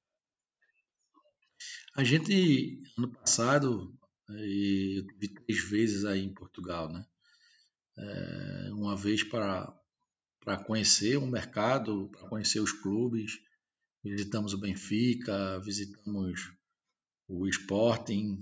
A 1.95 2.03
gente, 2.03 2.82
ano 2.97 3.12
passado, 3.12 3.97
eu 4.30 5.08
tive 5.08 5.30
três 5.30 5.70
vezes 5.70 6.05
aí 6.05 6.24
em 6.24 6.34
Portugal, 6.34 6.91
né? 6.91 7.05
É, 7.97 8.70
uma 8.74 8.95
vez 8.95 9.24
para 9.24 9.74
para 10.47 10.64
conhecer 10.64 11.18
o 11.18 11.28
mercado, 11.28 12.10
para 12.10 12.30
conhecer 12.30 12.62
os 12.62 12.72
clubes, 12.72 13.34
visitamos 14.01 14.53
o 14.53 14.58
Benfica, 14.58 15.60
visitamos 15.60 16.39
o 17.28 17.45
Sporting, 17.49 18.41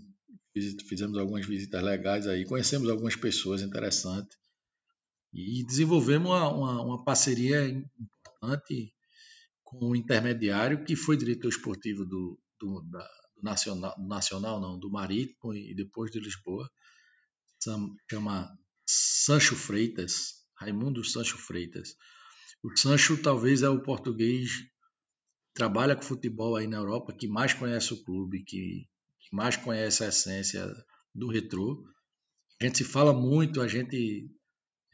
fizemos 0.88 1.18
algumas 1.18 1.48
visitas 1.48 1.82
legais 1.82 2.28
aí, 2.28 2.46
conhecemos 2.46 2.92
algumas 2.92 3.16
pessoas 3.16 3.64
interessantes 3.64 4.38
e 5.34 5.66
desenvolvemos 5.66 6.30
uma, 6.30 6.48
uma, 6.50 6.82
uma 6.84 7.04
parceria 7.04 7.68
importante 7.68 8.94
com 9.64 9.78
o 9.78 9.92
um 9.92 9.96
intermediário 9.96 10.86
que 10.86 10.96
foi 10.96 11.18
diretor 11.18 11.50
esportivo 11.50 12.06
do, 12.06 12.40
do, 12.66 12.82
da, 12.90 13.08
do 13.36 13.44
Nacional, 13.44 13.96
Nacional, 14.00 14.60
não, 14.60 14.80
do 14.80 14.90
Marítimo 14.90 15.54
e 15.54 15.74
depois 15.76 16.12
de 16.12 16.20
Lisboa, 16.20 16.70
chama 18.10 18.58
Sancho 18.88 19.56
Freitas, 19.56 20.46
Raimundo 20.58 21.04
Sancho 21.04 21.38
Freitas. 21.38 21.96
O 22.64 22.76
Sancho 22.76 23.22
talvez 23.22 23.62
é 23.62 23.70
o 23.70 23.82
português 23.82 24.50
trabalha 25.54 25.96
com 25.96 26.02
futebol 26.02 26.56
aí 26.56 26.68
na 26.68 26.78
Europa, 26.78 27.14
que 27.14 27.28
mais 27.28 27.54
conhece 27.54 27.94
o 27.94 28.04
clube, 28.04 28.44
que, 28.44 28.86
que 29.20 29.36
mais 29.36 29.56
conhece 29.56 30.04
a 30.04 30.10
essência 30.10 30.70
do 31.14 31.30
retrô. 31.30 31.82
A 32.62 32.66
gente 32.66 32.80
se 32.80 32.84
fala 32.84 33.14
muito, 33.14 33.62
a 33.62 33.68
gente 33.68 34.30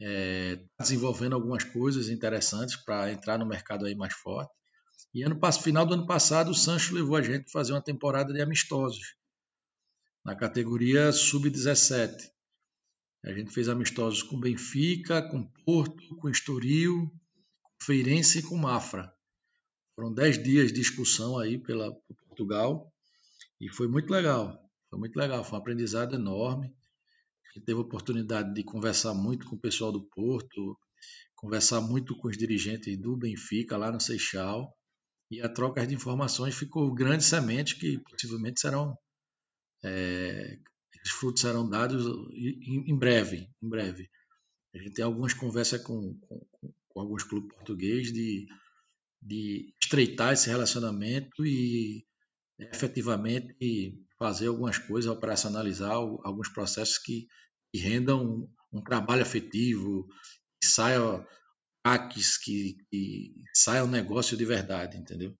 está 0.00 0.10
é, 0.10 0.64
desenvolvendo 0.78 1.34
algumas 1.34 1.64
coisas 1.64 2.08
interessantes 2.08 2.76
para 2.76 3.12
entrar 3.12 3.38
no 3.38 3.46
mercado 3.46 3.86
aí 3.86 3.94
mais 3.94 4.14
forte. 4.14 4.52
E 5.14 5.22
ano 5.22 5.38
final 5.62 5.84
do 5.84 5.92
ano 5.92 6.06
passado, 6.06 6.50
o 6.50 6.54
Sancho 6.54 6.94
levou 6.94 7.16
a 7.16 7.22
gente 7.22 7.44
a 7.46 7.52
fazer 7.52 7.72
uma 7.72 7.82
temporada 7.82 8.32
de 8.32 8.40
amistosos 8.40 9.14
na 10.24 10.34
categoria 10.34 11.12
sub-17. 11.12 12.30
A 13.22 13.32
gente 13.32 13.52
fez 13.52 13.68
amistosos 13.68 14.22
com 14.22 14.40
Benfica, 14.40 15.20
com 15.20 15.44
Porto, 15.66 16.16
com 16.16 16.30
Estoril, 16.30 17.12
com 17.62 17.84
Feirense 17.84 18.38
e 18.38 18.42
com 18.42 18.56
Mafra. 18.56 19.12
Foram 19.94 20.14
dez 20.14 20.42
dias 20.42 20.72
de 20.72 20.80
excursão 20.80 21.38
aí 21.38 21.58
pela 21.58 21.92
por 21.92 22.16
Portugal 22.28 22.90
e 23.60 23.68
foi 23.68 23.88
muito 23.88 24.10
legal. 24.10 24.58
Foi 24.88 24.98
muito 24.98 25.16
legal, 25.16 25.44
foi 25.44 25.58
um 25.58 25.60
aprendizado 25.60 26.14
enorme. 26.14 26.74
A 27.44 27.52
gente 27.52 27.66
teve 27.66 27.78
a 27.78 27.82
oportunidade 27.82 28.54
de 28.54 28.64
conversar 28.64 29.12
muito 29.12 29.46
com 29.46 29.56
o 29.56 29.60
pessoal 29.60 29.92
do 29.92 30.02
Porto, 30.08 30.78
conversar 31.34 31.82
muito 31.82 32.16
com 32.16 32.28
os 32.28 32.38
dirigentes 32.38 32.98
do 32.98 33.14
Benfica 33.14 33.76
lá 33.76 33.92
no 33.92 34.00
Seixal 34.00 34.74
e 35.32 35.40
a 35.40 35.48
troca 35.48 35.86
de 35.86 35.94
informações 35.94 36.54
ficou 36.54 36.92
grandes 36.92 37.26
sementes 37.26 37.72
que 37.72 37.98
possivelmente 37.98 38.60
serão 38.60 38.94
é, 39.82 40.58
os 41.04 41.10
frutos 41.10 41.40
serão 41.40 41.68
dados 41.68 42.04
em, 42.32 42.90
em, 42.90 42.96
breve, 42.96 43.48
em 43.60 43.68
breve. 43.68 44.08
A 44.74 44.78
gente 44.78 44.92
tem 44.92 45.04
algumas 45.04 45.32
conversas 45.32 45.82
com, 45.82 46.14
com, 46.20 46.46
com 46.88 47.00
alguns 47.00 47.24
clubes 47.24 47.52
portugueses 47.54 48.12
de, 48.12 48.46
de 49.20 49.74
estreitar 49.82 50.32
esse 50.32 50.48
relacionamento 50.48 51.44
e 51.44 52.04
efetivamente 52.58 53.96
fazer 54.18 54.48
algumas 54.48 54.78
coisas, 54.78 55.10
operacionalizar 55.10 55.92
alguns 55.92 56.48
processos 56.50 56.98
que, 56.98 57.26
que 57.72 57.80
rendam 57.80 58.22
um, 58.24 58.78
um 58.78 58.84
trabalho 58.84 59.22
afetivo, 59.22 60.06
que 60.60 60.68
saia 60.68 61.26
hacks 61.84 62.38
que, 62.38 62.76
que 62.90 63.34
saia 63.52 63.84
um 63.84 63.88
negócio 63.88 64.36
de 64.36 64.44
verdade, 64.44 64.96
entendeu? 64.96 65.36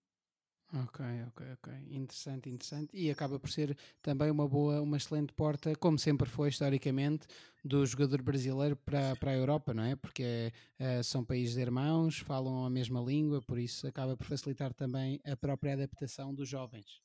Ok, 0.75 1.05
ok, 1.27 1.45
ok. 1.53 1.73
Interessante, 1.91 2.49
interessante. 2.49 2.97
E 2.97 3.11
acaba 3.11 3.39
por 3.39 3.49
ser 3.51 3.77
também 4.01 4.31
uma 4.31 4.47
boa, 4.47 4.81
uma 4.81 4.97
excelente 4.97 5.31
porta, 5.31 5.75
como 5.75 5.99
sempre 5.99 6.27
foi 6.27 6.49
historicamente, 6.49 7.27
do 7.63 7.85
jogador 7.85 8.23
brasileiro 8.23 8.75
para, 8.75 9.15
para 9.15 9.31
a 9.31 9.35
Europa, 9.35 9.71
não 9.71 9.83
é? 9.83 9.95
Porque 9.95 10.51
uh, 10.79 11.03
são 11.03 11.23
países 11.23 11.57
irmãos, 11.57 12.17
falam 12.19 12.65
a 12.65 12.71
mesma 12.71 12.99
língua, 13.01 13.39
por 13.39 13.59
isso 13.59 13.85
acaba 13.85 14.17
por 14.17 14.25
facilitar 14.25 14.73
também 14.73 15.21
a 15.23 15.37
própria 15.37 15.73
adaptação 15.73 16.33
dos 16.33 16.49
jovens. 16.49 17.03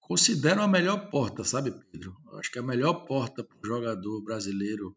Considero 0.00 0.62
a 0.62 0.68
melhor 0.68 1.10
porta, 1.10 1.44
sabe, 1.44 1.70
Pedro? 1.92 2.16
Acho 2.38 2.50
que 2.50 2.58
a 2.58 2.62
melhor 2.62 3.04
porta 3.04 3.44
para 3.44 3.58
o 3.58 3.66
jogador 3.66 4.22
brasileiro 4.22 4.96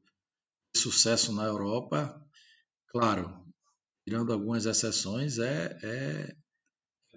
de 0.74 0.80
sucesso 0.80 1.34
na 1.34 1.44
Europa, 1.44 2.26
claro, 2.88 3.51
tirando 4.04 4.34
algumas 4.34 4.66
exceções, 4.66 5.38
é, 5.40 5.78
é 5.84 6.36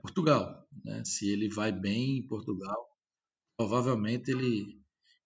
Portugal. 0.01 0.67
Né? 0.85 1.03
Se 1.05 1.31
ele 1.31 1.49
vai 1.49 1.73
bem 1.73 2.19
em 2.19 2.27
Portugal, 2.27 2.87
provavelmente 3.57 4.31
ele, 4.31 4.81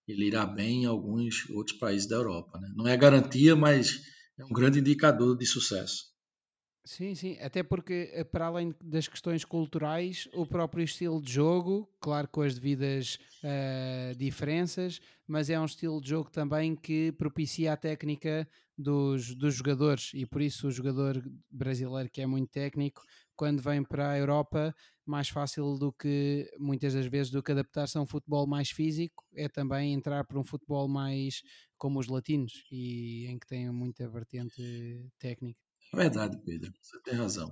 ele 0.06 0.26
irá 0.26 0.46
bem 0.46 0.84
em 0.84 0.86
alguns 0.86 1.48
outros 1.50 1.76
países 1.78 2.08
da 2.08 2.16
Europa. 2.16 2.58
Né? 2.58 2.72
Não 2.76 2.86
é 2.86 2.96
garantia, 2.96 3.56
mas 3.56 4.00
é 4.38 4.44
um 4.44 4.52
grande 4.52 4.78
indicador 4.78 5.36
de 5.36 5.46
sucesso. 5.46 6.04
Sim, 6.90 7.14
sim, 7.14 7.36
até 7.42 7.62
porque 7.62 8.08
eh, 8.14 8.24
para 8.24 8.46
além 8.46 8.74
das 8.82 9.06
questões 9.06 9.44
culturais, 9.44 10.26
o 10.32 10.46
próprio 10.46 10.82
estilo 10.82 11.20
de 11.20 11.30
jogo, 11.30 11.86
claro 12.00 12.26
com 12.28 12.40
as 12.40 12.54
devidas 12.54 13.18
uh, 13.44 14.14
diferenças, 14.16 14.98
mas 15.26 15.50
é 15.50 15.60
um 15.60 15.66
estilo 15.66 16.00
de 16.00 16.08
jogo 16.08 16.30
também 16.30 16.74
que 16.74 17.12
propicia 17.12 17.74
a 17.74 17.76
técnica 17.76 18.48
dos, 18.76 19.34
dos 19.34 19.54
jogadores 19.56 20.12
e 20.14 20.24
por 20.24 20.40
isso 20.40 20.66
o 20.66 20.70
jogador 20.70 21.22
brasileiro 21.50 22.08
que 22.10 22.22
é 22.22 22.26
muito 22.26 22.48
técnico, 22.50 23.02
quando 23.36 23.60
vem 23.60 23.84
para 23.84 24.12
a 24.12 24.18
Europa, 24.18 24.74
mais 25.04 25.28
fácil 25.28 25.76
do 25.76 25.92
que 25.92 26.50
muitas 26.58 26.94
das 26.94 27.04
vezes 27.06 27.30
do 27.30 27.42
que 27.42 27.52
adaptar-se 27.52 27.98
a 27.98 28.00
um 28.00 28.06
futebol 28.06 28.46
mais 28.46 28.70
físico, 28.70 29.26
é 29.34 29.46
também 29.46 29.92
entrar 29.92 30.24
para 30.24 30.40
um 30.40 30.44
futebol 30.44 30.88
mais 30.88 31.42
como 31.76 32.00
os 32.00 32.06
latinos 32.08 32.64
e 32.72 33.26
em 33.26 33.38
que 33.38 33.46
tem 33.46 33.70
muita 33.70 34.08
vertente 34.08 34.62
técnica. 35.18 35.67
É 35.92 35.96
verdade, 35.96 36.38
Pedro, 36.44 36.72
você 36.82 37.00
tem 37.02 37.14
razão. 37.14 37.50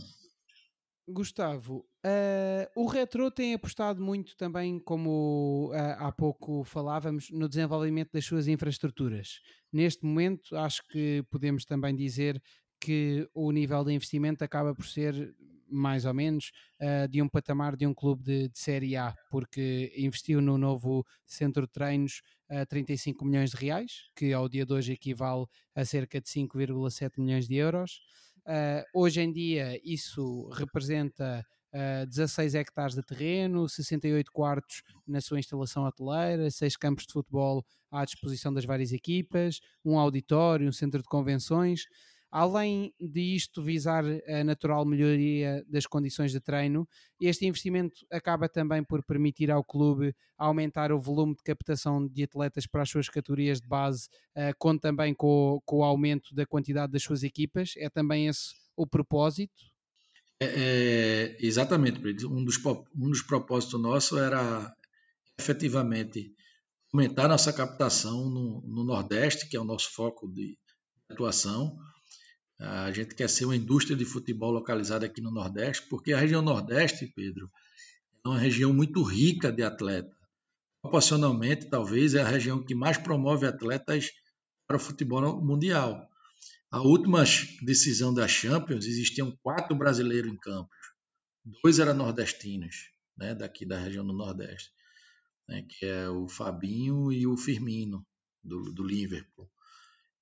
Gustavo, 1.09 1.87
uh, 2.05 2.69
o 2.75 2.87
Retro 2.87 3.31
tem 3.31 3.55
apostado 3.55 4.03
muito 4.03 4.37
também, 4.37 4.81
como 4.81 5.71
uh, 5.71 6.05
há 6.05 6.11
pouco 6.11 6.65
falávamos, 6.65 7.31
no 7.31 7.49
desenvolvimento 7.49 8.11
das 8.13 8.25
suas 8.25 8.49
infraestruturas. 8.49 9.41
Neste 9.73 10.05
momento, 10.05 10.57
acho 10.57 10.85
que 10.89 11.25
podemos 11.31 11.65
também 11.65 11.95
dizer 11.95 12.43
que 12.81 13.29
o 13.33 13.53
nível 13.53 13.85
de 13.85 13.93
investimento 13.93 14.43
acaba 14.43 14.75
por 14.75 14.85
ser 14.85 15.33
mais 15.69 16.05
ou 16.05 16.15
menos 16.15 16.51
uh, 16.81 17.09
de 17.09 17.23
um 17.23 17.29
patamar 17.29 17.77
de 17.77 17.87
um 17.87 17.95
clube 17.95 18.25
de, 18.25 18.49
de, 18.49 18.59
Série 18.59 18.97
A, 18.97 19.15
porque 19.31 19.93
investiu 19.97 20.41
no 20.41 20.59
novo 20.59 21.07
centro 21.25 21.67
de 21.67 21.73
treinos 21.73 22.21
a 22.49 22.67
35 22.67 23.25
milhões 23.25 23.51
de 23.51 23.57
reais, 23.57 24.09
que 24.15 24.33
ao 24.33 24.49
dia 24.49 24.67
de 24.67 24.73
hoje 24.73 24.93
equivale 24.93 25.47
a 25.75 25.85
cerca 25.85 26.21
de 26.21 26.29
5,7 26.29 27.13
milhões 27.19 27.47
de 27.47 27.55
euros. 27.55 28.01
Uh, 28.47 28.85
hoje 28.95 29.21
em 29.21 29.33
dia, 29.33 29.81
isso 29.85 30.49
representa 30.51 31.45
uh, 31.75 32.07
16 32.07 32.55
hectares 32.55 32.95
de 32.95 33.03
terreno, 33.03 33.69
68 33.69 34.31
quartos 34.31 34.83
na 35.07 35.21
sua 35.21 35.41
instalação 35.41 35.85
hoteleira, 35.85 36.49
6 36.49 36.77
campos 36.77 37.07
de 37.07 37.13
futebol 37.13 37.65
à 37.91 38.05
disposição 38.05 38.55
das 38.55 38.65
várias 38.65 38.93
equipas, 38.93 39.59
um 39.85 39.99
auditório, 39.99 40.69
um 40.69 40.73
centro 40.73 41.03
de 41.03 41.09
convenções. 41.09 41.87
Além 42.31 42.93
disto 43.01 43.63
visar 43.63 44.05
a 44.05 44.45
natural 44.45 44.85
melhoria 44.85 45.65
das 45.69 45.87
condições 45.87 46.33
de 46.33 46.41
treino, 46.41 46.87
este 47.21 47.47
investimento 47.47 47.95
acaba 48.11 48.49
também 48.49 48.85
por 48.85 49.05
permitir 49.05 49.51
ao 49.51 49.65
clube 49.65 50.15
aumentar 50.37 50.93
o 50.93 51.01
volume 51.01 51.35
de 51.35 51.43
captação 51.43 52.07
de 52.07 52.25
atletas 52.25 52.67
para 52.67 52.83
as 52.83 52.91
suas 52.91 53.09
categorias 53.09 53.61
de 53.61 53.69
base, 53.69 54.09
uh, 54.37 54.53
com 54.59 54.77
também 54.77 55.15
com, 55.15 55.61
com 55.65 55.79
o 55.79 55.85
aumento 55.85 56.35
da 56.35 56.45
quantidade 56.45 56.93
das 56.93 57.03
suas 57.03 57.23
equipas. 57.23 57.73
É 57.77 57.89
também 57.89 58.27
esse 58.27 58.55
o 58.77 58.87
propósito? 58.87 59.65
É, 60.39 60.47
é, 60.47 61.37
exatamente, 61.41 61.99
um 62.27 62.45
dos, 62.45 62.59
um 62.95 63.09
dos 63.09 63.23
propósitos 63.23 63.81
nossos 63.81 64.19
era 64.19 64.71
efetivamente 65.39 66.35
aumentar 66.93 67.29
nossa 67.29 67.53
captação 67.53 68.29
no, 68.29 68.63
no 68.67 68.85
Nordeste, 68.85 69.49
que 69.49 69.57
é 69.57 69.61
o 69.61 69.65
nosso 69.65 69.91
foco 69.95 70.31
de 70.31 70.59
atuação, 71.11 71.77
a 72.59 72.91
gente 72.91 73.15
quer 73.15 73.29
ser 73.29 73.45
uma 73.45 73.57
indústria 73.57 73.97
de 73.97 74.05
futebol 74.05 74.51
localizada 74.51 75.07
aqui 75.07 75.21
no 75.21 75.31
Nordeste, 75.31 75.87
porque 75.89 76.13
a 76.13 76.19
região 76.19 76.41
Nordeste, 76.41 77.07
Pedro, 77.07 77.51
é 78.25 78.29
uma 78.29 78.39
região 78.39 78.73
muito 78.73 79.03
rica 79.03 79.53
de 79.53 79.63
atletas. 79.63 80.17
Proporcionalmente, 80.81 81.69
talvez, 81.69 82.15
é 82.15 82.23
a 82.23 82.29
região 82.29 82.65
que 82.65 82.75
mais 82.75 82.97
promove 82.97 83.47
atletas 83.47 84.11
para 84.67 84.77
o 84.77 84.81
futebol 84.81 85.41
mundial. 85.43 86.09
A 86.71 86.81
última 86.81 87.25
decisão 87.63 88.13
da 88.13 88.27
Champions, 88.27 88.87
existiam 88.87 89.37
quatro 89.43 89.77
brasileiros 89.77 90.33
em 90.33 90.37
campo. 90.37 90.71
Dois 91.63 91.79
eram 91.79 91.95
nordestinos, 91.95 92.91
né, 93.17 93.35
daqui 93.35 93.65
da 93.65 93.79
região 93.79 94.05
do 94.05 94.13
Nordeste, 94.13 94.71
né, 95.49 95.63
que 95.63 95.87
é 95.87 96.09
o 96.09 96.29
Fabinho 96.29 97.13
e 97.13 97.27
o 97.27 97.37
Firmino, 97.37 98.05
do, 98.43 98.73
do 98.73 98.83
Liverpool. 98.83 99.49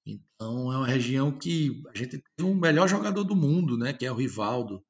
Então 0.07 0.73
é 0.73 0.77
uma 0.77 0.87
região 0.87 1.37
que 1.37 1.83
a 1.89 1.97
gente 1.97 2.23
tem 2.37 2.47
o 2.47 2.55
melhor 2.55 2.89
jogador 2.89 3.25
do 3.25 3.35
mundo, 3.35 3.77
né? 3.77 3.93
Que 3.93 4.07
é 4.07 4.13
o 4.13 4.17
Rivaldo. 4.17 4.85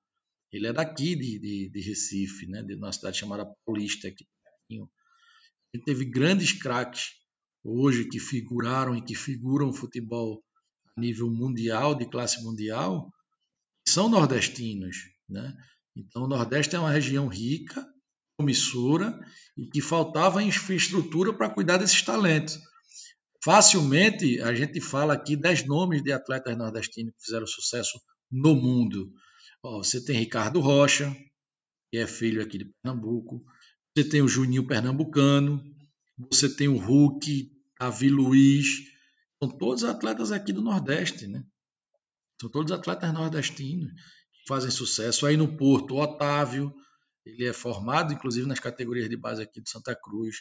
Ele 0.53 0.67
é 0.67 0.73
daqui 0.73 1.15
de, 1.15 1.39
de, 1.39 1.71
de 1.71 1.81
Recife, 1.81 2.47
né? 2.47 2.63
De 2.63 2.75
uma 2.75 2.93
cidade 2.93 3.19
chamada 3.19 3.47
Paulista. 3.65 4.09
Aqui. 4.09 4.27
A 4.71 5.77
gente 5.77 5.85
teve 5.85 6.05
grandes 6.05 6.53
craques 6.53 7.13
hoje 7.63 8.09
que 8.09 8.19
figuraram 8.19 8.97
e 8.97 9.03
que 9.03 9.15
figuram 9.15 9.71
o 9.71 9.73
futebol 9.73 10.43
a 10.97 11.01
nível 11.01 11.31
mundial, 11.31 11.95
de 11.95 12.07
classe 12.07 12.43
mundial, 12.43 13.13
são 13.89 14.09
nordestinos, 14.09 14.97
né? 15.29 15.57
Então 15.97 16.25
o 16.25 16.29
Nordeste 16.29 16.75
é 16.75 16.79
uma 16.79 16.91
região 16.91 17.29
rica, 17.29 17.87
promissora 18.37 19.19
e 19.57 19.67
que 19.67 19.81
faltava 19.81 20.43
infraestrutura 20.43 21.33
para 21.33 21.51
cuidar 21.51 21.79
desses 21.79 22.03
talentos. 22.03 22.59
Facilmente 23.45 24.41
a 24.41 24.55
gente 24.55 24.81
fala 24.81 25.13
aqui 25.13 25.37
dez 25.37 25.67
nomes 25.67 26.03
de 26.03 26.11
atletas 26.11 26.57
nordestinos 26.57 27.13
que 27.15 27.25
fizeram 27.27 27.47
sucesso 27.47 28.01
no 28.31 28.55
mundo. 28.55 29.13
Ó, 29.63 29.83
você 29.83 30.03
tem 30.03 30.17
Ricardo 30.17 30.61
Rocha, 30.61 31.15
que 31.91 31.99
é 31.99 32.07
filho 32.07 32.41
aqui 32.41 32.57
de 32.57 32.65
Pernambuco. 32.65 33.45
Você 33.95 34.09
tem 34.09 34.23
o 34.23 34.29
Juninho 34.29 34.67
Pernambucano. 34.67 35.63
Você 36.31 36.49
tem 36.57 36.69
o 36.69 36.79
Hulk, 36.79 37.51
Davi 37.79 38.09
Luiz. 38.09 38.67
São 39.43 39.51
todos 39.51 39.85
atletas 39.85 40.33
aqui 40.33 40.51
do 40.51 40.63
Nordeste, 40.63 41.27
né? 41.27 41.45
São 42.41 42.49
todos 42.49 42.73
atletas 42.73 43.13
nordestinos 43.13 43.93
que 43.93 44.49
fazem 44.49 44.71
sucesso. 44.71 45.27
Aí 45.27 45.37
no 45.37 45.55
Porto, 45.55 45.95
o 45.95 46.01
Otávio, 46.01 46.75
ele 47.27 47.47
é 47.47 47.53
formado, 47.53 48.15
inclusive, 48.15 48.47
nas 48.47 48.59
categorias 48.59 49.09
de 49.09 49.19
base 49.19 49.43
aqui 49.43 49.61
de 49.61 49.69
Santa 49.69 49.95
Cruz. 49.95 50.37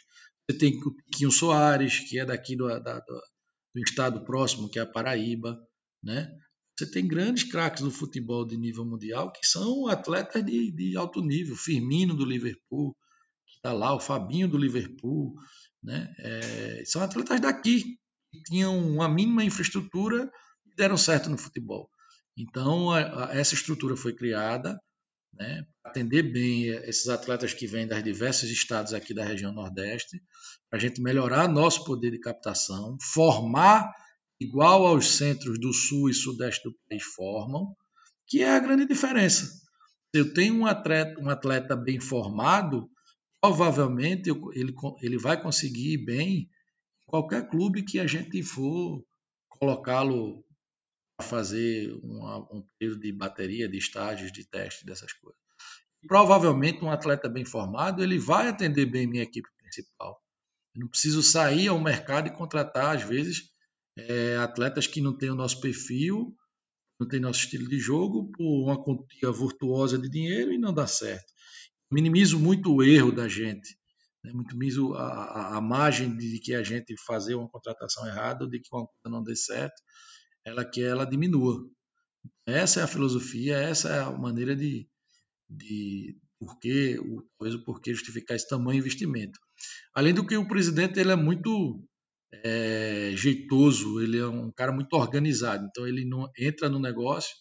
Você 0.48 0.58
tem 0.58 0.78
o 0.78 0.94
Tiquinho 1.10 1.30
Soares, 1.30 2.00
que 2.00 2.18
é 2.18 2.24
daqui 2.24 2.54
do, 2.54 2.68
da, 2.68 3.00
do, 3.00 3.22
do, 3.74 3.80
estado 3.80 4.24
próximo, 4.24 4.68
que 4.68 4.78
é 4.78 4.82
a 4.82 4.86
Paraíba. 4.86 5.58
Né? 6.02 6.30
Você 6.76 6.90
tem 6.90 7.06
grandes 7.06 7.44
craques 7.44 7.82
do 7.82 7.90
futebol 7.90 8.46
de 8.46 8.56
nível 8.56 8.84
mundial 8.84 9.32
que 9.32 9.46
são 9.46 9.88
atletas 9.88 10.44
de, 10.44 10.70
de 10.70 10.96
alto 10.96 11.22
nível. 11.22 11.56
Firmino 11.56 12.14
do 12.14 12.26
Liverpool, 12.26 12.94
que 13.46 13.56
está 13.56 13.72
lá, 13.72 13.94
o 13.94 14.00
Fabinho 14.00 14.46
do 14.46 14.58
Liverpool. 14.58 15.34
Né? 15.82 16.14
É, 16.18 16.82
são 16.84 17.02
atletas 17.02 17.40
daqui, 17.40 17.96
que 18.30 18.42
tinham 18.42 18.76
uma 18.86 19.08
mínima 19.08 19.44
infraestrutura 19.44 20.30
e 20.66 20.74
deram 20.74 20.98
certo 20.98 21.30
no 21.30 21.38
futebol. 21.38 21.88
Então, 22.36 22.90
a, 22.90 23.28
a, 23.28 23.34
essa 23.34 23.54
estrutura 23.54 23.96
foi 23.96 24.12
criada 24.14 24.78
né, 25.38 25.66
atender 25.84 26.22
bem 26.22 26.68
esses 26.88 27.08
atletas 27.08 27.52
que 27.52 27.66
vêm 27.66 27.86
das 27.86 28.02
diversos 28.02 28.50
estados 28.50 28.92
aqui 28.94 29.12
da 29.12 29.24
região 29.24 29.52
Nordeste, 29.52 30.22
para 30.68 30.78
a 30.78 30.80
gente 30.82 31.00
melhorar 31.00 31.48
nosso 31.48 31.84
poder 31.84 32.10
de 32.10 32.20
captação, 32.20 32.96
formar 33.00 33.92
igual 34.40 34.86
aos 34.86 35.16
centros 35.16 35.58
do 35.58 35.72
Sul 35.72 36.10
e 36.10 36.14
Sudeste 36.14 36.68
do 36.68 36.76
país 36.88 37.02
formam, 37.02 37.74
que 38.26 38.42
é 38.42 38.50
a 38.50 38.60
grande 38.60 38.86
diferença. 38.86 39.46
Se 39.46 40.20
eu 40.20 40.32
tenho 40.32 40.54
um 40.54 40.66
atleta, 40.66 41.20
um 41.20 41.28
atleta 41.28 41.76
bem 41.76 42.00
formado, 42.00 42.88
provavelmente 43.40 44.30
ele, 44.54 44.74
ele 45.02 45.18
vai 45.18 45.40
conseguir 45.40 45.94
ir 45.94 46.04
bem 46.04 46.28
em 46.38 46.48
qualquer 47.06 47.48
clube 47.48 47.84
que 47.84 47.98
a 47.98 48.06
gente 48.06 48.42
for 48.42 49.04
colocá-lo 49.48 50.43
fazer 51.22 51.92
uma, 52.02 52.38
um 52.52 52.66
período 52.78 53.00
de 53.00 53.12
bateria, 53.12 53.68
de 53.68 53.78
estágios, 53.78 54.32
de 54.32 54.44
teste, 54.44 54.84
dessas 54.84 55.12
coisas. 55.12 55.40
Provavelmente 56.06 56.84
um 56.84 56.90
atleta 56.90 57.28
bem 57.28 57.44
formado, 57.44 58.02
ele 58.02 58.18
vai 58.18 58.48
atender 58.48 58.86
bem 58.86 59.06
minha 59.06 59.22
equipe 59.22 59.48
principal. 59.58 60.20
Eu 60.74 60.80
não 60.80 60.88
preciso 60.88 61.22
sair 61.22 61.68
ao 61.68 61.80
mercado 61.80 62.28
e 62.28 62.32
contratar, 62.34 62.96
às 62.96 63.02
vezes, 63.02 63.50
é, 63.96 64.36
atletas 64.36 64.86
que 64.86 65.00
não 65.00 65.16
têm 65.16 65.30
o 65.30 65.36
nosso 65.36 65.60
perfil, 65.60 66.34
não 67.00 67.08
têm 67.08 67.20
nosso 67.20 67.40
estilo 67.40 67.68
de 67.68 67.78
jogo, 67.78 68.30
por 68.32 68.64
uma 68.64 68.82
quantia 68.82 69.30
virtuosa 69.30 69.98
de 69.98 70.10
dinheiro 70.10 70.52
e 70.52 70.58
não 70.58 70.74
dá 70.74 70.86
certo. 70.86 71.32
Minimizo 71.90 72.38
muito 72.38 72.74
o 72.74 72.82
erro 72.82 73.12
da 73.12 73.28
gente, 73.28 73.76
né? 74.22 74.32
minimizo 74.34 74.94
a, 74.94 75.06
a, 75.06 75.56
a 75.56 75.60
margem 75.60 76.16
de 76.16 76.40
que 76.40 76.54
a 76.54 76.62
gente 76.62 76.94
fazer 77.06 77.34
uma 77.34 77.48
contratação 77.48 78.06
errada 78.06 78.44
ou 78.44 78.50
de 78.50 78.58
que 78.58 78.68
uma 78.72 78.86
coisa 78.86 79.16
não 79.16 79.22
dê 79.22 79.36
certo 79.36 79.80
ela 80.44 80.64
que 80.64 80.82
ela 80.82 81.04
diminua. 81.04 81.68
Essa 82.46 82.80
é 82.80 82.82
a 82.82 82.88
filosofia, 82.88 83.56
essa 83.56 83.88
é 83.88 84.00
a 84.00 84.10
maneira 84.12 84.54
de, 84.54 84.88
de 85.48 86.16
porquê, 86.38 86.98
o, 86.98 87.22
talvez 87.38 87.54
o 87.54 87.64
porquê 87.64 87.94
justificar 87.94 88.36
esse 88.36 88.48
tamanho 88.48 88.78
investimento. 88.78 89.38
Além 89.94 90.12
do 90.14 90.26
que 90.26 90.36
o 90.36 90.48
presidente 90.48 91.00
ele 91.00 91.12
é 91.12 91.16
muito 91.16 91.82
é, 92.32 93.12
jeitoso, 93.14 94.00
ele 94.00 94.18
é 94.18 94.26
um 94.26 94.50
cara 94.52 94.72
muito 94.72 94.92
organizado, 94.94 95.66
então 95.66 95.86
ele 95.86 96.04
não 96.04 96.28
entra 96.38 96.68
no 96.68 96.78
negócio, 96.78 97.34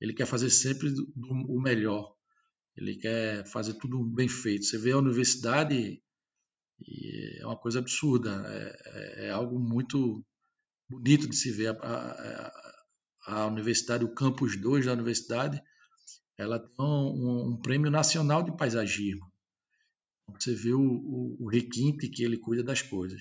ele 0.00 0.14
quer 0.14 0.26
fazer 0.26 0.50
sempre 0.50 0.90
do, 0.90 1.06
do, 1.14 1.28
o 1.28 1.60
melhor, 1.60 2.12
ele 2.76 2.96
quer 2.96 3.46
fazer 3.46 3.74
tudo 3.74 4.02
bem 4.04 4.28
feito. 4.28 4.64
Você 4.64 4.78
vê 4.78 4.92
a 4.92 4.98
universidade 4.98 6.00
é 7.38 7.46
uma 7.46 7.58
coisa 7.58 7.78
absurda, 7.78 8.42
é, 8.48 9.24
é, 9.24 9.26
é 9.26 9.30
algo 9.30 9.58
muito 9.58 10.24
bonito 10.90 11.28
de 11.28 11.36
se 11.36 11.50
ver. 11.52 11.76
A, 11.80 12.52
a, 13.26 13.42
a 13.42 13.46
Universidade, 13.46 14.04
o 14.04 14.14
Campus 14.14 14.56
2 14.60 14.86
da 14.86 14.92
Universidade, 14.92 15.62
ela 16.36 16.58
tem 16.58 16.84
um, 16.84 17.52
um 17.52 17.56
prêmio 17.60 17.90
nacional 17.90 18.42
de 18.42 18.56
paisagismo. 18.56 19.30
Você 20.34 20.54
vê 20.54 20.72
o, 20.72 20.80
o, 20.80 21.36
o, 21.40 21.48
requinte 21.48 22.08
que 22.08 22.22
ele 22.22 22.38
cuida 22.38 22.62
das 22.62 22.82
coisas. 22.82 23.20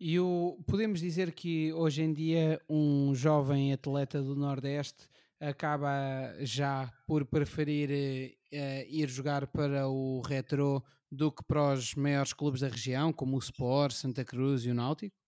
E 0.00 0.18
o, 0.18 0.58
podemos 0.66 1.00
dizer 1.00 1.32
que 1.32 1.72
hoje 1.72 2.02
em 2.02 2.12
dia 2.12 2.60
um 2.68 3.14
jovem 3.14 3.72
atleta 3.72 4.22
do 4.22 4.34
Nordeste 4.34 5.08
acaba 5.38 6.34
já 6.40 6.92
por 7.06 7.24
preferir 7.24 7.90
uh, 7.90 8.86
ir 8.88 9.08
jogar 9.08 9.46
para 9.46 9.86
o 9.88 10.20
retro 10.22 10.82
do 11.10 11.30
que 11.30 11.44
para 11.44 11.74
os 11.74 11.94
maiores 11.94 12.32
clubes 12.32 12.62
da 12.62 12.68
região, 12.68 13.12
como 13.12 13.36
o 13.36 13.38
Sport, 13.38 13.92
Santa 13.92 14.24
Cruz 14.24 14.64
e 14.64 14.70
o 14.70 14.74
Náutico? 14.74 15.23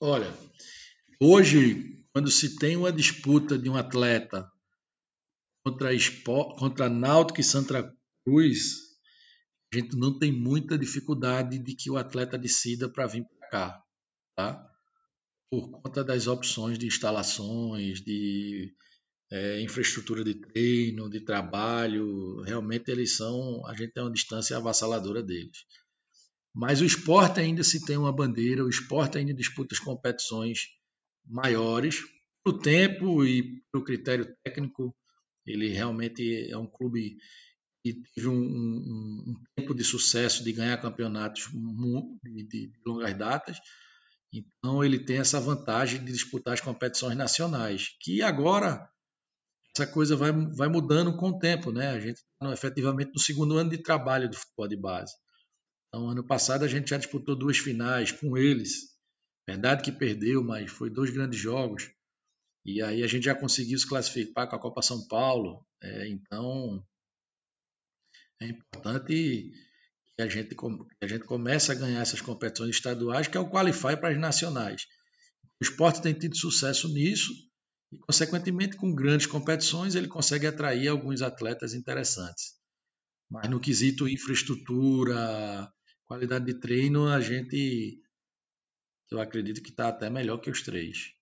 Olha, 0.00 0.30
hoje, 1.18 2.04
quando 2.12 2.30
se 2.30 2.58
tem 2.58 2.76
uma 2.76 2.92
disputa 2.92 3.58
de 3.58 3.70
um 3.70 3.76
atleta 3.76 4.46
contra, 5.64 5.94
Sport, 5.94 6.58
contra 6.58 6.90
Náutico 6.90 7.40
e 7.40 7.44
Santa 7.44 7.90
Cruz, 8.22 8.74
a 9.72 9.78
gente 9.78 9.96
não 9.96 10.18
tem 10.18 10.30
muita 10.30 10.76
dificuldade 10.76 11.58
de 11.58 11.74
que 11.74 11.90
o 11.90 11.96
atleta 11.96 12.36
decida 12.36 12.90
para 12.90 13.06
vir 13.06 13.24
para 13.24 13.48
cá, 13.48 13.82
tá? 14.36 14.70
Por 15.50 15.70
conta 15.70 16.04
das 16.04 16.26
opções 16.26 16.78
de 16.78 16.86
instalações, 16.86 18.02
de 18.02 18.74
é, 19.32 19.62
infraestrutura 19.62 20.22
de 20.22 20.34
treino, 20.34 21.08
de 21.08 21.20
trabalho, 21.20 22.42
realmente 22.42 22.90
eles 22.90 23.16
são, 23.16 23.66
a 23.66 23.72
gente 23.74 23.94
tem 23.94 24.02
uma 24.02 24.12
distância 24.12 24.58
avassaladora 24.58 25.22
deles. 25.22 25.64
Mas 26.56 26.80
o 26.80 26.86
esporte 26.86 27.38
ainda 27.38 27.62
se 27.62 27.84
tem 27.84 27.98
uma 27.98 28.10
bandeira, 28.10 28.64
o 28.64 28.68
esporte 28.70 29.18
ainda 29.18 29.34
disputa 29.34 29.74
as 29.74 29.78
competições 29.78 30.60
maiores, 31.26 32.02
o 32.46 32.52
tempo 32.54 33.26
e 33.26 33.62
o 33.74 33.82
critério 33.82 34.34
técnico, 34.42 34.96
Ele 35.44 35.68
realmente 35.68 36.50
é 36.50 36.56
um 36.56 36.66
clube 36.66 37.18
que 37.84 38.02
teve 38.14 38.26
um, 38.26 38.40
um, 38.40 39.24
um 39.28 39.34
tempo 39.54 39.74
de 39.74 39.84
sucesso 39.84 40.42
de 40.42 40.50
ganhar 40.50 40.80
campeonatos 40.80 41.50
de, 42.24 42.42
de 42.44 42.72
longas 42.86 43.16
datas. 43.18 43.58
Então 44.32 44.82
ele 44.82 45.04
tem 45.04 45.18
essa 45.18 45.38
vantagem 45.38 46.02
de 46.02 46.10
disputar 46.10 46.54
as 46.54 46.60
competições 46.62 47.18
nacionais, 47.18 47.90
que 48.00 48.22
agora 48.22 48.88
essa 49.76 49.86
coisa 49.86 50.16
vai, 50.16 50.32
vai 50.32 50.68
mudando 50.68 51.14
com 51.18 51.28
o 51.28 51.38
tempo, 51.38 51.70
né? 51.70 51.88
A 51.90 52.00
gente 52.00 52.16
está 52.16 52.50
efetivamente 52.50 53.12
no 53.12 53.20
segundo 53.20 53.58
ano 53.58 53.68
de 53.68 53.78
trabalho 53.78 54.28
do 54.30 54.36
futebol 54.36 54.66
de 54.66 54.76
base. 54.76 55.12
Então, 55.96 56.10
ano 56.10 56.22
passado 56.22 56.62
a 56.62 56.68
gente 56.68 56.90
já 56.90 56.98
disputou 56.98 57.34
duas 57.34 57.56
finais 57.56 58.12
com 58.12 58.36
eles. 58.36 58.94
Verdade 59.48 59.82
que 59.82 59.90
perdeu, 59.90 60.44
mas 60.44 60.70
foi 60.70 60.90
dois 60.90 61.08
grandes 61.08 61.40
jogos. 61.40 61.90
E 62.66 62.82
aí 62.82 63.02
a 63.02 63.06
gente 63.06 63.24
já 63.24 63.34
conseguiu 63.34 63.78
se 63.78 63.88
classificar 63.88 64.46
com 64.46 64.56
a 64.56 64.60
Copa 64.60 64.82
São 64.82 65.08
Paulo. 65.08 65.66
É, 65.82 66.06
então, 66.08 66.84
é 68.42 68.48
importante 68.48 69.06
que 69.06 70.22
a, 70.22 70.28
gente, 70.28 70.54
que 70.54 71.04
a 71.04 71.08
gente 71.08 71.24
comece 71.24 71.72
a 71.72 71.74
ganhar 71.74 72.02
essas 72.02 72.20
competições 72.20 72.76
estaduais, 72.76 73.26
que 73.26 73.38
é 73.38 73.40
o 73.40 73.48
qualify 73.48 73.96
para 73.96 74.10
as 74.10 74.20
nacionais. 74.20 74.82
O 75.58 75.64
esporte 75.64 76.02
tem 76.02 76.12
tido 76.12 76.36
sucesso 76.36 76.92
nisso 76.92 77.32
e, 77.90 77.96
consequentemente, 77.96 78.76
com 78.76 78.94
grandes 78.94 79.26
competições, 79.26 79.94
ele 79.94 80.08
consegue 80.08 80.46
atrair 80.46 80.88
alguns 80.88 81.22
atletas 81.22 81.72
interessantes. 81.72 82.52
Mas 83.30 83.48
no 83.48 83.58
quesito 83.58 84.06
infraestrutura, 84.06 85.72
qualidade 86.06 86.46
de 86.46 86.54
treino, 86.54 87.08
a 87.08 87.20
gente, 87.20 88.00
eu 89.10 89.20
acredito 89.20 89.62
que 89.62 89.70
está 89.70 89.88
até 89.88 90.08
melhor 90.08 90.38
que 90.38 90.50
os 90.50 90.62
três. 90.62 91.12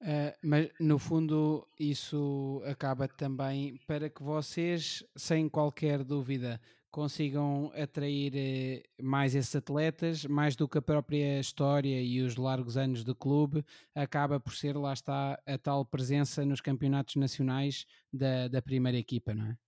Uh, 0.00 0.32
mas 0.42 0.68
no 0.78 0.98
fundo, 0.98 1.66
isso 1.78 2.62
acaba 2.66 3.08
também 3.08 3.80
para 3.86 4.10
que 4.10 4.22
vocês, 4.22 5.02
sem 5.16 5.48
qualquer 5.48 6.04
dúvida, 6.04 6.60
consigam 6.90 7.70
atrair 7.74 8.32
eh, 8.34 8.82
mais 9.02 9.34
esses 9.34 9.54
atletas, 9.54 10.24
mais 10.24 10.56
do 10.56 10.66
que 10.66 10.78
a 10.78 10.82
própria 10.82 11.38
história 11.38 12.00
e 12.00 12.22
os 12.22 12.36
largos 12.36 12.78
anos 12.78 13.04
do 13.04 13.14
clube, 13.14 13.62
acaba 13.94 14.40
por 14.40 14.54
ser, 14.54 14.74
lá 14.76 14.94
está, 14.94 15.38
a 15.44 15.58
tal 15.58 15.84
presença 15.84 16.42
nos 16.46 16.62
campeonatos 16.62 17.16
nacionais 17.16 17.84
da, 18.10 18.48
da 18.48 18.62
primeira 18.62 18.96
equipa, 18.96 19.34
não 19.34 19.44
é? 19.44 19.58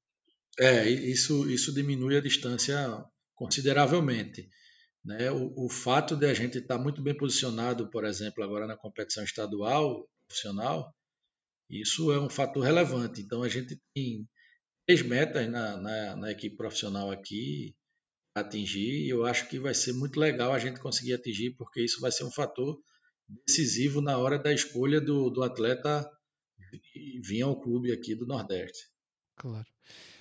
É, 0.59 0.89
isso, 0.89 1.49
isso 1.51 1.73
diminui 1.75 2.17
a 2.17 2.23
distância 2.23 3.05
consideravelmente. 3.39 4.51
Né? 5.05 5.31
O, 5.31 5.67
o 5.67 5.71
fato 5.71 6.17
de 6.17 6.27
a 6.27 6.35
gente 6.35 6.59
estar 6.59 6.77
muito 6.77 7.01
bem 7.01 7.17
posicionado, 7.17 7.89
por 7.91 8.05
exemplo, 8.05 8.43
agora 8.43 8.67
na 8.67 8.77
competição 8.77 9.23
estadual, 9.23 10.07
profissional, 10.27 10.93
isso 11.71 12.13
é 12.13 12.21
um 12.21 12.29
fator 12.29 12.65
relevante. 12.65 13.21
Então 13.23 13.43
a 13.43 13.49
gente 13.49 13.81
tem 13.95 14.29
três 14.87 15.03
metas 15.03 15.49
na, 15.49 15.77
na, 15.77 16.17
na 16.17 16.31
equipe 16.33 16.57
profissional 16.57 17.11
aqui 17.11 17.75
a 18.37 18.41
atingir 18.41 19.05
e 19.05 19.09
eu 19.09 19.25
acho 19.25 19.49
que 19.49 19.59
vai 19.59 19.75
ser 19.75 19.93
muito 19.93 20.19
legal 20.19 20.53
a 20.53 20.59
gente 20.59 20.81
conseguir 20.81 21.15
atingir, 21.15 21.55
porque 21.57 21.83
isso 21.83 22.01
vai 22.01 22.11
ser 22.11 22.25
um 22.25 22.31
fator 22.33 22.79
decisivo 23.47 24.01
na 24.01 24.19
hora 24.19 24.39
da 24.39 24.53
escolha 24.53 25.01
do, 25.01 25.31
do 25.31 25.43
atleta 25.43 26.11
vir 27.23 27.43
ao 27.43 27.61
clube 27.61 27.93
aqui 27.93 28.15
do 28.15 28.27
Nordeste. 28.27 28.89
Claro. 29.37 29.67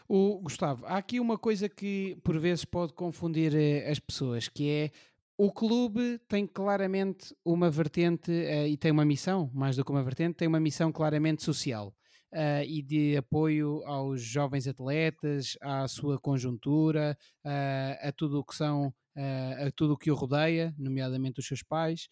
O 0.09 0.39
Gustavo, 0.39 0.85
há 0.85 0.97
aqui 0.97 1.19
uma 1.19 1.37
coisa 1.37 1.67
que 1.67 2.17
por 2.23 2.39
vezes 2.39 2.63
pode 2.63 2.93
confundir 2.93 3.53
eh, 3.53 3.89
as 3.89 3.99
pessoas, 3.99 4.47
que 4.47 4.69
é 4.69 4.91
o 5.37 5.51
clube 5.51 6.17
tem 6.27 6.47
claramente 6.47 7.35
uma 7.45 7.69
vertente 7.69 8.31
uh, 8.31 8.65
e 8.65 8.75
tem 8.75 8.89
uma 8.89 9.05
missão, 9.05 9.51
mais 9.53 9.75
do 9.75 9.85
que 9.85 9.91
uma 9.91 10.01
vertente, 10.01 10.35
tem 10.35 10.47
uma 10.47 10.59
missão 10.59 10.91
claramente 10.91 11.43
social 11.43 11.93
uh, 12.33 12.63
e 12.65 12.81
de 12.81 13.17
apoio 13.17 13.83
aos 13.85 14.21
jovens 14.21 14.67
atletas, 14.67 15.55
à 15.61 15.87
sua 15.87 16.17
conjuntura, 16.19 17.15
uh, 17.45 18.07
a 18.07 18.11
tudo 18.11 18.39
o 18.39 18.43
que 18.43 18.55
são, 18.55 18.91
a 19.15 19.71
tudo 19.75 19.93
o 19.93 19.97
que 19.97 20.11
o 20.11 20.15
rodeia, 20.15 20.73
nomeadamente 20.77 21.39
os 21.39 21.47
seus 21.47 21.63
pais. 21.63 22.07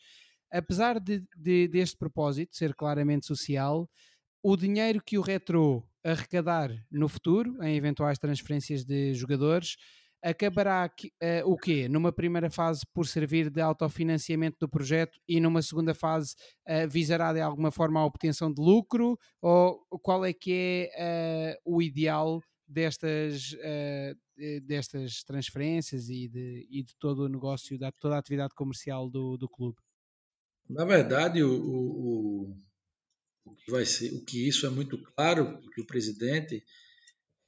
Apesar 0.51 0.99
de, 0.99 1.23
de, 1.37 1.67
deste 1.67 1.95
propósito 1.95 2.55
ser 2.55 2.73
claramente 2.73 3.25
social, 3.27 3.87
o 4.41 4.57
dinheiro 4.57 5.01
que 5.03 5.17
o 5.17 5.21
Retro 5.21 5.83
arrecadar 6.05 6.71
no 6.91 7.09
futuro, 7.09 7.61
em 7.63 7.75
eventuais 7.75 8.19
transferências 8.19 8.85
de 8.85 9.13
jogadores, 9.15 9.75
acabará 10.23 10.87
uh, 10.87 11.51
o 11.51 11.57
quê? 11.57 11.87
Numa 11.87 12.11
primeira 12.11 12.49
fase 12.49 12.81
por 12.93 13.07
servir 13.07 13.49
de 13.49 13.61
autofinanciamento 13.61 14.57
do 14.59 14.69
projeto 14.69 15.19
e 15.27 15.39
numa 15.39 15.61
segunda 15.61 15.93
fase 15.93 16.35
uh, 16.67 16.87
visará 16.89 17.33
de 17.33 17.41
alguma 17.41 17.71
forma 17.71 17.99
a 17.99 18.05
obtenção 18.05 18.51
de 18.51 18.61
lucro? 18.61 19.17
Ou 19.41 19.79
qual 20.01 20.25
é 20.25 20.33
que 20.33 20.89
é 20.95 21.57
uh, 21.65 21.75
o 21.75 21.81
ideal 21.81 22.41
destas, 22.67 23.55
destas 24.63 25.23
transferências 25.23 26.09
e 26.09 26.27
de, 26.27 26.67
e 26.71 26.81
de 26.81 26.95
todo 26.97 27.19
o 27.19 27.29
negócio, 27.29 27.77
de 27.77 27.91
toda 28.01 28.15
a 28.15 28.17
atividade 28.17 28.55
comercial 28.55 29.07
do, 29.07 29.37
do 29.37 29.47
clube? 29.47 29.77
Na 30.67 30.83
verdade, 30.83 31.43
o, 31.43 31.53
o, 31.53 32.57
o, 33.45 33.55
que 33.55 33.71
vai 33.71 33.85
ser, 33.85 34.13
o 34.13 34.23
que 34.23 34.47
isso 34.47 34.65
é 34.65 34.69
muito 34.69 34.97
claro, 34.97 35.59
que 35.73 35.81
o 35.81 35.87
presidente 35.87 36.63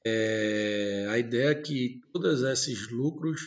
é, 0.05 1.07
a 1.09 1.17
ideia 1.17 1.49
é 1.49 1.61
que 1.61 1.99
todos 2.13 2.41
esses 2.41 2.89
lucros 2.89 3.41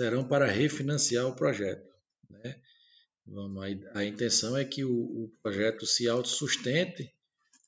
serão 0.00 0.26
para 0.26 0.46
refinanciar 0.46 1.26
o 1.26 1.34
projeto. 1.34 1.88
Né? 2.30 2.60
A, 3.94 4.04
intenção 4.04 4.56
é 4.56 4.64
que 4.64 4.84
o, 4.84 4.92
o 4.92 5.32
projeto 5.42 5.84
se 5.86 6.08
autossustente 6.08 7.12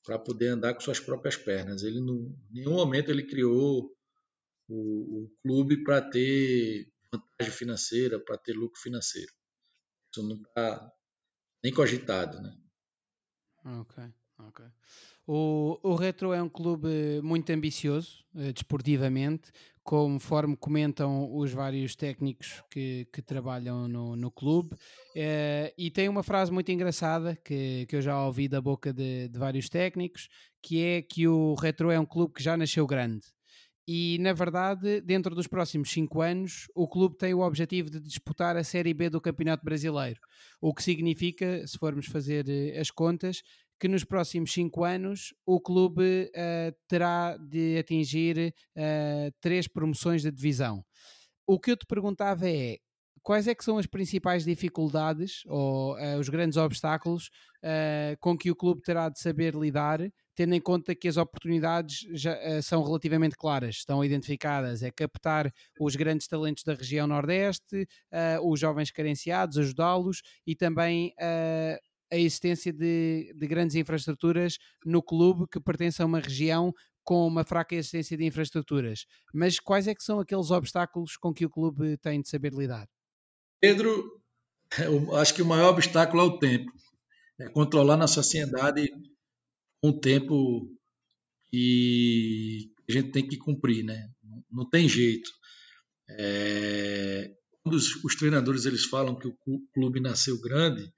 para 0.05 0.17
poder 0.17 0.47
andar 0.47 0.73
com 0.73 0.79
suas 0.79 0.99
próprias 0.99 1.35
pernas. 1.35 1.83
Ele, 1.83 1.99
em 1.99 2.35
nenhum 2.51 2.73
momento, 2.73 3.11
ele 3.11 3.23
criou 3.23 3.93
o, 4.69 5.23
o 5.23 5.31
clube 5.43 5.83
para 5.83 6.01
ter 6.01 6.89
vantagem 7.11 7.53
financeira, 7.53 8.19
para 8.19 8.37
ter 8.37 8.53
lucro 8.53 8.79
financeiro. 8.79 9.31
Isso 10.11 10.27
não 10.27 10.41
está 10.41 10.91
nem 11.63 11.73
cogitado. 11.73 12.41
Né? 12.41 12.57
Ok, 13.63 14.03
ok. 14.39 14.65
O, 15.27 15.79
o 15.83 15.95
Retro 15.95 16.33
é 16.33 16.41
um 16.41 16.49
clube 16.49 17.21
muito 17.23 17.49
ambicioso, 17.51 18.25
uh, 18.33 18.51
desportivamente, 18.51 19.51
conforme 19.83 20.55
comentam 20.57 21.33
os 21.35 21.51
vários 21.51 21.95
técnicos 21.95 22.63
que, 22.69 23.07
que 23.11 23.21
trabalham 23.21 23.87
no, 23.87 24.15
no 24.15 24.31
clube. 24.31 24.73
Uh, 24.73 25.71
e 25.77 25.91
tem 25.91 26.09
uma 26.09 26.23
frase 26.23 26.51
muito 26.51 26.71
engraçada 26.71 27.35
que, 27.35 27.85
que 27.87 27.95
eu 27.95 28.01
já 28.01 28.23
ouvi 28.25 28.47
da 28.47 28.59
boca 28.59 28.91
de, 28.91 29.27
de 29.27 29.39
vários 29.39 29.69
técnicos, 29.69 30.27
que 30.61 30.83
é 30.83 31.01
que 31.01 31.27
o 31.27 31.53
Retro 31.55 31.91
é 31.91 31.99
um 31.99 32.05
clube 32.05 32.33
que 32.33 32.43
já 32.43 32.57
nasceu 32.57 32.85
grande. 32.87 33.27
E, 33.87 34.17
na 34.19 34.31
verdade, 34.31 35.01
dentro 35.01 35.33
dos 35.33 35.47
próximos 35.47 35.91
cinco 35.91 36.21
anos, 36.21 36.67
o 36.75 36.87
clube 36.87 37.17
tem 37.17 37.33
o 37.33 37.39
objetivo 37.41 37.89
de 37.89 37.99
disputar 37.99 38.55
a 38.55 38.63
Série 38.63 38.93
B 38.93 39.09
do 39.09 39.19
Campeonato 39.19 39.65
Brasileiro. 39.65 40.19
O 40.61 40.73
que 40.73 40.83
significa, 40.83 41.65
se 41.65 41.77
formos 41.77 42.05
fazer 42.05 42.47
eh, 42.47 42.79
as 42.79 42.91
contas, 42.91 43.41
que 43.79 43.87
nos 43.87 44.03
próximos 44.03 44.53
cinco 44.53 44.83
anos 44.83 45.33
o 45.43 45.59
clube 45.59 46.29
uh, 46.35 46.75
terá 46.87 47.35
de 47.35 47.79
atingir 47.79 48.53
uh, 48.77 49.33
três 49.41 49.67
promoções 49.67 50.21
de 50.21 50.31
divisão. 50.31 50.85
O 51.47 51.59
que 51.59 51.71
eu 51.71 51.75
te 51.75 51.87
perguntava 51.87 52.47
é 52.47 52.77
quais 53.23 53.47
é 53.47 53.55
que 53.55 53.63
são 53.63 53.77
as 53.77 53.85
principais 53.85 54.43
dificuldades 54.43 55.43
ou 55.47 55.95
uh, 55.95 56.19
os 56.19 56.29
grandes 56.29 56.57
obstáculos 56.57 57.29
com 58.19 58.35
que 58.35 58.49
o 58.49 58.55
clube 58.55 58.81
terá 58.81 59.07
de 59.07 59.19
saber 59.19 59.53
lidar, 59.53 59.99
tendo 60.33 60.55
em 60.55 60.59
conta 60.59 60.95
que 60.95 61.07
as 61.07 61.15
oportunidades 61.15 62.07
já 62.11 62.35
são 62.63 62.83
relativamente 62.83 63.35
claras, 63.35 63.75
estão 63.75 64.03
identificadas, 64.03 64.81
é 64.81 64.89
captar 64.89 65.53
os 65.79 65.95
grandes 65.95 66.25
talentos 66.25 66.63
da 66.63 66.73
região 66.73 67.05
Nordeste, 67.05 67.87
os 68.41 68.59
jovens 68.59 68.89
carenciados, 68.89 69.59
ajudá-los 69.59 70.23
e 70.47 70.55
também 70.55 71.13
a 71.19 72.17
existência 72.17 72.73
de, 72.73 73.31
de 73.35 73.47
grandes 73.47 73.75
infraestruturas 73.75 74.57
no 74.83 75.03
clube 75.03 75.45
que 75.47 75.59
pertence 75.59 76.01
a 76.01 76.05
uma 76.07 76.19
região 76.19 76.73
com 77.03 77.27
uma 77.27 77.43
fraca 77.43 77.75
existência 77.75 78.17
de 78.17 78.25
infraestruturas. 78.25 79.05
Mas 79.31 79.59
quais 79.59 79.87
é 79.87 79.93
que 79.93 80.03
são 80.03 80.19
aqueles 80.19 80.49
obstáculos 80.49 81.15
com 81.15 81.31
que 81.31 81.45
o 81.45 81.49
clube 81.49 81.95
tem 81.97 82.21
de 82.21 82.27
saber 82.27 82.53
lidar? 82.53 82.87
Pedro, 83.61 84.19
eu 84.83 85.15
acho 85.15 85.35
que 85.35 85.41
o 85.41 85.45
maior 85.45 85.69
obstáculo 85.69 86.23
é 86.23 86.25
o 86.25 86.39
tempo. 86.39 86.71
É 87.39 87.47
controlar 87.49 87.95
na 87.95 88.07
sociedade 88.07 88.91
um 89.83 89.97
tempo 89.97 90.67
que 91.49 92.71
a 92.89 92.91
gente 92.91 93.11
tem 93.11 93.27
que 93.27 93.37
cumprir, 93.37 93.83
né? 93.83 94.09
Não 94.49 94.67
tem 94.69 94.89
jeito. 94.89 95.29
É, 96.09 97.31
quando 97.63 97.75
os, 97.75 98.03
os 98.03 98.15
treinadores 98.15 98.65
eles 98.65 98.85
falam 98.85 99.17
que 99.17 99.27
o 99.27 99.37
clube 99.73 99.99
nasceu 99.99 100.39
grande, 100.39 100.91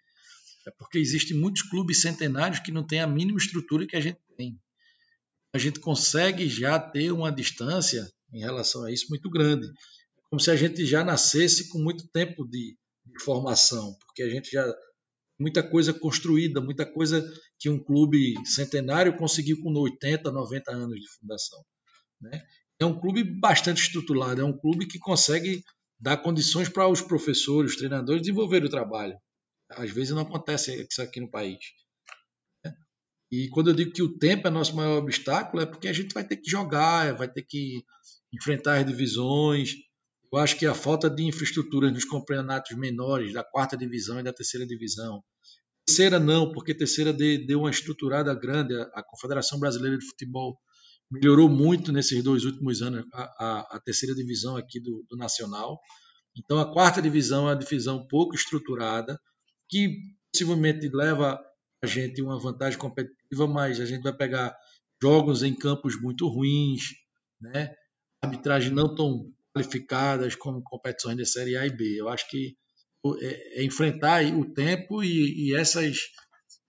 é 0.66 0.72
porque 0.72 0.98
existem 0.98 1.38
muitos 1.38 1.62
clubes 1.64 2.02
centenários 2.02 2.60
que 2.60 2.72
não 2.72 2.86
têm 2.86 3.02
a 3.02 3.08
mínima 3.08 3.38
estrutura 3.38 3.86
que 3.86 3.96
a 3.96 4.02
gente 4.02 4.20
tem. 4.38 4.60
A 5.54 5.58
gente 5.58 5.80
consegue 5.80 6.48
já 6.50 6.80
ter 6.80 7.12
uma 7.12 7.32
distância 7.32 8.12
em 8.32 8.40
relação 8.40 8.84
a 8.84 8.92
isso 8.92 9.08
muito 9.10 9.30
grande. 9.30 9.68
Como 10.34 10.42
se 10.42 10.50
a 10.50 10.56
gente 10.56 10.84
já 10.84 11.04
nascesse 11.04 11.70
com 11.70 11.78
muito 11.78 12.08
tempo 12.08 12.44
de, 12.44 12.76
de 13.06 13.24
formação, 13.24 13.96
porque 14.04 14.24
a 14.24 14.28
gente 14.28 14.50
já 14.50 14.66
muita 15.40 15.62
coisa 15.62 15.94
construída, 15.94 16.60
muita 16.60 16.92
coisa 16.92 17.24
que 17.60 17.70
um 17.70 17.78
clube 17.78 18.34
centenário 18.44 19.16
conseguiu 19.16 19.62
com 19.62 19.72
80, 19.72 20.32
90 20.32 20.72
anos 20.72 21.00
de 21.00 21.08
fundação. 21.20 21.64
Né? 22.20 22.44
É 22.80 22.84
um 22.84 23.00
clube 23.00 23.24
bastante 23.24 23.84
estruturado, 23.84 24.42
é 24.42 24.44
um 24.44 24.58
clube 24.58 24.88
que 24.88 24.98
consegue 24.98 25.64
dar 26.00 26.18
condições 26.18 26.68
para 26.68 26.88
os 26.88 27.00
professores, 27.00 27.74
os 27.74 27.78
treinadores 27.78 28.24
desenvolver 28.24 28.66
o 28.66 28.72
trabalho. 28.72 29.16
Às 29.70 29.92
vezes 29.92 30.16
não 30.16 30.24
acontece 30.24 30.88
isso 30.90 31.04
aqui 31.04 31.20
no 31.20 31.30
país. 31.30 31.60
Né? 32.66 32.74
E 33.32 33.50
quando 33.50 33.70
eu 33.70 33.76
digo 33.76 33.92
que 33.92 34.02
o 34.02 34.18
tempo 34.18 34.48
é 34.48 34.50
nosso 34.50 34.76
maior 34.76 34.98
obstáculo, 34.98 35.62
é 35.62 35.68
porque 35.68 35.88
a 35.88 35.94
gente 35.94 36.12
vai 36.12 36.24
ter 36.24 36.38
que 36.38 36.50
jogar, 36.50 37.16
vai 37.16 37.32
ter 37.32 37.44
que 37.44 37.84
enfrentar 38.34 38.80
as 38.80 38.86
divisões. 38.88 39.76
Eu 40.34 40.40
acho 40.40 40.58
que 40.58 40.66
a 40.66 40.74
falta 40.74 41.12
de 41.12 41.24
infraestrutura 41.24 41.92
nos 41.92 42.06
campeonatos 42.06 42.76
menores, 42.76 43.32
da 43.34 43.44
quarta 43.44 43.78
divisão 43.78 44.20
e 44.20 44.24
da 44.24 44.34
terceira 44.34 44.66
divisão. 44.66 45.24
Terceira 45.86 46.20
não, 46.20 46.52
porque 46.52 46.74
terceira 46.74 47.14
deu 47.14 47.60
uma 47.60 47.70
estruturada 47.70 48.34
grande. 48.34 48.74
A 48.96 49.04
Confederação 49.04 49.60
Brasileira 49.60 49.96
de 49.96 50.04
Futebol 50.04 50.58
melhorou 51.12 51.48
muito 51.48 51.92
nesses 51.92 52.24
dois 52.24 52.46
últimos 52.46 52.82
anos 52.82 53.06
a, 53.14 53.22
a, 53.22 53.78
a 53.78 53.80
terceira 53.80 54.16
divisão 54.16 54.58
aqui 54.58 54.80
do, 54.80 55.06
do, 55.08 55.16
Nacional. 55.16 55.80
Então, 56.36 56.58
a 56.58 56.74
quarta 56.74 57.00
divisão 57.00 57.48
é 57.48 57.52
uma 57.52 57.56
divisão 57.56 58.08
pouco 58.08 58.34
estruturada, 58.34 59.20
que 59.70 60.00
possivelmente 60.32 60.90
leva 60.90 61.40
a 61.84 61.86
gente 61.86 62.24
uma 62.24 62.40
vantagem 62.40 62.80
competitiva, 62.80 63.46
mas 63.46 63.80
a 63.80 63.86
gente 63.86 64.02
vai 64.02 64.14
pegar 64.14 64.58
jogos 65.00 65.44
em 65.44 65.54
campos 65.54 66.02
muito 66.02 66.28
ruins, 66.28 66.86
né? 67.40 67.76
arbitragem 68.24 68.72
não 68.72 68.96
tão 68.96 69.32
qualificadas 69.54 70.36
como 70.36 70.64
competições 70.64 71.18
de 71.18 71.26
Série 71.26 71.56
A 71.58 71.66
e 71.66 71.70
B. 71.70 72.00
Eu 72.00 72.10
acho 72.10 72.28
que 72.30 72.56
é, 73.22 73.62
é 73.62 73.64
enfrentar 73.64 74.26
o 74.26 74.52
tempo 74.54 75.04
e, 75.04 75.50
e 75.50 75.56
essas 75.56 75.98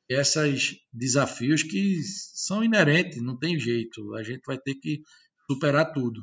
esses 0.08 0.76
desafios 0.92 1.62
que 1.62 2.02
são 2.34 2.62
inerentes, 2.62 3.22
não 3.22 3.38
tem 3.38 3.58
jeito. 3.58 4.14
A 4.14 4.22
gente 4.22 4.42
vai 4.46 4.58
ter 4.58 4.74
que 4.74 5.02
superar 5.50 5.92
tudo. 5.92 6.20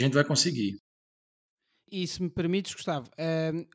A 0.00 0.04
gente 0.04 0.14
vai 0.14 0.24
conseguir. 0.24 0.78
E 1.92 2.06
se 2.06 2.22
me 2.22 2.30
permites, 2.30 2.72
Gustavo, 2.72 3.10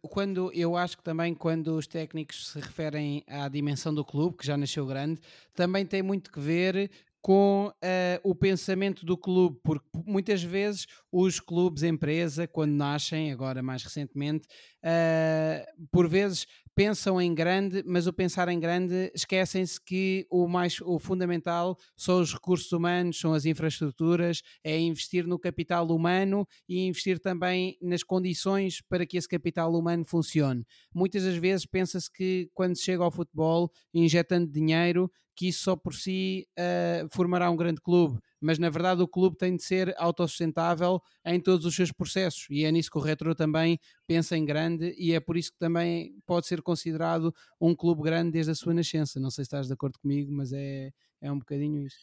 quando 0.01 0.51
eu 0.53 0.77
acho 0.77 0.97
que 0.97 1.03
também 1.03 1.35
quando 1.35 1.75
os 1.75 1.85
técnicos 1.85 2.47
se 2.47 2.59
referem 2.59 3.23
à 3.27 3.49
dimensão 3.49 3.93
do 3.93 4.05
clube, 4.05 4.37
que 4.37 4.47
já 4.47 4.55
nasceu 4.55 4.85
grande, 4.85 5.19
também 5.53 5.85
tem 5.85 6.01
muito 6.01 6.31
que 6.31 6.39
ver 6.39 6.89
com 7.25 7.73
uh, 7.73 8.19
o 8.23 8.35
pensamento 8.35 9.03
do 9.03 9.17
clube, 9.17 9.59
porque 9.63 9.87
muitas 10.05 10.43
vezes 10.43 10.85
os 11.11 11.39
clubes 11.39 11.81
empresa, 11.81 12.45
quando 12.45 12.73
nascem, 12.73 13.31
agora 13.31 13.63
mais 13.63 13.81
recentemente, 13.81 14.47
uh, 14.83 15.87
por 15.89 16.07
vezes 16.07 16.45
pensam 16.75 17.21
em 17.21 17.33
grande, 17.33 17.81
mas 17.85 18.05
o 18.05 18.13
pensar 18.13 18.49
em 18.49 18.59
grande 18.59 19.09
esquecem-se 19.15 19.79
que 19.79 20.27
o 20.29 20.47
mais 20.47 20.79
o 20.81 20.99
fundamental 20.99 21.77
são 21.95 22.19
os 22.19 22.33
recursos 22.33 22.71
humanos, 22.71 23.17
são 23.17 23.33
as 23.33 23.45
infraestruturas, 23.45 24.41
é 24.63 24.77
investir 24.77 25.25
no 25.25 25.39
capital 25.39 25.87
humano 25.87 26.45
e 26.67 26.85
investir 26.85 27.17
também 27.17 27.77
nas 27.81 28.03
condições 28.03 28.81
para 28.89 29.05
que 29.05 29.17
esse 29.17 29.27
capital 29.27 29.73
humano 29.73 30.03
funcione. 30.03 30.65
Muitas 30.93 31.23
das 31.23 31.37
vezes 31.37 31.65
pensa-se 31.65 32.11
que 32.11 32.49
quando 32.53 32.75
se 32.75 32.83
chega 32.83 33.03
ao 33.03 33.11
futebol, 33.11 33.71
injetando 33.93 34.51
dinheiro, 34.51 35.09
que 35.35 35.49
isso 35.49 35.63
só 35.63 35.75
por 35.75 35.93
si 35.93 36.47
uh, 36.57 37.07
formará 37.09 37.49
um 37.51 37.57
grande 37.57 37.81
clube, 37.81 38.19
mas 38.45 38.59
na 38.59 38.69
verdade 38.69 39.01
o 39.01 39.07
clube 39.07 39.35
tem 39.35 39.55
de 39.55 39.63
ser 39.63 39.95
autossustentável 39.97 41.01
em 41.25 41.39
todos 41.39 41.65
os 41.65 41.75
seus 41.75 41.91
processos 41.91 42.45
e 42.51 42.63
é 42.63 42.71
nisso 42.71 42.91
que 42.91 42.97
o 42.99 43.01
Retro 43.01 43.33
também 43.33 43.79
pensa 44.05 44.37
em 44.37 44.45
grande 44.45 44.93
e 44.99 45.13
é 45.13 45.19
por 45.19 45.35
isso 45.35 45.51
que 45.51 45.57
também 45.57 46.13
pode 46.27 46.45
ser 46.45 46.61
considerado 46.61 47.33
um 47.59 47.75
clube 47.75 48.03
grande 48.03 48.31
desde 48.31 48.51
a 48.51 48.55
sua 48.55 48.73
nascença. 48.73 49.19
Não 49.19 49.31
sei 49.31 49.43
se 49.43 49.47
estás 49.47 49.65
de 49.65 49.73
acordo 49.73 49.97
comigo, 49.97 50.31
mas 50.31 50.53
é, 50.53 50.91
é 51.21 51.31
um 51.31 51.39
bocadinho 51.39 51.87
isso. 51.87 51.97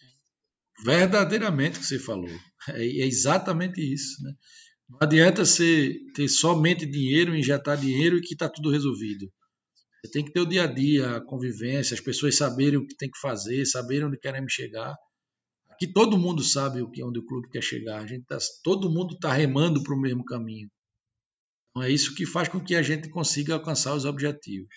Verdadeiramente 0.84 1.78
que 1.78 1.86
você 1.86 1.98
falou, 1.98 2.28
é, 2.70 2.84
é 2.84 3.06
exatamente 3.06 3.80
isso. 3.80 4.20
Né? 4.24 4.32
Não 4.90 4.98
adianta 5.00 5.44
você 5.44 5.94
ter 6.12 6.28
somente 6.28 6.84
dinheiro, 6.84 7.36
injetar 7.36 7.78
dinheiro 7.78 8.18
e 8.18 8.20
que 8.20 8.34
está 8.34 8.48
tudo 8.48 8.68
resolvido. 8.68 9.30
Você 10.04 10.10
tem 10.10 10.24
que 10.24 10.32
ter 10.32 10.40
o 10.40 10.46
dia 10.46 10.64
a 10.64 10.66
dia, 10.66 11.18
a 11.18 11.24
convivência, 11.24 11.94
as 11.94 12.00
pessoas 12.00 12.36
saberem 12.36 12.80
o 12.80 12.86
que 12.86 12.96
tem 12.96 13.08
que 13.08 13.20
fazer, 13.20 13.64
saberem 13.64 14.06
onde 14.06 14.18
queremos 14.18 14.52
chegar. 14.52 14.96
Aqui 15.82 15.92
todo 15.92 16.16
mundo 16.16 16.44
sabe 16.44 16.80
o 16.80 16.88
que 16.88 17.02
onde 17.02 17.18
o 17.18 17.26
clube 17.26 17.48
quer 17.48 17.60
chegar. 17.60 18.00
A 18.00 18.06
gente 18.06 18.24
tá, 18.24 18.38
todo 18.62 18.88
mundo 18.88 19.14
está 19.14 19.32
remando 19.32 19.82
para 19.82 19.92
o 19.92 20.00
mesmo 20.00 20.24
caminho. 20.24 20.70
Então 21.70 21.82
é 21.82 21.90
isso 21.90 22.14
que 22.14 22.24
faz 22.24 22.48
com 22.48 22.60
que 22.60 22.76
a 22.76 22.82
gente 22.82 23.10
consiga 23.10 23.54
alcançar 23.54 23.92
os 23.92 24.04
objetivos. 24.04 24.72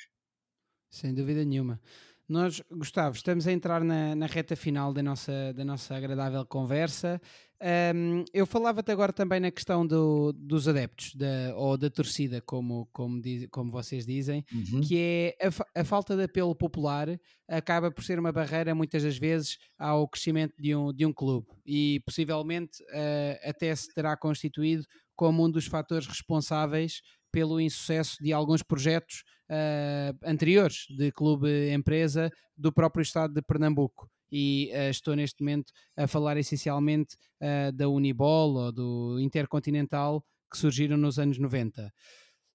Sem 0.90 1.14
dúvida 1.14 1.46
nenhuma. 1.46 1.80
Nós, 2.28 2.60
Gustavo, 2.72 3.16
estamos 3.16 3.46
a 3.46 3.52
entrar 3.52 3.84
na, 3.84 4.16
na 4.16 4.26
reta 4.26 4.56
final 4.56 4.92
da 4.92 5.04
nossa, 5.04 5.54
da 5.54 5.64
nossa 5.64 5.96
agradável 5.96 6.44
conversa. 6.44 7.22
Um, 7.62 8.26
eu 8.34 8.46
falava-te 8.46 8.92
agora 8.92 9.14
também 9.14 9.40
na 9.40 9.50
questão 9.50 9.88
do, 9.88 10.34
dos 10.34 10.68
adeptos, 10.68 11.16
da, 11.16 11.56
ou 11.56 11.78
da 11.78 11.90
torcida, 11.90 12.42
como, 12.42 12.88
como, 12.92 13.22
diz, 13.22 13.48
como 13.50 13.72
vocês 13.72 14.06
dizem, 14.06 14.44
uhum. 14.54 14.82
que 14.82 14.98
é 14.98 15.38
a, 15.42 15.82
a, 15.82 15.84
falta 15.86 16.18
de 16.18 16.24
apelo 16.24 16.54
popular 16.54 17.08
acaba 17.48 17.90
por 17.90 18.04
ser 18.04 18.20
uma 18.20 18.32
barreira 18.32 18.76
muitas 18.76 19.04
das 19.04 19.18
vezes 19.18 19.58
ao 19.78 20.08
crescimento 20.08 20.54
de 20.60 20.76
um, 20.76 20.92
de 20.92 21.06
um 21.06 21.14
clube 21.14 21.48
e 21.66 22.02
possivelmente 22.06 22.84
uh, 22.84 23.50
até 23.50 23.74
se 23.74 23.88
terá 23.94 24.18
constituído 24.18 24.84
como 25.16 25.46
um 25.46 25.50
dos 25.50 25.66
fatores 25.66 26.08
responsáveis 26.08 27.02
pelo 27.32 27.60
insucesso 27.60 28.18
de 28.22 28.34
alguns 28.34 28.64
projetos 28.64 29.24
uh, 29.50 30.18
anteriores 30.26 30.86
de 30.90 31.12
clube-empresa 31.12 32.30
do 32.58 32.72
próprio 32.72 33.02
estado 33.02 33.34
de 33.34 33.42
Pernambuco 33.42 34.10
e 34.32 34.72
uh, 34.74 34.90
estou 34.90 35.16
neste 35.16 35.42
momento 35.42 35.72
a 35.96 36.08
falar 36.08 36.38
essencialmente 36.38 37.16
uh, 37.42 37.72
da 37.72 37.88
Unibol 37.88 38.56
ou 38.56 38.72
do 38.72 39.20
Intercontinental 39.20 40.24
que 40.52 40.58
surgiram 40.58 40.98
nos 40.98 41.20
anos 41.20 41.38
90. 41.38 41.92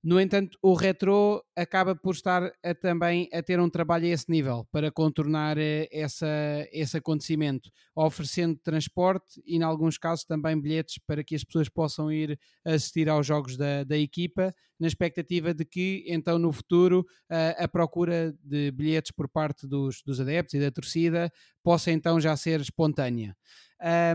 No 0.03 0.19
entanto, 0.19 0.59
o 0.63 0.73
retro 0.73 1.45
acaba 1.55 1.95
por 1.95 2.15
estar 2.15 2.51
a, 2.65 2.75
também 2.75 3.29
a 3.35 3.43
ter 3.43 3.61
um 3.61 3.69
trabalho 3.69 4.07
a 4.07 4.09
esse 4.09 4.31
nível 4.31 4.67
para 4.73 4.91
contornar 4.91 5.59
eh, 5.59 5.89
essa, 5.93 6.27
esse 6.73 6.97
acontecimento, 6.97 7.71
oferecendo 7.95 8.59
transporte 8.65 9.43
e, 9.45 9.57
em 9.57 9.63
alguns 9.63 9.99
casos, 9.99 10.25
também 10.25 10.59
bilhetes 10.59 10.99
para 11.07 11.23
que 11.23 11.35
as 11.35 11.45
pessoas 11.45 11.69
possam 11.69 12.11
ir 12.11 12.39
assistir 12.65 13.11
aos 13.11 13.27
jogos 13.27 13.59
da, 13.59 13.85
da 13.85 13.99
equipa, 13.99 14.55
na 14.79 14.87
expectativa 14.87 15.53
de 15.53 15.67
que, 15.67 16.03
então, 16.09 16.39
no 16.39 16.51
futuro, 16.51 17.05
a, 17.29 17.65
a 17.65 17.69
procura 17.69 18.35
de 18.43 18.71
bilhetes 18.71 19.13
por 19.13 19.29
parte 19.29 19.67
dos, 19.67 20.03
dos 20.03 20.19
adeptos 20.19 20.55
e 20.55 20.61
da 20.61 20.71
torcida 20.71 21.31
possa 21.63 21.91
então 21.91 22.19
já 22.19 22.35
ser 22.39 22.59
espontânea. 22.63 23.37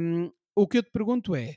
Um, 0.02 0.32
o 0.56 0.68
que 0.68 0.78
eu 0.80 0.84
te 0.84 0.90
pergunto 0.90 1.36
é 1.36 1.56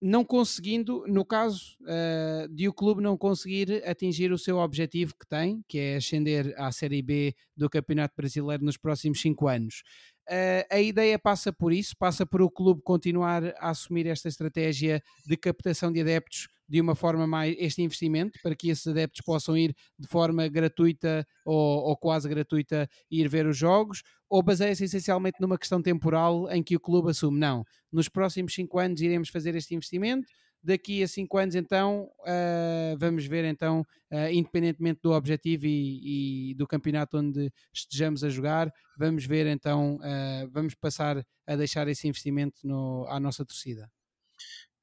não 0.00 0.24
conseguindo, 0.24 1.04
no 1.08 1.24
caso 1.24 1.76
uh, 1.82 2.48
de 2.48 2.68
o 2.68 2.72
clube 2.72 3.02
não 3.02 3.16
conseguir 3.16 3.82
atingir 3.84 4.32
o 4.32 4.38
seu 4.38 4.58
objetivo 4.58 5.14
que 5.18 5.26
tem, 5.26 5.62
que 5.68 5.78
é 5.78 5.96
ascender 5.96 6.54
à 6.56 6.70
Série 6.70 7.02
B 7.02 7.34
do 7.56 7.68
Campeonato 7.68 8.14
Brasileiro 8.16 8.64
nos 8.64 8.76
próximos 8.76 9.20
cinco 9.20 9.48
anos. 9.48 9.82
Uh, 10.28 10.62
a 10.70 10.80
ideia 10.80 11.18
passa 11.18 11.52
por 11.52 11.72
isso, 11.72 11.96
passa 11.98 12.24
por 12.24 12.42
o 12.42 12.50
clube 12.50 12.80
continuar 12.82 13.44
a 13.58 13.70
assumir 13.70 14.06
esta 14.06 14.28
estratégia 14.28 15.02
de 15.26 15.36
captação 15.36 15.90
de 15.90 16.00
adeptos 16.00 16.48
de 16.68 16.80
uma 16.80 16.94
forma 16.94 17.26
mais 17.26 17.56
este 17.58 17.82
investimento 17.82 18.38
para 18.42 18.54
que 18.54 18.68
esses 18.68 18.86
adeptos 18.86 19.22
possam 19.22 19.56
ir 19.56 19.74
de 19.98 20.06
forma 20.06 20.46
gratuita 20.48 21.26
ou, 21.44 21.84
ou 21.88 21.96
quase 21.96 22.28
gratuita 22.28 22.88
ir 23.10 23.28
ver 23.28 23.46
os 23.46 23.56
jogos 23.56 24.02
ou 24.28 24.42
baseia-se 24.42 24.84
essencialmente 24.84 25.40
numa 25.40 25.58
questão 25.58 25.80
temporal 25.80 26.50
em 26.50 26.62
que 26.62 26.76
o 26.76 26.80
clube 26.80 27.10
assume? 27.10 27.38
Não, 27.38 27.64
nos 27.90 28.08
próximos 28.08 28.54
cinco 28.54 28.78
anos 28.78 29.00
iremos 29.00 29.30
fazer 29.30 29.54
este 29.54 29.74
investimento 29.74 30.26
daqui 30.62 31.02
a 31.02 31.08
cinco 31.08 31.38
anos 31.38 31.54
então 31.54 32.10
uh, 32.20 32.98
vamos 32.98 33.24
ver 33.26 33.44
então 33.44 33.80
uh, 34.12 34.30
independentemente 34.32 35.00
do 35.02 35.12
objetivo 35.12 35.66
e, 35.66 36.50
e, 36.50 36.54
do 36.54 36.66
campeonato 36.66 37.16
onde 37.16 37.50
estejamos 37.72 38.24
a 38.24 38.28
jogar 38.28 38.72
vamos 38.98 39.24
ver 39.24 39.46
então 39.46 39.96
uh, 39.96 40.50
vamos 40.50 40.74
passar 40.74 41.24
a 41.46 41.56
deixar 41.56 41.86
esse 41.88 42.08
investimento 42.08 42.60
no, 42.64 43.06
à 43.08 43.20
nossa 43.20 43.44
torcida 43.44 43.88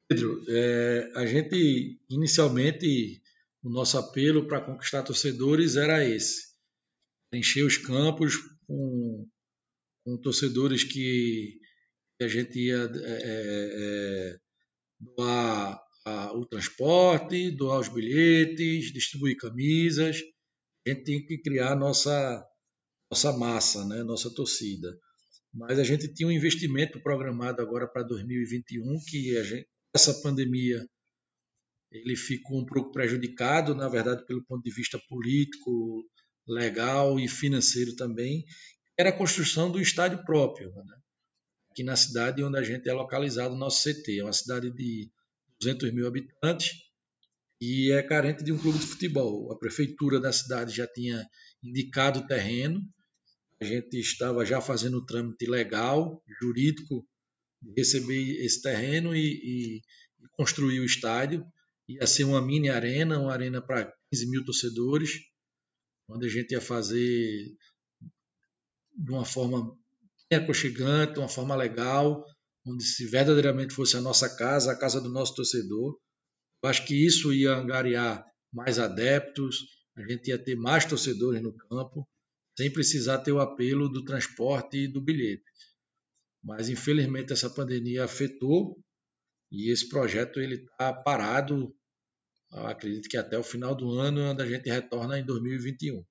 Pedro, 0.08 0.44
é, 0.48 1.12
a 1.16 1.26
gente 1.26 2.00
inicialmente 2.10 3.22
o 3.64 3.70
nosso 3.70 3.98
apelo 3.98 4.48
para 4.48 4.62
conquistar 4.62 5.02
torcedores 5.02 5.76
era 5.76 6.08
esse: 6.08 6.54
encher 7.34 7.66
os 7.66 7.78
campos 7.78 8.36
com, 8.68 9.28
com 10.04 10.18
torcedores 10.18 10.84
que, 10.84 11.60
a 12.22 12.28
gente 12.28 12.60
ia 12.60 12.78
é, 12.78 13.12
é, 13.14 13.72
é 14.34 14.40
doar 15.00 15.82
a, 16.06 16.34
o 16.34 16.46
transporte, 16.46 17.52
doar 17.52 17.80
os 17.80 17.90
bilhetes, 17.90 18.94
distribuir 18.94 19.36
camisas. 19.38 20.22
A 20.86 20.92
gente 20.92 21.04
tem 21.04 21.26
que 21.26 21.40
criar 21.40 21.76
nossa 21.76 22.46
nossa 23.12 23.32
massa, 23.38 23.86
né, 23.86 24.04
nossa 24.04 24.34
torcida. 24.34 24.88
Mas 25.54 25.80
a 25.80 25.84
gente 25.84 26.14
tinha 26.14 26.28
um 26.28 26.32
investimento 26.32 27.02
programado 27.02 27.62
agora 27.62 27.88
para 27.88 28.04
2021 28.04 29.00
que 29.08 29.38
a 29.38 29.44
gente 29.44 29.68
essa 29.96 30.14
pandemia 30.22 30.86
ele 31.92 32.16
ficou 32.16 32.60
um 32.60 32.66
pouco 32.66 32.92
prejudicado, 32.92 33.74
na 33.74 33.88
verdade, 33.88 34.26
pelo 34.26 34.44
ponto 34.44 34.64
de 34.64 34.72
vista 34.72 35.00
político, 35.08 36.06
legal 36.48 37.20
e 37.20 37.28
financeiro 37.28 37.96
também, 37.96 38.46
era 38.98 39.10
a 39.10 39.18
construção 39.18 39.72
do 39.72 39.80
estádio 39.80 40.24
próprio, 40.26 40.74
né? 40.74 40.98
aqui 41.72 41.84
na 41.84 41.96
cidade 41.96 42.44
onde 42.44 42.58
a 42.58 42.64
gente 42.64 42.90
é 42.90 42.94
localizado, 42.94 43.54
o 43.54 43.58
nosso 43.58 43.84
CT. 43.84 44.20
É 44.20 44.24
uma 44.24 44.34
cidade 44.34 44.72
de 44.72 45.10
200 45.60 45.94
mil 45.94 46.08
habitantes 46.08 46.74
e 47.60 47.92
é 47.92 48.02
carente 48.04 48.44
de 48.44 48.52
um 48.52 48.58
clube 48.58 48.80
de 48.80 48.86
futebol. 48.86 49.52
A 49.52 49.58
prefeitura 49.58 50.20
da 50.20 50.32
cidade 50.32 50.76
já 50.76 50.88
tinha 50.88 51.26
indicado 51.64 52.20
o 52.20 52.28
terreno, 52.28 52.82
a 53.60 53.66
gente 53.66 53.98
estava 53.98 54.46
já 54.46 54.62
fazendo 54.62 54.98
o 54.98 55.06
trâmite 55.06 55.46
legal, 55.46 56.22
jurídico, 56.42 57.06
receber 57.76 58.44
esse 58.44 58.62
terreno 58.62 59.16
e, 59.16 59.80
e, 59.80 59.82
construir 60.34 60.80
o 60.80 60.86
estádio. 60.86 61.46
Ia 61.88 62.08
ser 62.08 62.24
uma 62.24 62.42
mini 62.42 62.70
arena, 62.70 63.20
uma 63.20 63.32
arena 63.32 63.62
para 63.62 63.94
15 64.12 64.30
mil 64.30 64.44
torcedores, 64.44 65.12
onde 66.10 66.26
a 66.26 66.30
gente 66.30 66.52
ia 66.52 66.62
fazer 66.62 67.56
de 68.98 69.12
uma 69.12 69.26
forma 69.26 69.78
aconchegante, 70.34 71.20
uma 71.20 71.30
forma 71.30 71.56
legal, 71.56 72.26
onde 72.66 72.84
se 72.84 73.06
verdadeiramente 73.06 73.74
fosse 73.74 73.96
a 73.96 74.02
nossa 74.02 74.36
casa, 74.36 74.72
a 74.72 74.78
casa 74.78 75.00
do 75.00 75.10
nosso 75.10 75.36
torcedor. 75.36 75.98
Eu 76.64 76.70
acho 76.70 76.86
que 76.86 77.06
isso 77.06 77.32
ia 77.34 77.54
angariar 77.54 78.26
mais 78.52 78.80
adeptos, 78.80 79.66
a 79.96 80.02
gente 80.02 80.30
ia 80.30 80.38
ter 80.38 80.56
mais 80.56 80.86
torcedores 80.86 81.42
no 81.42 81.56
campo, 81.56 82.08
sem 82.58 82.72
precisar 82.72 83.20
ter 83.20 83.32
o 83.32 83.40
apelo 83.40 83.90
do 83.90 84.04
transporte 84.04 84.78
e 84.78 84.88
do 84.88 85.02
bilhete. 85.02 85.44
Mas 86.46 86.70
infelizmente 86.70 87.34
essa 87.34 87.50
pandemia 87.50 88.06
afetou 88.06 88.80
e 89.52 89.72
esse 89.72 89.90
projeto 89.90 90.40
ele 90.40 90.56
está 90.56 90.94
parado. 90.94 91.76
acredito 92.52 93.10
que 93.10 93.18
até 93.18 93.38
o 93.38 93.44
final 93.44 93.76
do 93.76 93.92
ano, 94.00 94.32
onde 94.32 94.44
a 94.44 94.46
gente 94.46 94.70
retorna 94.70 95.20
em 95.20 95.26
2021. 95.26 96.06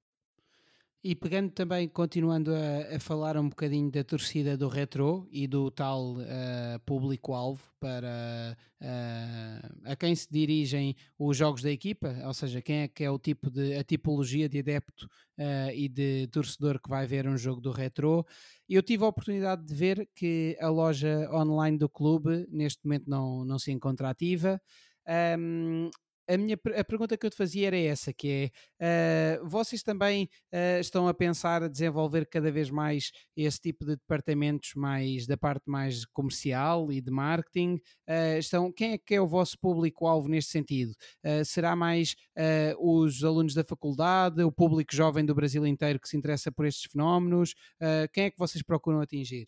E 1.07 1.15
pegando 1.15 1.51
também, 1.51 1.87
continuando 1.87 2.51
a, 2.55 2.97
a, 2.97 2.99
falar 2.99 3.37
um 3.37 3.51
bocadinho 3.51 3.91
da 3.91 4.03
torcida 4.03 4.57
do 4.57 4.69
retro 4.69 5.29
e 5.31 5.47
do 5.47 5.71
tal 5.71 6.15
uh, 6.15 6.81
público-alvo 6.87 7.63
para 7.79 8.57
uh, 8.81 9.83
a 9.85 9.95
quem 9.97 10.15
se 10.15 10.27
dirigem 10.31 10.97
os 11.19 11.37
jogos 11.37 11.61
da 11.61 11.71
equipa, 11.71 12.17
ou 12.25 12.33
seja, 12.33 12.63
quem 12.63 12.77
é 12.77 12.89
que 12.89 13.05
é 13.05 13.11
o 13.11 13.19
tipo 13.19 13.51
de 13.51 13.75
a 13.75 13.85
tipologia 13.85 14.49
de 14.49 14.61
adepto 14.61 15.05
uh, 15.39 15.71
e 15.75 15.91
de 15.91 16.27
torcedor 16.29 16.81
que 16.81 16.89
vai 16.89 17.07
ver 17.07 17.29
um 17.29 17.37
jogo 17.37 17.61
do 17.61 17.71
retro. 17.71 18.25
Eu 18.67 18.83
tive 18.83 19.05
a 19.05 19.09
oportunidade 19.09 19.63
de 19.63 19.75
ver 19.75 20.09
que 20.15 20.57
a 20.59 20.71
loja 20.71 21.29
online 21.31 21.77
do 21.77 21.87
clube 21.87 22.47
neste 22.51 22.83
momento 22.83 23.11
não, 23.11 23.45
não 23.45 23.59
se 23.59 23.71
encontra 23.71 24.09
ativa. 24.09 24.59
Um, 25.39 25.91
a 26.29 26.37
minha 26.37 26.59
a 26.79 26.85
pergunta 26.85 27.16
que 27.16 27.27
eu 27.27 27.31
te 27.31 27.37
fazia 27.37 27.66
era 27.66 27.79
essa, 27.79 28.12
que 28.12 28.51
é 28.81 29.39
uh, 29.41 29.49
vocês 29.49 29.83
também 29.83 30.29
uh, 30.53 30.81
estão 30.81 31.07
a 31.09 31.14
pensar 31.14 31.62
a 31.62 31.68
desenvolver 31.68 32.27
cada 32.27 32.51
vez 32.51 32.70
mais 32.70 33.11
esse 33.37 33.61
tipo 33.61 33.85
de 33.85 33.97
departamentos 33.97 34.72
mais 34.75 35.27
da 35.27 35.37
parte 35.37 35.64
mais 35.66 36.05
comercial 36.07 36.91
e 36.91 37.01
de 37.01 37.11
marketing? 37.11 37.81
Uh, 38.09 38.39
estão, 38.39 38.72
quem 38.72 38.93
é 38.93 38.99
que 38.99 39.14
é 39.14 39.20
o 39.20 39.27
vosso 39.27 39.59
público-alvo 39.59 40.29
neste 40.29 40.51
sentido? 40.51 40.93
será 41.45 41.75
mais 41.75 42.14
os 42.79 43.22
alunos 43.25 43.55
da 43.55 43.64
faculdade, 43.64 44.43
o 44.43 44.53
público 44.53 44.95
jovem 44.95 45.25
do 45.25 45.35
Brasil 45.35 45.66
inteiro 45.66 46.01
que 46.01 46.09
se 46.09 46.16
interessa 46.16 46.51
por 46.53 46.66
estes 46.66 46.91
fenómenos? 46.91 47.55
quem 48.12 48.25
é 48.25 48.31
que 48.31 48.39
vocês 48.39 48.62
procuram 48.62 49.01
atingir? 49.01 49.47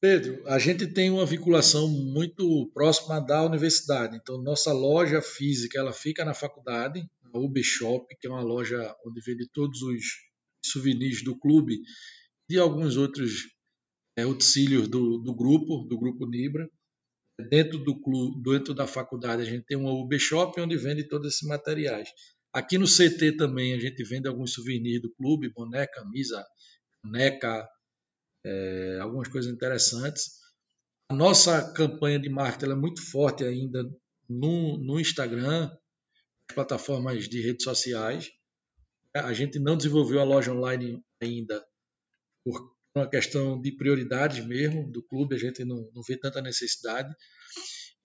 Pedro, 0.00 0.42
a 0.46 0.58
gente 0.58 0.86
tem 0.86 1.10
uma 1.10 1.26
vinculação 1.26 1.86
muito 1.86 2.70
próxima 2.72 3.20
da 3.20 3.44
universidade. 3.44 4.16
Então, 4.16 4.42
nossa 4.42 4.72
loja 4.72 5.20
física 5.20 5.78
ela 5.78 5.92
fica 5.92 6.24
na 6.24 6.32
faculdade, 6.32 7.06
a 7.22 7.38
UB 7.38 7.62
Shop, 7.62 8.06
que 8.18 8.26
é 8.26 8.30
uma 8.30 8.42
loja 8.42 8.96
onde 9.04 9.20
vende 9.20 9.46
todos 9.52 9.82
os 9.82 10.04
souvenirs 10.64 11.22
do 11.22 11.38
clube 11.38 11.80
e 12.48 12.58
alguns 12.58 12.96
outros 12.96 13.48
é, 14.16 14.24
utensílios 14.24 14.88
do, 14.88 15.18
do 15.18 15.34
grupo, 15.34 15.86
do 15.86 15.98
grupo 15.98 16.26
Nibra. 16.26 16.66
Dentro 17.50 17.78
do 17.78 17.98
clube, 18.00 18.42
dentro 18.42 18.74
da 18.74 18.86
faculdade, 18.86 19.42
a 19.42 19.46
gente 19.46 19.64
tem 19.64 19.76
uma 19.76 19.92
UB 19.92 20.18
Shop 20.18 20.58
onde 20.60 20.76
vende 20.78 21.08
todos 21.08 21.28
esses 21.34 21.46
materiais. 21.46 22.08
Aqui 22.52 22.78
no 22.78 22.86
CT 22.86 23.36
também 23.36 23.74
a 23.74 23.78
gente 23.78 24.02
vende 24.02 24.28
alguns 24.28 24.54
souvenirs 24.54 25.02
do 25.02 25.10
clube, 25.14 25.52
boné, 25.52 25.86
camisa, 25.86 26.44
caneca, 27.02 27.68
é, 28.44 28.98
algumas 29.00 29.28
coisas 29.28 29.52
interessantes. 29.52 30.40
A 31.08 31.14
nossa 31.14 31.72
campanha 31.72 32.18
de 32.18 32.28
marketing 32.28 32.72
é 32.72 32.74
muito 32.74 33.02
forte 33.02 33.44
ainda 33.44 33.82
no, 34.28 34.78
no 34.78 35.00
Instagram, 35.00 35.70
plataformas 36.54 37.28
de 37.28 37.40
redes 37.40 37.64
sociais. 37.64 38.30
A 39.14 39.32
gente 39.32 39.58
não 39.58 39.76
desenvolveu 39.76 40.20
a 40.20 40.24
loja 40.24 40.52
online 40.52 41.02
ainda 41.20 41.64
por 42.44 42.72
uma 42.94 43.08
questão 43.08 43.60
de 43.60 43.72
prioridades 43.72 44.44
mesmo 44.44 44.90
do 44.90 45.02
clube, 45.02 45.34
a 45.34 45.38
gente 45.38 45.64
não, 45.64 45.90
não 45.94 46.02
vê 46.02 46.16
tanta 46.16 46.40
necessidade. 46.40 47.14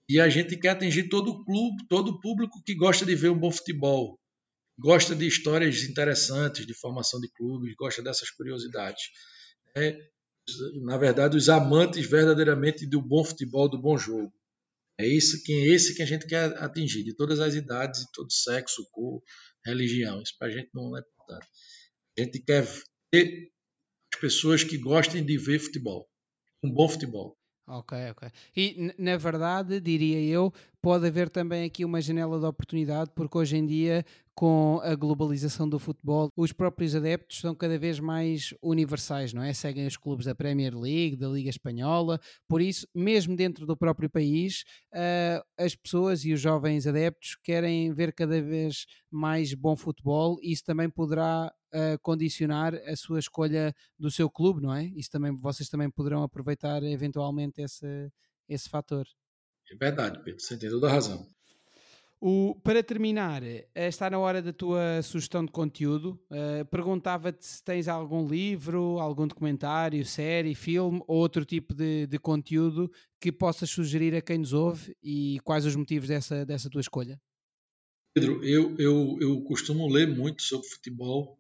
E 0.08 0.20
a 0.20 0.30
gente 0.30 0.56
quer 0.58 0.70
atingir 0.70 1.10
todo 1.10 1.32
o 1.32 1.46
clube, 1.46 1.88
todo 1.88 2.10
o 2.10 2.20
público 2.20 2.62
que 2.64 2.76
gosta 2.76 3.06
de 3.06 3.16
ver 3.16 3.30
um 3.30 3.40
bom 3.40 3.52
futebol, 3.52 4.20
gosta 4.78 5.16
de 5.16 5.26
histórias 5.26 5.84
interessantes 5.84 6.66
de 6.66 6.74
formação 6.74 7.20
de 7.20 7.28
clubes, 7.30 7.74
gosta 7.76 8.04
dessas 8.04 8.30
curiosidades. 8.30 9.04
É, 9.76 9.98
na 10.84 10.98
verdade, 10.98 11.38
os 11.38 11.50
amantes 11.50 12.06
verdadeiramente 12.08 12.86
do 12.86 13.02
bom 13.02 13.24
futebol, 13.24 13.70
do 13.70 13.82
bom 13.82 13.98
jogo. 13.98 14.34
É 14.98 15.08
esse 15.08 15.44
que, 15.44 15.52
é 15.52 15.74
esse 15.74 15.96
que 15.96 16.02
a 16.02 16.06
gente 16.06 16.26
quer 16.26 16.58
atingir, 16.64 17.04
de 17.04 17.14
todas 17.14 17.40
as 17.40 17.54
idades, 17.54 18.02
de 18.02 18.12
todo 18.14 18.32
sexo, 18.32 18.88
cor, 18.92 19.22
religião. 19.66 20.22
Isso 20.22 20.34
para 20.38 20.48
a 20.48 20.52
gente 20.52 20.70
não 20.74 20.96
é 20.96 21.02
importante. 21.02 21.48
A 22.18 22.22
gente 22.22 22.40
quer 22.40 22.66
ter 23.12 23.52
as 24.14 24.20
pessoas 24.20 24.64
que 24.64 24.78
gostem 24.78 25.26
de 25.26 25.38
ver 25.38 25.60
futebol, 25.60 26.08
um 26.64 26.72
bom 26.72 26.88
futebol. 26.88 27.38
Ok, 27.68 27.98
ok. 28.12 28.30
E 28.56 28.94
na 28.98 29.18
verdade, 29.18 29.80
diria 29.80 30.22
eu, 30.22 30.54
pode 30.84 31.08
haver 31.08 31.30
também 31.30 31.66
aqui 31.66 31.84
uma 31.84 32.00
janela 32.00 32.40
de 32.40 32.46
oportunidade, 32.46 33.10
porque 33.16 33.36
hoje 33.40 33.58
em 33.58 33.66
dia, 33.66 34.06
com 34.36 34.80
a 34.84 34.94
globalização 34.94 35.68
do 35.68 35.80
futebol, 35.80 36.30
os 36.38 36.52
próprios 36.54 36.96
adeptos 36.96 37.40
são 37.40 37.56
cada 37.56 37.76
vez 37.80 38.00
mais 38.00 38.54
universais, 38.62 39.34
não 39.34 39.42
é? 39.42 39.52
Seguem 39.52 39.88
os 39.88 39.98
clubes 39.98 40.28
da 40.28 40.36
Premier 40.36 40.78
League, 40.78 41.16
da 41.16 41.28
Liga 41.28 41.50
Espanhola, 41.50 42.20
por 42.48 42.62
isso, 42.62 42.88
mesmo 42.94 43.36
dentro 43.36 43.66
do 43.66 43.76
próprio 43.76 44.12
país, 44.12 44.64
uh, 44.94 45.44
as 45.58 45.74
pessoas 45.74 46.24
e 46.24 46.34
os 46.34 46.40
jovens 46.40 46.86
adeptos 46.86 47.36
querem 47.44 47.92
ver 47.94 48.14
cada 48.14 48.40
vez 48.40 48.86
mais 49.10 49.56
bom 49.56 49.76
futebol, 49.76 50.38
e 50.40 50.52
isso 50.52 50.64
também 50.64 50.88
poderá 50.88 51.52
uh, 51.76 52.00
condicionar 52.02 52.74
a 52.74 52.96
sua 52.96 53.20
escolha 53.20 53.76
do 54.00 54.10
seu 54.10 54.30
clube, 54.30 54.62
não 54.62 54.74
é? 54.74 54.86
Isso 54.96 55.12
também, 55.12 55.36
vocês 55.38 55.68
também 55.68 55.90
poderão 55.90 56.24
aproveitar 56.24 56.82
eventualmente 56.84 57.62
esse, 57.62 58.12
esse 58.48 58.70
fator. 58.70 59.06
É 59.70 59.76
verdade, 59.76 60.24
Pedro, 60.24 60.42
você 60.42 60.58
tem 60.58 60.70
toda 60.70 60.88
a 60.88 60.92
razão. 60.92 61.28
O, 62.20 62.56
para 62.64 62.82
terminar, 62.82 63.44
eh, 63.44 63.68
está 63.76 64.10
na 64.10 64.18
hora 64.18 64.42
da 64.42 64.54
tua 64.54 65.02
sugestão 65.04 65.46
de 65.46 65.52
conteúdo. 65.52 66.20
Uh, 66.32 66.66
Perguntava-te 66.72 67.46
se 67.46 67.64
tens 67.64 67.88
algum 67.88 68.28
livro, 68.28 69.00
algum 69.00 69.28
documentário, 69.28 70.04
série, 70.06 70.56
filme 70.56 71.04
ou 71.08 71.18
outro 71.18 71.44
tipo 71.46 71.74
de, 71.74 72.08
de, 72.08 72.18
conteúdo 72.18 72.90
que 73.20 73.32
possas 73.32 73.70
sugerir 73.70 74.16
a 74.16 74.22
quem 74.22 74.40
nos 74.40 74.54
ouve 74.54 74.96
e 75.04 75.40
quais 75.44 75.66
os 75.66 75.76
motivos 75.76 76.08
dessa, 76.08 76.46
dessa 76.46 76.70
tua 76.70 76.82
escolha. 76.82 77.20
Pedro, 78.16 78.44
eu, 78.46 78.76
eu, 78.80 79.18
eu 79.20 79.42
costumo 79.44 79.88
ler 79.88 80.08
muito 80.08 80.42
sobre 80.42 80.68
futebol? 80.68 81.38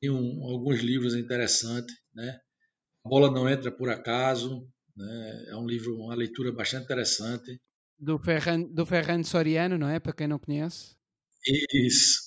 Tem 0.00 0.10
um, 0.10 0.44
alguns 0.44 0.80
livros 0.80 1.14
interessantes, 1.14 1.94
né? 2.14 2.40
A 3.04 3.08
bola 3.08 3.30
não 3.30 3.48
entra 3.48 3.70
por 3.70 3.88
acaso, 3.88 4.68
né? 4.96 5.44
É 5.48 5.56
um 5.56 5.66
livro, 5.66 5.96
uma 5.96 6.14
leitura 6.14 6.52
bastante 6.52 6.84
interessante. 6.84 7.60
Do 7.98 8.18
Ferran, 8.18 8.62
do 8.62 8.86
Ferran 8.86 9.22
Soriano, 9.22 9.76
não 9.76 9.88
é? 9.88 9.98
Para 9.98 10.12
quem 10.12 10.28
não 10.28 10.38
conhece. 10.38 10.96
Isso. 11.72 12.20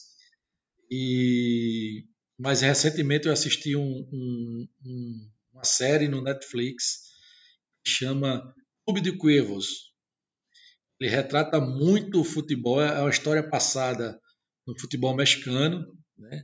E 0.89 2.05
mas 2.37 2.61
recentemente 2.61 3.27
eu 3.27 3.33
assisti 3.33 3.75
um, 3.75 4.09
um, 4.11 4.67
um, 4.83 5.31
uma 5.53 5.63
série 5.63 6.07
no 6.07 6.23
Netflix 6.23 7.11
que 7.83 7.91
chama 7.91 8.53
Clube 8.83 8.99
de 8.99 9.15
Cuervos. 9.15 9.93
Ele 10.99 11.09
retrata 11.09 11.61
muito 11.61 12.19
o 12.19 12.23
futebol, 12.23 12.81
é 12.81 12.99
uma 12.99 13.11
história 13.11 13.47
passada 13.47 14.19
no 14.65 14.77
futebol 14.79 15.15
mexicano, 15.15 15.85
né? 16.17 16.43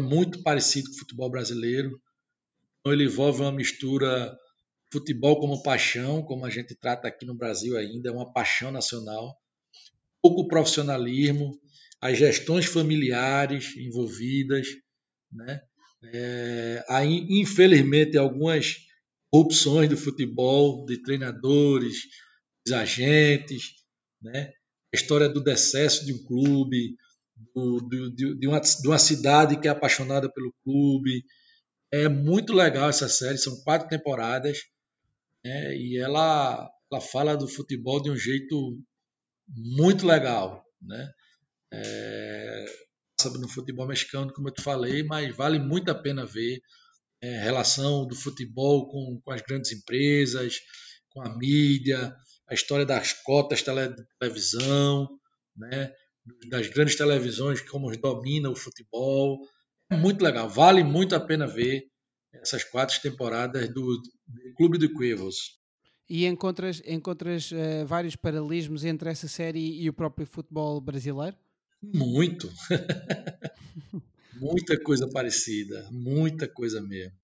Muito 0.00 0.42
parecido 0.42 0.88
com 0.88 0.96
o 0.96 0.98
futebol 0.98 1.30
brasileiro. 1.30 2.00
Então 2.80 2.92
ele 2.92 3.04
envolve 3.04 3.40
uma 3.40 3.52
mistura 3.52 4.36
futebol 4.92 5.40
como 5.40 5.62
paixão, 5.62 6.22
como 6.22 6.44
a 6.44 6.50
gente 6.50 6.74
trata 6.74 7.08
aqui 7.08 7.26
no 7.26 7.34
Brasil 7.34 7.76
ainda, 7.76 8.10
é 8.10 8.12
uma 8.12 8.32
paixão 8.32 8.70
nacional, 8.70 9.36
pouco 10.22 10.46
profissionalismo, 10.46 11.58
as 12.00 12.18
gestões 12.18 12.66
familiares 12.66 13.76
envolvidas, 13.76 14.68
né? 15.32 15.60
É, 16.12 16.84
aí, 16.88 17.26
infelizmente, 17.30 18.18
algumas 18.18 18.76
opções 19.32 19.88
do 19.88 19.96
futebol, 19.96 20.84
de 20.84 21.02
treinadores, 21.02 22.02
dos 22.64 22.74
agentes, 22.74 23.74
né? 24.22 24.52
a 24.94 24.96
história 24.96 25.28
do 25.28 25.42
decesso 25.42 26.04
de 26.04 26.12
um 26.12 26.24
clube, 26.24 26.94
do, 27.54 27.80
do, 27.80 28.36
de, 28.36 28.46
uma, 28.46 28.60
de 28.60 28.88
uma 28.88 28.98
cidade 28.98 29.58
que 29.58 29.68
é 29.68 29.70
apaixonada 29.70 30.30
pelo 30.32 30.54
clube. 30.62 31.24
É 31.92 32.08
muito 32.08 32.52
legal 32.52 32.88
essa 32.88 33.08
série, 33.08 33.38
são 33.38 33.62
quatro 33.62 33.88
temporadas, 33.88 34.58
né, 35.44 35.76
e 35.76 35.98
ela, 35.98 36.68
ela 36.90 37.00
fala 37.00 37.36
do 37.36 37.46
futebol 37.46 38.02
de 38.02 38.10
um 38.10 38.16
jeito 38.16 38.78
muito 39.48 40.06
legal. 40.06 40.64
Né? 40.82 41.10
É, 41.72 42.64
sabe, 43.20 43.38
no 43.38 43.48
futebol 43.48 43.86
mexicano, 43.86 44.32
como 44.32 44.48
eu 44.48 44.54
te 44.54 44.62
falei, 44.62 45.02
mas 45.02 45.34
vale 45.36 45.58
muito 45.58 45.90
a 45.90 45.94
pena 45.94 46.26
ver 46.26 46.60
é, 47.22 47.38
relação 47.38 48.06
do 48.06 48.14
futebol 48.14 48.88
com, 48.88 49.20
com 49.22 49.30
as 49.30 49.40
grandes 49.42 49.72
empresas, 49.72 50.58
com 51.10 51.22
a 51.22 51.36
mídia, 51.36 52.14
a 52.48 52.54
história 52.54 52.84
das 52.84 53.12
cotas 53.12 53.60
de 53.60 53.64
televisão, 54.18 55.08
né? 55.56 55.92
Das 56.48 56.68
grandes 56.68 56.96
televisões, 56.96 57.60
como 57.60 57.94
domina 57.96 58.50
o 58.50 58.56
futebol. 58.56 59.38
É 59.90 59.96
muito 59.96 60.22
legal, 60.22 60.48
vale 60.48 60.82
muito 60.82 61.14
a 61.14 61.20
pena 61.20 61.46
ver 61.46 61.86
essas 62.32 62.64
quatro 62.64 63.00
temporadas 63.00 63.68
do, 63.68 64.00
do 64.26 64.54
Clube 64.56 64.78
do 64.78 64.92
Cuervos. 64.92 65.58
E 66.08 66.26
encontras, 66.26 66.82
encontras 66.84 67.50
uh, 67.50 67.86
vários 67.86 68.16
paralelismos 68.16 68.84
entre 68.84 69.08
essa 69.08 69.26
série 69.28 69.80
e 69.80 69.88
o 69.88 69.92
próprio 69.92 70.26
futebol 70.26 70.80
brasileiro? 70.80 71.36
Muito. 71.82 72.52
muita 74.34 74.78
coisa 74.82 75.08
parecida, 75.08 75.88
muita 75.90 76.46
coisa 76.48 76.80
mesmo. 76.80 77.16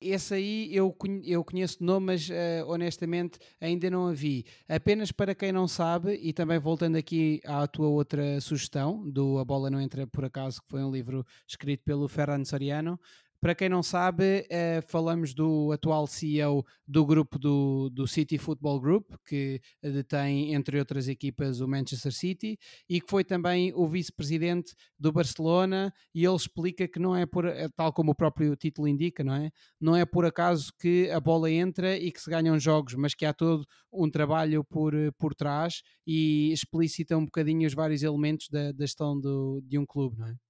Esse 0.00 0.34
aí 0.34 0.76
eu, 0.76 0.94
eu 1.24 1.42
conheço 1.42 1.78
de 1.78 1.84
nome, 1.84 2.06
mas 2.06 2.28
uh, 2.28 2.68
honestamente 2.68 3.38
ainda 3.58 3.88
não 3.88 4.08
a 4.08 4.12
vi. 4.12 4.44
Apenas 4.68 5.10
para 5.10 5.34
quem 5.34 5.50
não 5.52 5.66
sabe, 5.66 6.18
e 6.22 6.34
também 6.34 6.58
voltando 6.58 6.96
aqui 6.96 7.40
à 7.44 7.66
tua 7.66 7.88
outra 7.88 8.38
sugestão, 8.40 9.08
do 9.08 9.38
A 9.38 9.44
Bola 9.44 9.70
Não 9.70 9.80
Entra 9.80 10.06
Por 10.06 10.24
Acaso, 10.24 10.60
que 10.60 10.68
foi 10.68 10.84
um 10.84 10.90
livro 10.90 11.24
escrito 11.48 11.82
pelo 11.82 12.08
Ferran 12.08 12.44
Soriano, 12.44 13.00
para 13.40 13.54
quem 13.54 13.68
não 13.68 13.82
sabe, 13.82 14.46
eh, 14.50 14.80
falamos 14.88 15.34
do 15.34 15.72
atual 15.72 16.06
CEO 16.06 16.64
do 16.86 17.04
grupo 17.04 17.38
do, 17.38 17.90
do 17.90 18.06
City 18.06 18.38
Football 18.38 18.80
Group, 18.80 19.12
que 19.26 19.60
detém, 19.82 20.54
entre 20.54 20.78
outras 20.78 21.08
equipas, 21.08 21.60
o 21.60 21.68
Manchester 21.68 22.12
City, 22.12 22.58
e 22.88 23.00
que 23.00 23.10
foi 23.10 23.24
também 23.24 23.72
o 23.74 23.86
vice-presidente 23.86 24.74
do 24.98 25.12
Barcelona, 25.12 25.92
e 26.14 26.24
ele 26.24 26.36
explica 26.36 26.88
que 26.88 26.98
não 26.98 27.14
é 27.14 27.26
por, 27.26 27.44
eh, 27.46 27.68
tal 27.76 27.92
como 27.92 28.12
o 28.12 28.14
próprio 28.14 28.54
título 28.56 28.88
indica, 28.88 29.22
não 29.22 29.34
é? 29.34 29.50
Não 29.80 29.96
é 29.96 30.04
por 30.04 30.24
acaso 30.24 30.72
que 30.78 31.10
a 31.10 31.20
bola 31.20 31.50
entra 31.50 31.96
e 31.96 32.10
que 32.10 32.20
se 32.20 32.30
ganham 32.30 32.58
jogos, 32.58 32.94
mas 32.94 33.14
que 33.14 33.24
há 33.24 33.32
todo 33.32 33.66
um 33.92 34.10
trabalho 34.10 34.64
por, 34.64 34.94
eh, 34.94 35.10
por 35.18 35.34
trás 35.34 35.82
e 36.06 36.52
explicita 36.52 37.16
um 37.16 37.24
bocadinho 37.24 37.66
os 37.66 37.74
vários 37.74 38.02
elementos 38.02 38.48
da, 38.48 38.72
da 38.72 38.84
gestão 38.86 39.18
do, 39.18 39.60
de 39.62 39.78
um 39.78 39.86
clube, 39.86 40.18
não 40.18 40.26
é? 40.28 40.45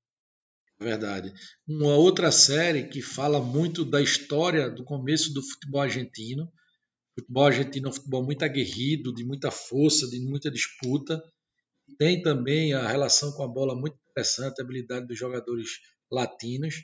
Verdade. 0.78 1.32
Uma 1.66 1.96
outra 1.96 2.30
série 2.30 2.88
que 2.88 3.00
fala 3.00 3.40
muito 3.40 3.84
da 3.84 4.00
história 4.00 4.70
do 4.70 4.84
começo 4.84 5.32
do 5.32 5.42
futebol 5.42 5.80
argentino. 5.80 6.44
O 6.44 7.20
futebol 7.20 7.46
argentino 7.46 7.86
é 7.86 7.90
um 7.90 7.94
futebol 7.94 8.22
muito 8.22 8.44
aguerrido, 8.44 9.14
de 9.14 9.24
muita 9.24 9.50
força, 9.50 10.06
de 10.08 10.20
muita 10.20 10.50
disputa. 10.50 11.22
Tem 11.98 12.20
também 12.20 12.74
a 12.74 12.86
relação 12.86 13.32
com 13.32 13.42
a 13.42 13.48
bola 13.48 13.74
muito 13.74 13.96
interessante, 14.10 14.60
a 14.60 14.64
habilidade 14.64 15.06
dos 15.06 15.18
jogadores 15.18 15.70
latinos, 16.10 16.74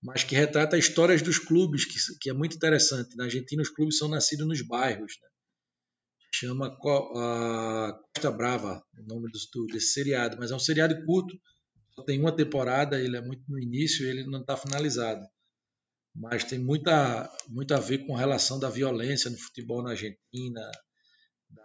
mas 0.00 0.22
que 0.22 0.36
retrata 0.36 0.78
histórias 0.78 1.20
dos 1.20 1.38
clubes, 1.38 1.84
que, 1.84 1.98
que 2.20 2.30
é 2.30 2.32
muito 2.32 2.54
interessante. 2.54 3.16
Na 3.16 3.24
Argentina, 3.24 3.60
os 3.60 3.70
clubes 3.70 3.98
são 3.98 4.08
nascidos 4.08 4.46
nos 4.46 4.62
bairros. 4.62 5.14
Né? 5.20 5.28
Chama 6.32 6.66
a 6.68 6.76
Costa 8.14 8.30
Brava, 8.30 8.84
o 8.96 9.02
nome 9.02 9.28
do, 9.32 9.66
desse 9.66 9.94
seriado, 9.94 10.36
mas 10.38 10.52
é 10.52 10.54
um 10.54 10.60
seriado 10.60 10.94
curto 11.04 11.36
tem 12.04 12.20
uma 12.20 12.34
temporada, 12.34 13.00
ele 13.00 13.16
é 13.16 13.20
muito 13.20 13.42
no 13.48 13.58
início, 13.58 14.06
ele 14.06 14.24
não 14.24 14.40
está 14.40 14.56
finalizado. 14.56 15.26
Mas 16.14 16.44
tem 16.44 16.58
muita, 16.58 17.30
muito 17.48 17.74
a 17.74 17.80
ver 17.80 18.06
com 18.06 18.14
relação 18.14 18.58
da 18.58 18.70
violência 18.70 19.30
no 19.30 19.38
futebol 19.38 19.82
na 19.82 19.90
Argentina, 19.90 20.70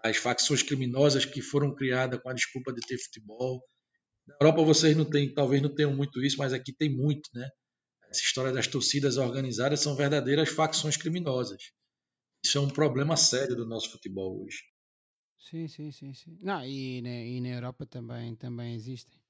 das 0.04 0.18
facções 0.18 0.62
criminosas 0.62 1.26
que 1.26 1.42
foram 1.42 1.74
criadas 1.74 2.20
com 2.22 2.30
a 2.30 2.34
desculpa 2.34 2.74
de 2.74 2.82
ter 2.82 2.98
futebol. 2.98 3.64
Na 4.28 4.36
Europa 4.42 4.64
vocês 4.64 4.96
não 4.96 5.06
têm, 5.10 5.34
talvez 5.34 5.62
não 5.62 5.74
tenham 5.74 5.96
muito 5.96 6.24
isso, 6.24 6.38
mas 6.38 6.54
aqui 6.54 6.74
tem 6.74 6.90
muito, 6.90 7.30
né? 7.34 7.50
Essa 8.10 8.22
história 8.22 8.52
das 8.52 8.68
torcidas 8.68 9.16
organizadas 9.18 9.80
são 9.80 9.96
verdadeiras 9.96 10.50
facções 10.50 10.98
criminosas. 10.98 11.62
Isso 12.44 12.58
é 12.58 12.62
um 12.62 12.70
problema 12.70 13.16
sério 13.16 13.56
do 13.56 13.66
nosso 13.66 13.90
futebol 13.92 14.44
hoje. 14.44 14.64
Sim, 15.40 15.68
sim, 15.68 15.92
sim, 15.92 16.14
sim. 16.14 16.38
Não, 16.42 16.64
e, 16.66 17.00
e 17.00 17.42
na 17.42 17.50
Europa 17.50 17.86
também, 17.86 18.36
também 18.36 18.76
existem. 18.76 19.21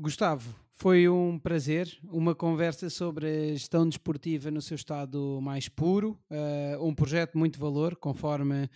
Gustavo, 0.00 0.54
foi 0.72 1.06
um 1.10 1.38
prazer, 1.38 1.86
uma 2.04 2.34
conversa 2.34 2.88
sobre 2.88 3.26
a 3.26 3.52
gestão 3.52 3.86
desportiva 3.86 4.50
no 4.50 4.62
seu 4.62 4.74
estado 4.74 5.38
mais 5.42 5.68
puro, 5.68 6.18
uh, 6.30 6.82
um 6.82 6.94
projeto 6.94 7.36
muito 7.36 7.58
valor, 7.58 7.94
conforme 7.96 8.64
uh, 8.64 8.68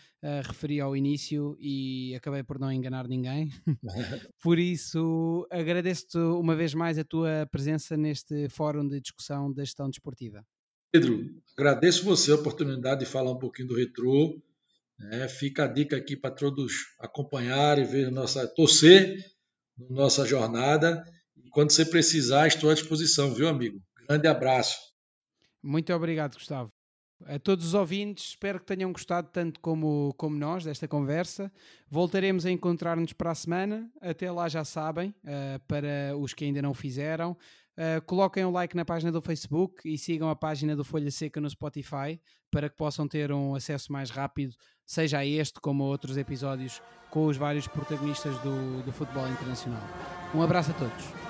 referi 0.46 0.80
ao 0.80 0.94
início 0.94 1.56
e 1.58 2.14
acabei 2.14 2.42
por 2.42 2.58
não 2.58 2.70
enganar 2.70 3.08
ninguém. 3.08 3.50
por 4.42 4.58
isso, 4.58 5.46
agradeço-te 5.50 6.18
uma 6.18 6.54
vez 6.54 6.74
mais 6.74 6.98
a 6.98 7.04
tua 7.04 7.48
presença 7.50 7.96
neste 7.96 8.50
fórum 8.50 8.86
de 8.86 9.00
discussão 9.00 9.50
da 9.50 9.64
gestão 9.64 9.88
desportiva. 9.88 10.44
Pedro, 10.92 11.24
agradeço 11.56 12.04
você 12.04 12.32
a 12.32 12.36
oportunidade 12.36 13.00
de 13.00 13.06
falar 13.06 13.32
um 13.32 13.38
pouquinho 13.38 13.68
do 13.68 13.76
retrô. 13.76 14.38
Né? 14.98 15.26
Fica 15.28 15.64
a 15.64 15.68
dica 15.68 15.96
aqui 15.96 16.18
para 16.18 16.34
todos 16.34 16.94
acompanharem, 17.00 17.86
ver 17.86 18.10
nossa 18.10 18.46
torcer 18.46 19.34
nossa 19.76 20.24
jornada. 20.26 21.04
E 21.36 21.50
quando 21.50 21.70
você 21.70 21.84
precisar, 21.84 22.46
estou 22.46 22.70
à 22.70 22.74
disposição, 22.74 23.32
viu, 23.32 23.48
amigo? 23.48 23.80
Grande 24.08 24.28
abraço. 24.28 24.76
Muito 25.62 25.92
obrigado, 25.92 26.34
Gustavo. 26.34 26.70
A 27.26 27.38
todos 27.38 27.64
os 27.66 27.74
ouvintes, 27.74 28.30
espero 28.30 28.60
que 28.60 28.66
tenham 28.66 28.92
gostado 28.92 29.30
tanto 29.32 29.58
como, 29.60 30.12
como 30.18 30.36
nós 30.36 30.64
desta 30.64 30.86
conversa. 30.86 31.50
Voltaremos 31.88 32.44
a 32.44 32.50
encontrar-nos 32.50 33.12
para 33.12 33.30
a 33.30 33.34
semana. 33.34 33.90
Até 34.00 34.30
lá 34.30 34.48
já 34.48 34.64
sabem, 34.64 35.14
uh, 35.24 35.58
para 35.66 36.16
os 36.18 36.34
que 36.34 36.44
ainda 36.44 36.60
não 36.60 36.74
fizeram. 36.74 37.32
Uh, 37.76 38.00
coloquem 38.06 38.44
um 38.44 38.50
like 38.50 38.76
na 38.76 38.84
página 38.84 39.10
do 39.10 39.22
Facebook 39.22 39.88
e 39.88 39.96
sigam 39.96 40.28
a 40.28 40.36
página 40.36 40.76
do 40.76 40.84
Folha 40.84 41.10
Seca 41.10 41.40
no 41.40 41.48
Spotify 41.48 42.20
para 42.50 42.68
que 42.68 42.76
possam 42.76 43.08
ter 43.08 43.32
um 43.32 43.54
acesso 43.54 43.90
mais 43.90 44.10
rápido, 44.10 44.54
seja 44.87 45.18
a 45.18 45.26
este 45.26 45.61
como 45.61 45.85
a 45.85 45.87
outros 45.87 46.16
episódios 46.16 46.82
com 47.11 47.26
os 47.26 47.37
vários 47.37 47.66
protagonistas 47.68 48.37
do, 48.39 48.82
do 48.82 48.93
futebol 48.93 49.28
internacional. 49.28 49.82
Um 50.35 50.43
abraço 50.43 50.72
a 50.72 50.74
todos. 50.74 51.23